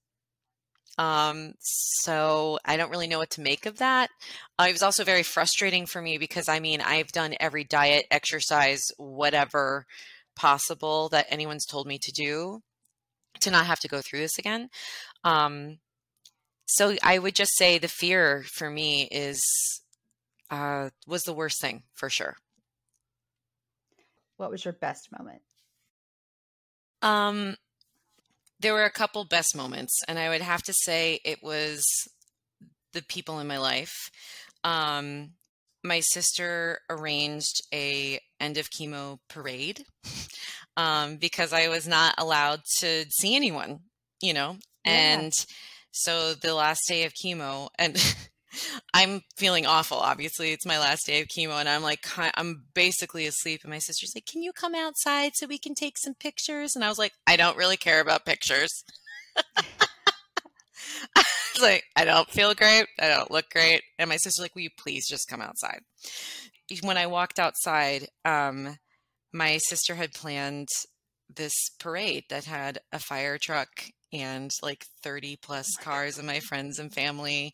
Um, 0.97 1.55
so 1.61 2.59
I 2.65 2.77
don't 2.77 2.91
really 2.91 3.09
know 3.09 3.19
what 3.19 3.31
to 3.31 3.41
make 3.41 3.67
of 3.67 3.79
that. 3.79 4.11
Uh, 4.59 4.67
it 4.69 4.73
was 4.73 4.83
also 4.83 5.03
very 5.03 5.25
frustrating 5.25 5.87
for 5.87 6.01
me 6.01 6.19
because 6.19 6.49
I 6.49 6.61
mean, 6.61 6.81
I've 6.81 7.09
done 7.09 7.35
every 7.41 7.65
diet, 7.65 8.07
exercise, 8.11 8.83
whatever 8.97 9.87
possible 10.37 11.09
that 11.11 11.27
anyone's 11.29 11.67
told 11.67 11.87
me 11.87 11.99
to 11.99 12.13
do 12.13 12.61
to 13.41 13.51
not 13.51 13.67
have 13.67 13.81
to 13.81 13.89
go 13.89 14.01
through 14.01 14.21
this 14.21 14.39
again. 14.39 14.69
Um, 15.25 15.79
so 16.67 16.97
I 17.03 17.19
would 17.19 17.35
just 17.35 17.57
say 17.57 17.79
the 17.79 17.89
fear 17.89 18.45
for 18.53 18.71
me 18.71 19.09
is 19.11 19.43
uh, 20.51 20.91
was 21.07 21.23
the 21.23 21.35
worst 21.35 21.61
thing 21.61 21.83
for 21.95 22.09
sure. 22.09 22.37
What 24.37 24.51
was 24.51 24.65
your 24.65 24.75
best 24.75 25.11
moment? 25.17 25.43
Um, 27.03 27.57
there 28.61 28.73
were 28.73 28.85
a 28.85 28.91
couple 28.91 29.25
best 29.25 29.57
moments, 29.57 30.01
and 30.09 30.19
I 30.19 30.29
would 30.29 30.41
have 30.41 30.63
to 30.65 30.73
say 30.73 31.21
it 31.25 31.43
was 31.43 31.85
the 32.93 33.03
people 33.03 33.39
in 33.41 33.47
my 33.47 33.59
life. 33.59 34.11
Um, 34.65 35.33
my 35.83 36.01
sister 36.01 36.81
arranged 36.89 37.63
a 37.73 38.19
end 38.41 38.57
of 38.57 38.71
chemo 38.71 39.19
parade 39.29 39.85
um, 40.77 41.17
because 41.17 41.53
I 41.53 41.69
was 41.69 41.87
not 41.87 42.15
allowed 42.17 42.63
to 42.79 43.05
see 43.11 43.37
anyone, 43.37 43.81
you 44.23 44.33
know, 44.33 44.57
yeah. 44.85 44.93
and 44.93 45.47
so 45.97 46.35
the 46.35 46.55
last 46.55 46.89
day 46.89 47.05
of 47.05 47.15
chemo, 47.15 47.69
and 47.79 47.97
I'm 48.95 49.23
feeling 49.37 49.65
awful. 49.65 49.97
Obviously, 49.97 50.51
it's 50.51 50.67
my 50.67 50.79
last 50.79 51.07
day 51.07 51.21
of 51.21 51.29
chemo, 51.29 51.61
and 51.61 51.69
I'm 51.69 51.85
like, 51.85 52.05
I'm 52.19 52.65
basically 52.75 53.27
asleep. 53.27 53.61
And 53.63 53.71
my 53.71 53.79
sister's 53.79 54.13
like, 54.13 54.27
Can 54.27 54.43
you 54.43 54.53
come 54.53 54.75
outside 54.75 55.33
so 55.35 55.47
we 55.47 55.59
can 55.59 55.75
take 55.75 55.97
some 55.97 56.15
pictures? 56.15 56.75
And 56.75 56.85
I 56.85 56.89
was 56.89 56.99
like, 56.99 57.13
I 57.29 57.37
don't 57.37 57.57
really 57.57 57.77
care 57.77 58.01
about 58.01 58.27
pictures. 58.27 58.85
I 59.57 61.25
was 61.55 61.63
like, 61.63 61.85
I 61.95 62.05
don't 62.05 62.29
feel 62.29 62.55
great. 62.55 62.87
I 62.99 63.09
don't 63.09 63.31
look 63.31 63.49
great. 63.51 63.83
And 63.97 64.11
my 64.11 64.17
sister's 64.17 64.43
like, 64.43 64.57
Will 64.57 64.63
you 64.63 64.71
please 64.77 65.07
just 65.09 65.29
come 65.29 65.41
outside? 65.41 65.79
When 66.83 66.99
I 66.99 67.07
walked 67.07 67.39
outside, 67.39 68.09
um, 68.25 68.79
my 69.33 69.59
sister 69.59 69.95
had 69.95 70.13
planned 70.13 70.69
this 71.35 71.55
parade 71.79 72.25
that 72.31 72.47
had 72.47 72.81
a 72.93 72.99
fire 72.99 73.39
truck 73.39 73.69
and 74.15 74.51
like 74.63 74.87
30 75.03 75.37
plus 75.43 75.77
cars 75.77 76.19
of 76.19 76.25
my 76.25 76.41
friends 76.41 76.79
and 76.79 76.95
family 76.95 77.53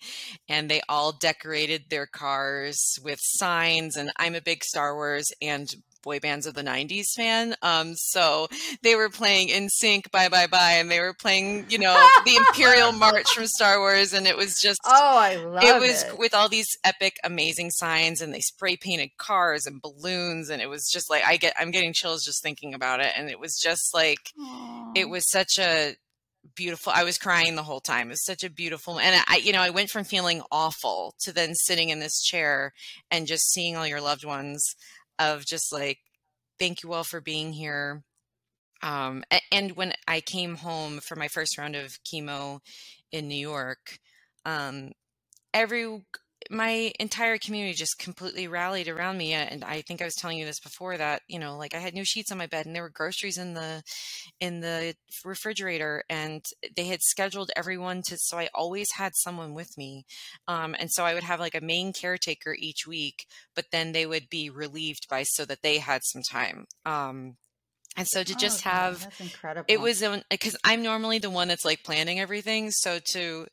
and 0.49 0.71
they 0.71 0.83
all 0.89 1.13
decorated 1.13 1.85
their 1.89 2.07
cars 2.07 2.99
with 3.03 3.19
signs 3.21 3.97
and 3.97 4.13
i'm 4.17 4.35
a 4.35 4.41
big 4.41 4.63
star 4.63 4.95
wars 4.95 5.33
and 5.41 5.75
boy 6.03 6.19
bands 6.19 6.47
of 6.47 6.55
the 6.55 6.63
90s 6.63 7.13
fan 7.17 7.55
um 7.63 7.95
so 7.95 8.49
they 8.83 8.95
were 8.95 9.11
playing 9.11 9.49
NSYNC, 9.49 10.11
bye 10.11 10.29
bye 10.29 10.47
bye 10.47 10.77
and 10.79 10.91
they 10.91 11.01
were 11.01 11.15
playing 11.15 11.67
you 11.69 11.79
know 11.79 11.95
the 12.25 12.37
imperial 12.37 12.93
march 12.99 13.29
from 13.35 13.47
star 13.47 13.79
wars 13.79 14.13
and 14.13 14.27
it 14.27 14.37
was 14.37 14.61
just 14.61 14.81
oh 14.87 15.19
i 15.19 15.37
love 15.37 15.63
it 15.63 15.81
was 15.81 16.03
it. 16.03 16.11
Was 16.11 16.19
with 16.19 16.35
all 16.35 16.49
these 16.49 16.69
epic 16.85 17.17
amazing 17.25 17.71
signs 17.71 18.21
and 18.21 18.33
they 18.33 18.41
spray 18.41 18.77
painted 18.77 19.11
cars 19.19 19.67
and 19.67 19.83
balloons 19.83 20.49
and 20.49 20.63
it 20.63 20.69
was 20.69 20.89
just 20.91 21.11
like 21.11 21.23
i 21.27 21.37
get 21.37 21.55
i'm 21.59 21.71
getting 21.71 21.93
chills 21.93 22.25
just 22.25 22.43
thinking 22.43 22.75
about 22.75 23.01
it 23.01 23.13
and 23.17 23.29
it 23.29 23.39
was 23.39 23.59
just 23.59 23.93
like 23.95 24.33
Aww. 24.39 24.93
it 24.95 25.09
was 25.09 25.29
such 25.29 25.59
a 25.59 25.97
beautiful 26.55 26.93
i 26.95 27.05
was 27.05 27.19
crying 27.19 27.55
the 27.55 27.63
whole 27.63 27.81
time 27.81 28.09
it 28.09 28.11
was 28.11 28.25
such 28.25 28.43
a 28.43 28.51
beautiful 28.51 28.99
and 28.99 29.23
i 29.29 29.37
you 29.37 29.53
know 29.53 29.61
i 29.61 29.71
went 29.71 29.91
from 29.91 30.05
feeling 30.05 30.43
awful 30.51 31.15
to 31.19 31.33
then 31.33 31.55
sitting 31.55 31.91
in 31.91 32.01
this 32.01 32.23
chair 32.23 32.73
and 33.11 33.27
just 33.27 33.51
seeing 33.53 33.77
all 33.77 33.87
your 33.87 34.01
loved 34.01 34.25
ones 34.25 34.75
of 35.19 35.45
just 35.45 35.73
like 35.73 35.99
thank 36.59 36.83
you 36.83 36.93
all 36.93 37.05
for 37.05 37.21
being 37.21 37.53
here. 37.53 38.03
Um 38.83 39.23
and 39.53 39.73
when 39.73 39.93
i 40.09 40.21
came 40.21 40.57
home 40.57 41.01
for 41.01 41.15
my 41.15 41.29
first 41.29 41.59
round 41.59 41.77
of 41.77 41.99
chemo 42.05 42.61
in 43.13 43.29
new 43.29 43.35
york 43.35 43.99
um 44.47 44.93
every 45.53 46.03
my 46.49 46.93
entire 46.99 47.39
community 47.39 47.75
just 47.75 47.99
completely 47.99 48.49
rallied 48.49 48.89
around 48.89 49.19
me 49.19 49.33
and 49.33 49.63
i 49.65 49.83
think 49.83 50.01
i 50.01 50.05
was 50.05 50.15
telling 50.15 50.39
you 50.39 50.47
this 50.47 50.61
before 50.61 50.97
that 50.97 51.23
you 51.29 51.39
know 51.39 51.57
like 51.57 51.75
i 51.75 51.79
had 51.79 51.93
new 51.93 52.05
sheets 52.05 52.33
on 52.33 52.39
my 52.39 52.47
bed 52.47 52.67
and 52.67 52.75
there 52.75 52.83
were 52.83 52.91
groceries 52.91 53.37
in 53.37 53.55
the 53.55 53.83
in 54.41 54.61
the 54.61 54.95
refrigerator 55.25 56.03
and 56.09 56.43
they 56.77 56.87
had 56.87 57.03
scheduled 57.03 57.51
everyone 57.57 58.01
to 58.03 58.17
so 58.19 58.39
i 58.39 58.49
always 58.55 58.89
had 58.97 59.13
someone 59.17 59.55
with 59.55 59.77
me 59.77 60.05
um, 60.49 60.75
and 60.79 60.91
so 60.91 61.05
i 61.05 61.15
would 61.15 61.23
have 61.23 61.41
like 61.41 61.55
a 61.55 61.61
main 61.61 61.93
caretaker 61.93 62.57
each 62.59 62.87
week 62.87 63.27
but 63.55 63.67
then 63.71 63.93
they 63.93 64.07
would 64.07 64.29
be 64.31 64.49
relieved 64.49 65.07
by 65.09 65.23
so 65.23 65.45
that 65.45 65.63
they 65.63 65.79
had 65.79 66.01
some 66.05 66.23
time 66.23 66.67
um, 66.87 67.37
and 67.97 68.07
so 68.09 68.23
to 68.23 68.35
just 68.37 68.67
oh, 68.67 68.71
have 68.71 69.09
it 69.69 69.81
was 69.81 70.03
because 70.31 70.57
i'm 70.65 70.83
normally 70.83 71.19
the 71.19 71.31
one 71.31 71.49
that's 71.49 71.65
like 71.65 71.83
planning 71.83 72.19
everything 72.19 72.71
so 72.71 72.99
to 73.13 73.47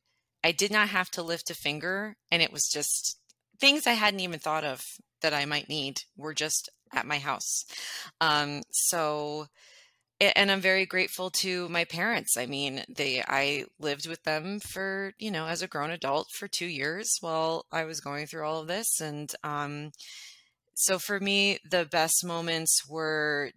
I 0.47 0.53
did 0.53 0.71
not 0.71 0.87
have 0.87 1.11
to 1.11 1.21
lift 1.21 1.49
a 1.49 1.53
finger. 1.53 2.15
And 2.31 2.41
it 2.41 2.53
was 2.53 2.69
just 2.69 3.19
things 3.59 3.85
I 3.85 3.93
hadn't 3.93 4.21
even 4.21 4.39
thought 4.39 4.63
of 4.63 4.81
that 5.21 5.33
I 5.33 5.43
might 5.43 5.67
need 5.67 6.03
were 6.15 6.33
just 6.33 6.69
at 6.93 7.05
my 7.05 7.17
house. 7.17 7.65
Um, 8.21 8.61
so, 8.71 9.47
and 10.21 10.49
I'm 10.49 10.61
very 10.61 10.85
grateful 10.85 11.29
to 11.31 11.67
my 11.67 11.83
parents. 11.83 12.37
I 12.37 12.45
mean, 12.45 12.85
they, 12.87 13.21
I 13.27 13.65
lived 13.77 14.07
with 14.07 14.23
them 14.23 14.61
for, 14.61 15.11
you 15.19 15.31
know, 15.31 15.47
as 15.47 15.61
a 15.61 15.67
grown 15.67 15.89
adult 15.89 16.29
for 16.31 16.47
two 16.47 16.65
years 16.65 17.17
while 17.19 17.65
I 17.69 17.83
was 17.83 17.99
going 17.99 18.25
through 18.25 18.47
all 18.47 18.61
of 18.61 18.67
this. 18.67 19.01
And, 19.01 19.29
um, 19.43 19.91
so 20.75 20.97
for 20.97 21.19
me, 21.19 21.59
the 21.69 21.85
best 21.91 22.25
moments 22.25 22.87
were 22.87 23.51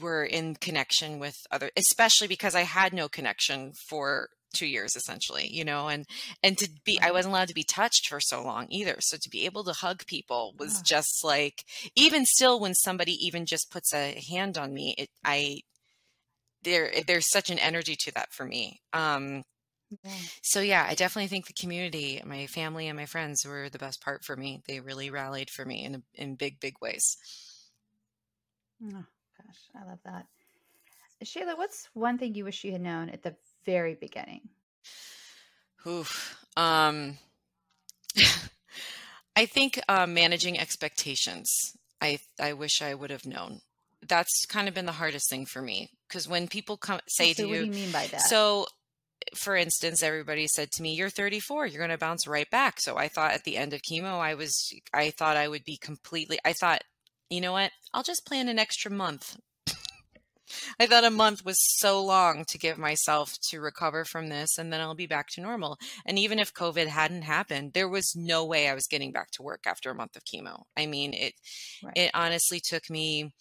were 0.00 0.24
in 0.24 0.54
connection 0.56 1.18
with 1.18 1.36
other 1.52 1.70
especially 1.76 2.26
because 2.26 2.54
i 2.54 2.62
had 2.62 2.92
no 2.92 3.06
connection 3.06 3.70
for 3.86 4.28
two 4.54 4.66
years 4.66 4.96
essentially 4.96 5.48
you 5.50 5.64
know 5.64 5.88
and 5.88 6.06
and 6.42 6.56
to 6.58 6.68
be 6.84 6.98
i 7.02 7.10
wasn't 7.10 7.32
allowed 7.32 7.48
to 7.48 7.54
be 7.54 7.64
touched 7.64 8.08
for 8.08 8.20
so 8.20 8.42
long 8.42 8.66
either 8.70 8.96
so 9.00 9.16
to 9.20 9.28
be 9.28 9.44
able 9.44 9.64
to 9.64 9.72
hug 9.72 10.06
people 10.06 10.54
was 10.58 10.80
just 10.82 11.24
like 11.24 11.64
even 11.94 12.24
still 12.24 12.58
when 12.58 12.74
somebody 12.74 13.12
even 13.12 13.44
just 13.46 13.70
puts 13.70 13.92
a 13.92 14.20
hand 14.30 14.56
on 14.56 14.72
me 14.72 14.94
it 14.96 15.08
i 15.24 15.60
there 16.62 16.90
there's 17.06 17.30
such 17.30 17.50
an 17.50 17.58
energy 17.58 17.94
to 17.94 18.12
that 18.12 18.32
for 18.32 18.44
me 18.44 18.80
um 18.92 19.42
yeah. 20.02 20.10
so 20.42 20.60
yeah 20.60 20.86
i 20.88 20.94
definitely 20.94 21.28
think 21.28 21.46
the 21.46 21.52
community 21.52 22.20
my 22.24 22.46
family 22.46 22.88
and 22.88 22.98
my 22.98 23.06
friends 23.06 23.44
were 23.46 23.68
the 23.68 23.78
best 23.78 24.02
part 24.02 24.24
for 24.24 24.36
me. 24.36 24.62
They 24.66 24.80
really 24.80 25.10
rallied 25.10 25.50
for 25.50 25.64
me 25.64 25.84
in 25.84 26.02
in 26.14 26.36
big 26.36 26.60
big 26.60 26.74
ways. 26.80 27.16
Oh 28.82 29.04
gosh 29.38 29.60
i 29.76 29.88
love 29.88 30.00
that. 30.04 30.26
Shayla 31.24 31.56
what's 31.56 31.88
one 31.94 32.18
thing 32.18 32.34
you 32.34 32.44
wish 32.44 32.64
you 32.64 32.72
had 32.72 32.82
known 32.82 33.08
at 33.08 33.22
the 33.22 33.34
very 33.64 33.94
beginning? 33.94 34.48
Oof. 35.86 36.44
Um, 36.56 37.18
I 39.36 39.46
think 39.46 39.80
uh, 39.88 40.06
managing 40.06 40.58
expectations. 40.58 41.50
I 42.00 42.18
I 42.40 42.52
wish 42.52 42.82
I 42.82 42.94
would 42.94 43.10
have 43.10 43.26
known. 43.26 43.60
That's 44.06 44.44
kind 44.46 44.68
of 44.68 44.74
been 44.74 44.86
the 44.86 44.92
hardest 44.92 45.30
thing 45.30 45.46
for 45.46 45.62
me 45.62 45.90
because 46.08 46.28
when 46.28 46.48
people 46.48 46.76
come 46.76 47.00
say 47.08 47.32
so 47.32 47.42
to 47.42 47.48
what 47.48 47.54
you, 47.54 47.60
do 47.62 47.66
you 47.66 47.72
mean 47.72 47.92
by 47.92 48.06
that? 48.08 48.20
So, 48.20 48.66
for 49.34 49.56
instance, 49.56 50.02
everybody 50.02 50.46
said 50.46 50.70
to 50.72 50.82
me, 50.82 50.94
"You're 50.94 51.10
34. 51.10 51.66
You're 51.66 51.78
going 51.78 51.90
to 51.90 51.98
bounce 51.98 52.26
right 52.26 52.48
back." 52.50 52.80
So 52.80 52.96
I 52.96 53.08
thought 53.08 53.32
at 53.32 53.44
the 53.44 53.56
end 53.56 53.72
of 53.72 53.82
chemo, 53.82 54.20
I 54.20 54.34
was 54.34 54.72
I 54.92 55.10
thought 55.10 55.36
I 55.36 55.48
would 55.48 55.64
be 55.64 55.78
completely. 55.78 56.38
I 56.44 56.52
thought, 56.52 56.82
you 57.30 57.40
know 57.40 57.52
what? 57.52 57.72
I'll 57.92 58.02
just 58.02 58.26
plan 58.26 58.48
an 58.48 58.58
extra 58.58 58.90
month. 58.90 59.38
I 60.78 60.86
thought 60.86 61.04
a 61.04 61.10
month 61.10 61.44
was 61.44 61.56
so 61.78 62.02
long 62.02 62.44
to 62.48 62.58
give 62.58 62.78
myself 62.78 63.38
to 63.50 63.60
recover 63.60 64.04
from 64.04 64.28
this 64.28 64.58
and 64.58 64.72
then 64.72 64.80
I'll 64.80 64.94
be 64.94 65.06
back 65.06 65.28
to 65.30 65.40
normal. 65.40 65.78
And 66.06 66.18
even 66.18 66.38
if 66.38 66.52
COVID 66.52 66.86
hadn't 66.86 67.22
happened, 67.22 67.72
there 67.72 67.88
was 67.88 68.14
no 68.16 68.44
way 68.44 68.68
I 68.68 68.74
was 68.74 68.86
getting 68.86 69.12
back 69.12 69.30
to 69.32 69.42
work 69.42 69.64
after 69.66 69.90
a 69.90 69.94
month 69.94 70.16
of 70.16 70.24
chemo. 70.24 70.62
I 70.76 70.86
mean, 70.86 71.14
it 71.14 71.34
right. 71.82 71.96
it 71.96 72.10
honestly 72.14 72.60
took 72.60 72.88
me 72.90 73.32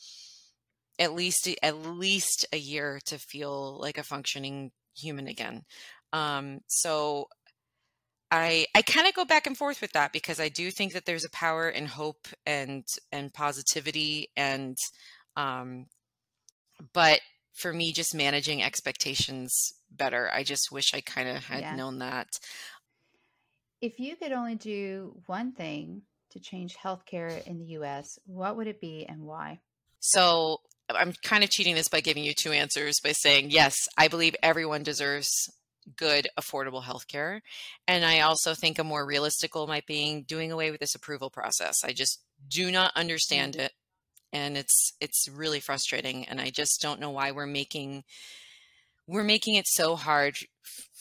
at 1.00 1.14
least 1.14 1.50
at 1.62 1.78
least 1.78 2.46
a 2.54 2.58
year 2.58 3.00
to 3.06 3.18
feel 3.18 3.80
like 3.80 3.98
a 3.98 4.04
functioning 4.04 4.72
human 4.96 5.28
again. 5.28 5.64
Um, 6.12 6.60
so 6.68 7.28
I 8.32 8.66
I 8.76 8.82
kind 8.82 9.08
of 9.08 9.14
go 9.14 9.26
back 9.26 9.48
and 9.48 9.58
forth 9.58 9.80
with 9.82 9.92
that 9.94 10.12
because 10.12 10.40
I 10.40 10.50
do 10.50 10.72
think 10.72 10.94
that 10.94 11.06
there's 11.06 11.26
a 11.26 11.30
power 11.30 11.70
in 11.70 11.86
hope 11.86 12.28
and 12.46 12.84
and 13.12 13.34
positivity 13.34 14.30
and 14.36 14.78
um 15.36 15.86
but 16.94 17.22
for 17.54 17.72
me 17.72 17.94
just 17.94 18.16
managing 18.16 18.64
expectations 18.64 19.74
better. 19.92 20.30
I 20.34 20.44
just 20.44 20.72
wish 20.72 20.94
I 20.94 21.02
kind 21.02 21.30
of 21.30 21.46
had 21.46 21.62
Yeah. 21.62 21.76
known 21.76 22.00
that. 22.00 22.28
If 23.80 24.00
you 24.00 24.16
could 24.16 24.32
only 24.32 24.56
do 24.56 25.22
one 25.28 25.52
thing 25.54 26.04
to 26.32 26.40
change 26.40 26.76
healthcare 26.76 27.46
in 27.46 27.60
the 27.60 27.66
US, 27.78 28.18
what 28.26 28.56
would 28.56 28.68
it 28.68 28.82
be 28.82 29.06
and 29.06 29.24
why? 29.24 29.60
So 30.00 30.62
I'm 30.90 31.14
kind 31.24 31.44
of 31.44 31.50
cheating 31.50 31.76
this 31.76 31.88
by 31.88 32.02
giving 32.02 32.24
you 32.24 32.34
two 32.34 32.52
answers 32.52 33.00
by 33.04 33.12
saying, 33.14 33.52
yes, 33.52 33.76
I 33.98 34.08
believe 34.08 34.36
everyone 34.42 34.84
deserves 34.84 35.50
good, 35.98 36.28
affordable 36.40 36.84
healthcare. 36.84 37.42
And 37.88 38.06
I 38.06 38.22
also 38.22 38.54
think 38.54 38.80
a 38.80 38.84
more 38.84 39.06
realistic 39.06 39.52
goal 39.52 39.68
might 39.68 39.86
be 39.86 40.22
doing 40.22 40.52
away 40.52 40.72
with 40.72 40.80
this 40.80 40.96
approval 40.96 41.30
process. 41.30 41.84
I 41.84 41.94
just 41.94 42.22
do 42.48 42.72
not 42.72 42.92
understand 42.96 43.56
mm. 43.56 43.62
it. 43.62 43.74
And 44.34 44.58
it's 44.58 44.92
it's 45.00 45.30
really 45.30 45.60
frustrating. 45.62 46.26
And 46.26 46.42
I 46.42 46.50
just 46.50 46.82
don't 46.82 47.00
know 47.00 47.12
why 47.12 47.32
we're 47.32 47.46
making 47.46 48.04
we're 49.08 49.24
making 49.24 49.56
it 49.56 49.68
so 49.68 49.96
hard 49.96 50.36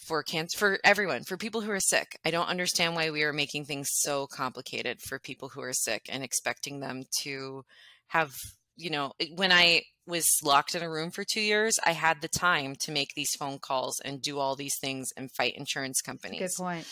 for 0.06 0.22
cancer 0.22 0.58
for 0.58 0.78
everyone 0.84 1.22
for 1.22 1.36
people 1.36 1.60
who 1.60 1.70
are 1.70 1.78
sick 1.78 2.18
i 2.24 2.30
don't 2.32 2.48
understand 2.48 2.96
why 2.96 3.10
we 3.10 3.22
are 3.22 3.32
making 3.32 3.64
things 3.64 3.88
so 3.92 4.26
complicated 4.26 5.00
for 5.00 5.18
people 5.20 5.48
who 5.50 5.62
are 5.62 5.72
sick 5.72 6.06
and 6.08 6.24
expecting 6.24 6.80
them 6.80 7.04
to 7.20 7.64
have 8.08 8.32
you 8.76 8.90
know 8.90 9.12
when 9.36 9.52
i 9.52 9.80
was 10.06 10.26
locked 10.42 10.74
in 10.74 10.82
a 10.82 10.90
room 10.90 11.12
for 11.12 11.24
two 11.24 11.40
years 11.40 11.78
i 11.86 11.92
had 11.92 12.20
the 12.20 12.26
time 12.28 12.74
to 12.74 12.90
make 12.90 13.14
these 13.14 13.34
phone 13.38 13.60
calls 13.60 14.00
and 14.04 14.20
do 14.20 14.40
all 14.40 14.56
these 14.56 14.76
things 14.80 15.10
and 15.16 15.30
fight 15.30 15.54
insurance 15.56 16.00
companies 16.00 16.56
Good 16.56 16.62
point. 16.64 16.86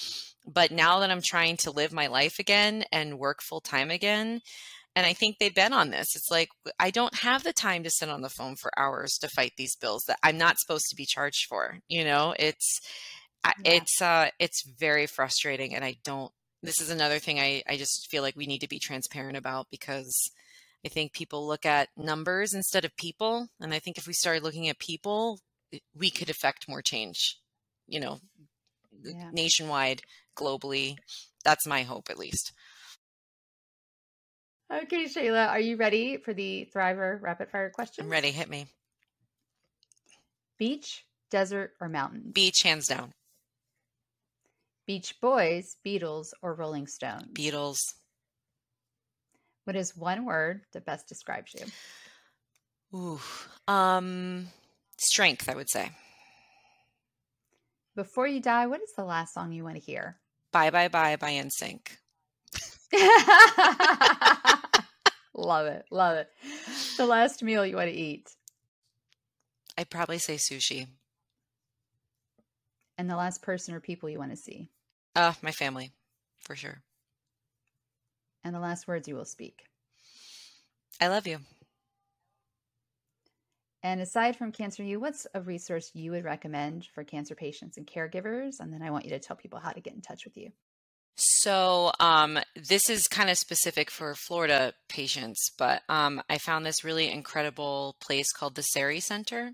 but 0.47 0.70
now 0.70 1.01
that 1.01 1.11
i'm 1.11 1.22
trying 1.22 1.57
to 1.59 1.72
live 1.72 1.93
my 1.93 2.07
life 2.07 2.38
again 2.38 2.84
and 2.93 3.18
work 3.18 3.43
full 3.43 3.61
time 3.61 3.91
again 3.91 4.41
and 4.97 5.07
i 5.07 5.12
think 5.12 5.36
they've 5.38 5.55
been 5.55 5.72
on 5.72 5.91
this 5.91 6.14
it's 6.16 6.30
like 6.30 6.49
i 6.78 6.91
don't 6.91 7.14
have 7.20 7.43
the 7.43 7.53
time 7.53 7.82
to 7.82 7.91
sit 7.91 8.09
on 8.09 8.20
the 8.22 8.28
phone 8.28 8.57
for 8.57 8.70
hours 8.78 9.18
to 9.18 9.28
fight 9.28 9.53
these 9.57 9.76
bills 9.76 10.05
that 10.07 10.18
i'm 10.22 10.38
not 10.38 10.59
supposed 10.59 10.86
to 10.88 10.97
be 10.97 11.05
charged 11.07 11.47
for 11.49 11.78
you 11.88 12.05
know 12.05 12.34
it's 12.38 12.80
Yeah. 13.59 13.82
it's 13.82 14.03
uh 14.03 14.28
it's 14.38 14.62
very 14.78 15.07
frustrating 15.07 15.74
and 15.74 15.84
i 15.84 15.97
don't 16.05 16.32
this 16.62 16.80
is 16.80 16.91
another 16.91 17.18
thing 17.18 17.38
i 17.41 17.62
i 17.68 17.76
just 17.76 18.09
feel 18.11 18.22
like 18.22 18.36
we 18.36 18.47
need 18.47 18.61
to 18.61 18.68
be 18.68 18.78
transparent 18.78 19.36
about 19.36 19.66
because 19.70 20.30
i 20.84 20.88
think 20.88 21.12
people 21.12 21.47
look 21.47 21.64
at 21.64 21.88
numbers 21.97 22.53
instead 22.53 22.84
of 22.84 22.95
people 22.97 23.49
and 23.61 23.72
i 23.72 23.78
think 23.78 23.97
if 23.97 24.07
we 24.07 24.12
started 24.12 24.43
looking 24.43 24.68
at 24.68 24.78
people 24.78 25.38
we 25.95 26.11
could 26.11 26.28
affect 26.30 26.68
more 26.68 26.82
change 26.82 27.36
you 27.86 28.01
know 28.01 28.18
Yeah. 29.03 29.30
nationwide 29.32 30.03
globally 30.36 30.97
that's 31.45 31.66
my 31.66 31.82
hope 31.82 32.09
at 32.11 32.18
least 32.18 32.53
Okay, 34.73 35.05
Shayla, 35.07 35.49
are 35.49 35.59
you 35.61 35.77
ready 35.77 36.16
for 36.16 36.33
the 36.33 36.71
Thriver 36.75 37.21
rapid 37.21 37.51
fire 37.51 37.71
question? 37.71 38.05
i'm 38.05 38.11
ready 38.11 38.31
hit 38.31 38.49
me 38.49 38.66
Beach, 40.59 41.05
desert, 41.31 41.73
or 41.81 41.89
mountain? 41.89 42.31
beach 42.33 42.62
hands 42.62 42.87
down 42.87 43.12
Beach 44.87 45.14
Boys, 45.21 45.77
Beatles, 45.87 46.29
or 46.43 46.55
Rolling 46.55 46.87
Stones? 46.87 47.33
beatles 47.33 47.79
What 49.64 49.77
is 49.77 49.97
one 49.97 50.25
word 50.25 50.62
that 50.73 50.85
best 50.87 51.09
describes 51.09 51.55
you? 51.55 51.66
Ooh. 52.99 53.21
um 53.68 54.49
strength 54.99 55.49
i 55.49 55.55
would 55.55 55.71
say 55.71 55.91
Before 57.97 58.27
you 58.27 58.41
die, 58.41 58.66
what 58.66 58.81
is 58.83 58.93
the 58.97 59.05
last 59.05 59.35
song 59.35 59.53
you 59.53 59.64
want 59.64 59.77
to 59.77 59.83
hear? 59.83 60.18
bye 60.53 60.71
bye 60.71 60.89
bye 60.89 61.16
by 61.16 61.33
nsync 61.33 61.81
love 65.34 65.66
it. 65.66 65.84
Love 65.91 66.16
it. 66.16 66.28
The 66.97 67.07
last 67.07 67.43
meal 67.43 67.64
you 67.64 67.76
want 67.76 67.88
to 67.91 67.97
eat. 67.97 68.28
i'd 69.78 69.91
probably 69.91 70.18
say 70.18 70.36
sushi 70.36 70.86
And 72.99 73.09
the 73.09 73.16
last 73.16 73.41
person 73.43 73.74
or 73.74 73.80
people 73.80 74.09
you 74.11 74.18
want 74.18 74.30
to 74.32 74.36
see. 74.36 74.68
uh 75.16 75.32
my 75.43 75.53
family 75.53 75.93
for 76.41 76.55
sure 76.57 76.82
And 78.45 78.55
the 78.55 78.61
last 78.61 78.86
words 78.88 79.09
you 79.09 79.14
will 79.14 79.24
speak. 79.24 79.62
i 81.01 81.09
love 81.09 81.26
you 81.26 81.38
And 83.82 84.01
aside 84.03 84.36
from 84.36 84.53
Cancer 84.53 84.82
U, 84.82 85.01
what's 85.01 85.26
a 85.32 85.41
resource 85.41 85.91
you 85.95 86.11
would 86.11 86.24
recommend 86.24 86.86
for 86.95 87.03
cancer 87.03 87.34
patients 87.34 87.78
and 87.78 87.86
caregivers? 87.86 88.61
And 88.61 88.70
then 88.72 88.82
I 88.82 88.91
want 88.91 89.05
you 89.07 89.11
to 89.12 89.18
tell 89.18 89.36
people 89.36 89.59
how 89.59 89.70
to 89.72 89.80
get 89.80 89.95
in 89.95 90.03
touch 90.03 90.26
with 90.26 90.36
you. 90.36 90.51
So 91.17 91.93
um, 92.01 92.39
this 92.57 92.89
is 92.89 93.07
kind 93.07 93.29
of 93.29 93.37
specific 93.37 93.91
for 93.91 94.15
Florida 94.15 94.73
patients, 94.89 95.51
but 95.59 95.83
um, 95.89 96.23
I 96.31 96.39
found 96.39 96.65
this 96.65 96.85
really 96.85 97.11
incredible 97.11 97.97
place 98.01 98.33
called 98.33 98.55
the 98.55 98.63
Sari 98.63 99.01
Center, 99.01 99.53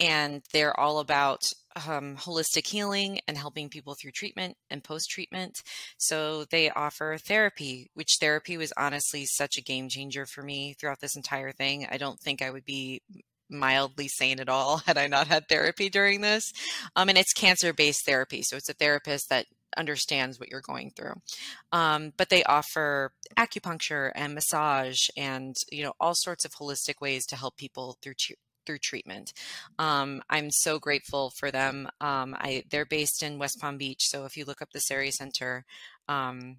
and 0.00 0.42
they're 0.52 0.78
all 0.78 1.00
about 1.00 1.42
um, 1.86 2.16
holistic 2.16 2.66
healing 2.66 3.20
and 3.28 3.36
helping 3.36 3.68
people 3.68 3.94
through 3.94 4.12
treatment 4.12 4.56
and 4.70 4.82
post 4.82 5.10
treatment. 5.10 5.58
So 5.98 6.44
they 6.46 6.70
offer 6.70 7.18
therapy, 7.18 7.90
which 7.94 8.16
therapy 8.20 8.56
was 8.56 8.72
honestly 8.76 9.26
such 9.26 9.58
a 9.58 9.62
game 9.62 9.88
changer 9.88 10.24
for 10.24 10.42
me 10.42 10.74
throughout 10.74 11.00
this 11.00 11.16
entire 11.16 11.52
thing. 11.52 11.86
I 11.90 11.98
don't 11.98 12.18
think 12.20 12.40
I 12.40 12.50
would 12.50 12.64
be 12.64 13.02
mildly 13.50 14.08
sane 14.08 14.40
at 14.40 14.48
all 14.48 14.78
had 14.86 14.98
I 14.98 15.06
not 15.06 15.26
had 15.26 15.48
therapy 15.48 15.88
during 15.88 16.20
this. 16.20 16.52
Um, 16.96 17.08
and 17.08 17.18
it's 17.18 17.32
cancer 17.32 17.72
based 17.72 18.06
therapy. 18.06 18.42
So 18.42 18.56
it's 18.56 18.68
a 18.68 18.74
therapist 18.74 19.28
that 19.30 19.46
understands 19.76 20.38
what 20.38 20.48
you're 20.50 20.60
going 20.60 20.90
through. 20.90 21.14
Um, 21.72 22.12
but 22.16 22.28
they 22.28 22.44
offer 22.44 23.12
acupuncture 23.36 24.12
and 24.14 24.34
massage 24.34 25.08
and, 25.16 25.56
you 25.70 25.82
know, 25.82 25.92
all 26.00 26.14
sorts 26.14 26.44
of 26.44 26.52
holistic 26.52 27.00
ways 27.00 27.26
to 27.26 27.36
help 27.36 27.56
people 27.56 27.96
through 28.02 28.14
tre- 28.14 28.36
through 28.66 28.78
treatment. 28.78 29.32
Um, 29.78 30.22
I'm 30.30 30.50
so 30.50 30.78
grateful 30.78 31.30
for 31.38 31.50
them. 31.50 31.88
Um, 32.00 32.34
I 32.38 32.64
they're 32.70 32.86
based 32.86 33.22
in 33.22 33.38
West 33.38 33.58
Palm 33.60 33.76
Beach, 33.76 34.00
so 34.08 34.24
if 34.24 34.36
you 34.36 34.44
look 34.46 34.62
up 34.62 34.70
the 34.72 34.80
Sari 34.80 35.10
Center, 35.10 35.64
um, 36.08 36.56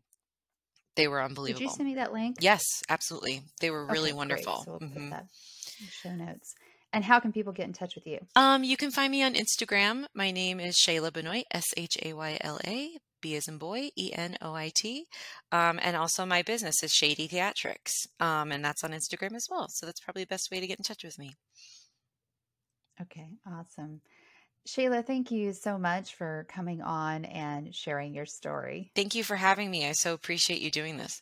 they 0.96 1.08
were 1.08 1.22
unbelievable. 1.22 1.62
Did 1.62 1.72
you 1.72 1.76
send 1.78 1.90
me 1.90 1.96
that 1.96 2.14
link? 2.14 2.38
Yes, 2.42 2.64
absolutely. 2.90 3.42
They 3.60 3.72
were 3.72 3.86
really 3.86 4.12
Okay, 4.12 4.18
wonderful. 4.18 4.58
So 4.64 4.72
we'll 4.72 4.80
put 4.80 4.90
Mhm. 4.90 5.10
that 5.10 5.26
in 5.82 5.88
show 5.90 6.16
notes. 6.16 6.54
And 6.96 7.04
how 7.04 7.20
can 7.20 7.34
people 7.34 7.52
get 7.52 7.68
in 7.68 7.74
touch 7.74 7.94
with 7.96 8.08
you? 8.08 8.20
Um, 8.38 8.64
you 8.64 8.78
can 8.78 8.90
find 8.90 9.12
me 9.12 9.22
on 9.22 9.34
Instagram. 9.34 10.06
My 10.16 10.32
name 10.32 10.62
is 10.62 10.78
Shayla 10.78 11.12
Benoit, 11.12 11.44
S 11.52 11.66
H 11.76 11.98
A 12.02 12.14
Y 12.14 12.38
L 12.40 12.58
A, 12.66 12.98
B 13.22 13.36
as 13.36 13.50
in 13.50 13.58
boy, 13.58 13.90
E 13.98 14.14
N 14.14 14.38
O 14.42 14.54
I 14.54 14.72
T. 14.74 15.06
Um, 15.52 15.78
and 15.84 15.98
also 15.98 16.26
my 16.26 16.42
business 16.42 16.82
is 16.82 16.94
Shady 16.94 17.28
Theatrics. 17.28 17.92
Um, 18.22 18.54
and 18.54 18.64
that's 18.64 18.82
on 18.86 18.92
Instagram 18.92 19.36
as 19.36 19.46
well. 19.52 19.68
So 19.70 19.86
that's 19.86 20.00
probably 20.00 20.24
the 20.24 20.28
best 20.28 20.48
way 20.50 20.62
to 20.62 20.68
get 20.68 20.80
in 20.80 20.84
touch 20.84 21.04
with 21.04 21.20
me. 21.20 21.34
Okay, 23.02 23.28
awesome. 23.46 24.00
Shayla, 24.66 25.06
thank 25.06 25.32
you 25.32 25.52
so 25.52 25.78
much 25.78 26.16
for 26.16 26.48
coming 26.48 26.82
on 26.82 27.26
and 27.26 27.76
sharing 27.76 28.14
your 28.14 28.26
story. 28.26 28.90
Thank 28.96 29.16
you 29.16 29.24
for 29.26 29.36
having 29.36 29.70
me. 29.70 29.86
I 29.86 29.92
so 29.92 30.14
appreciate 30.14 30.62
you 30.62 30.72
doing 30.72 30.96
this. 30.96 31.22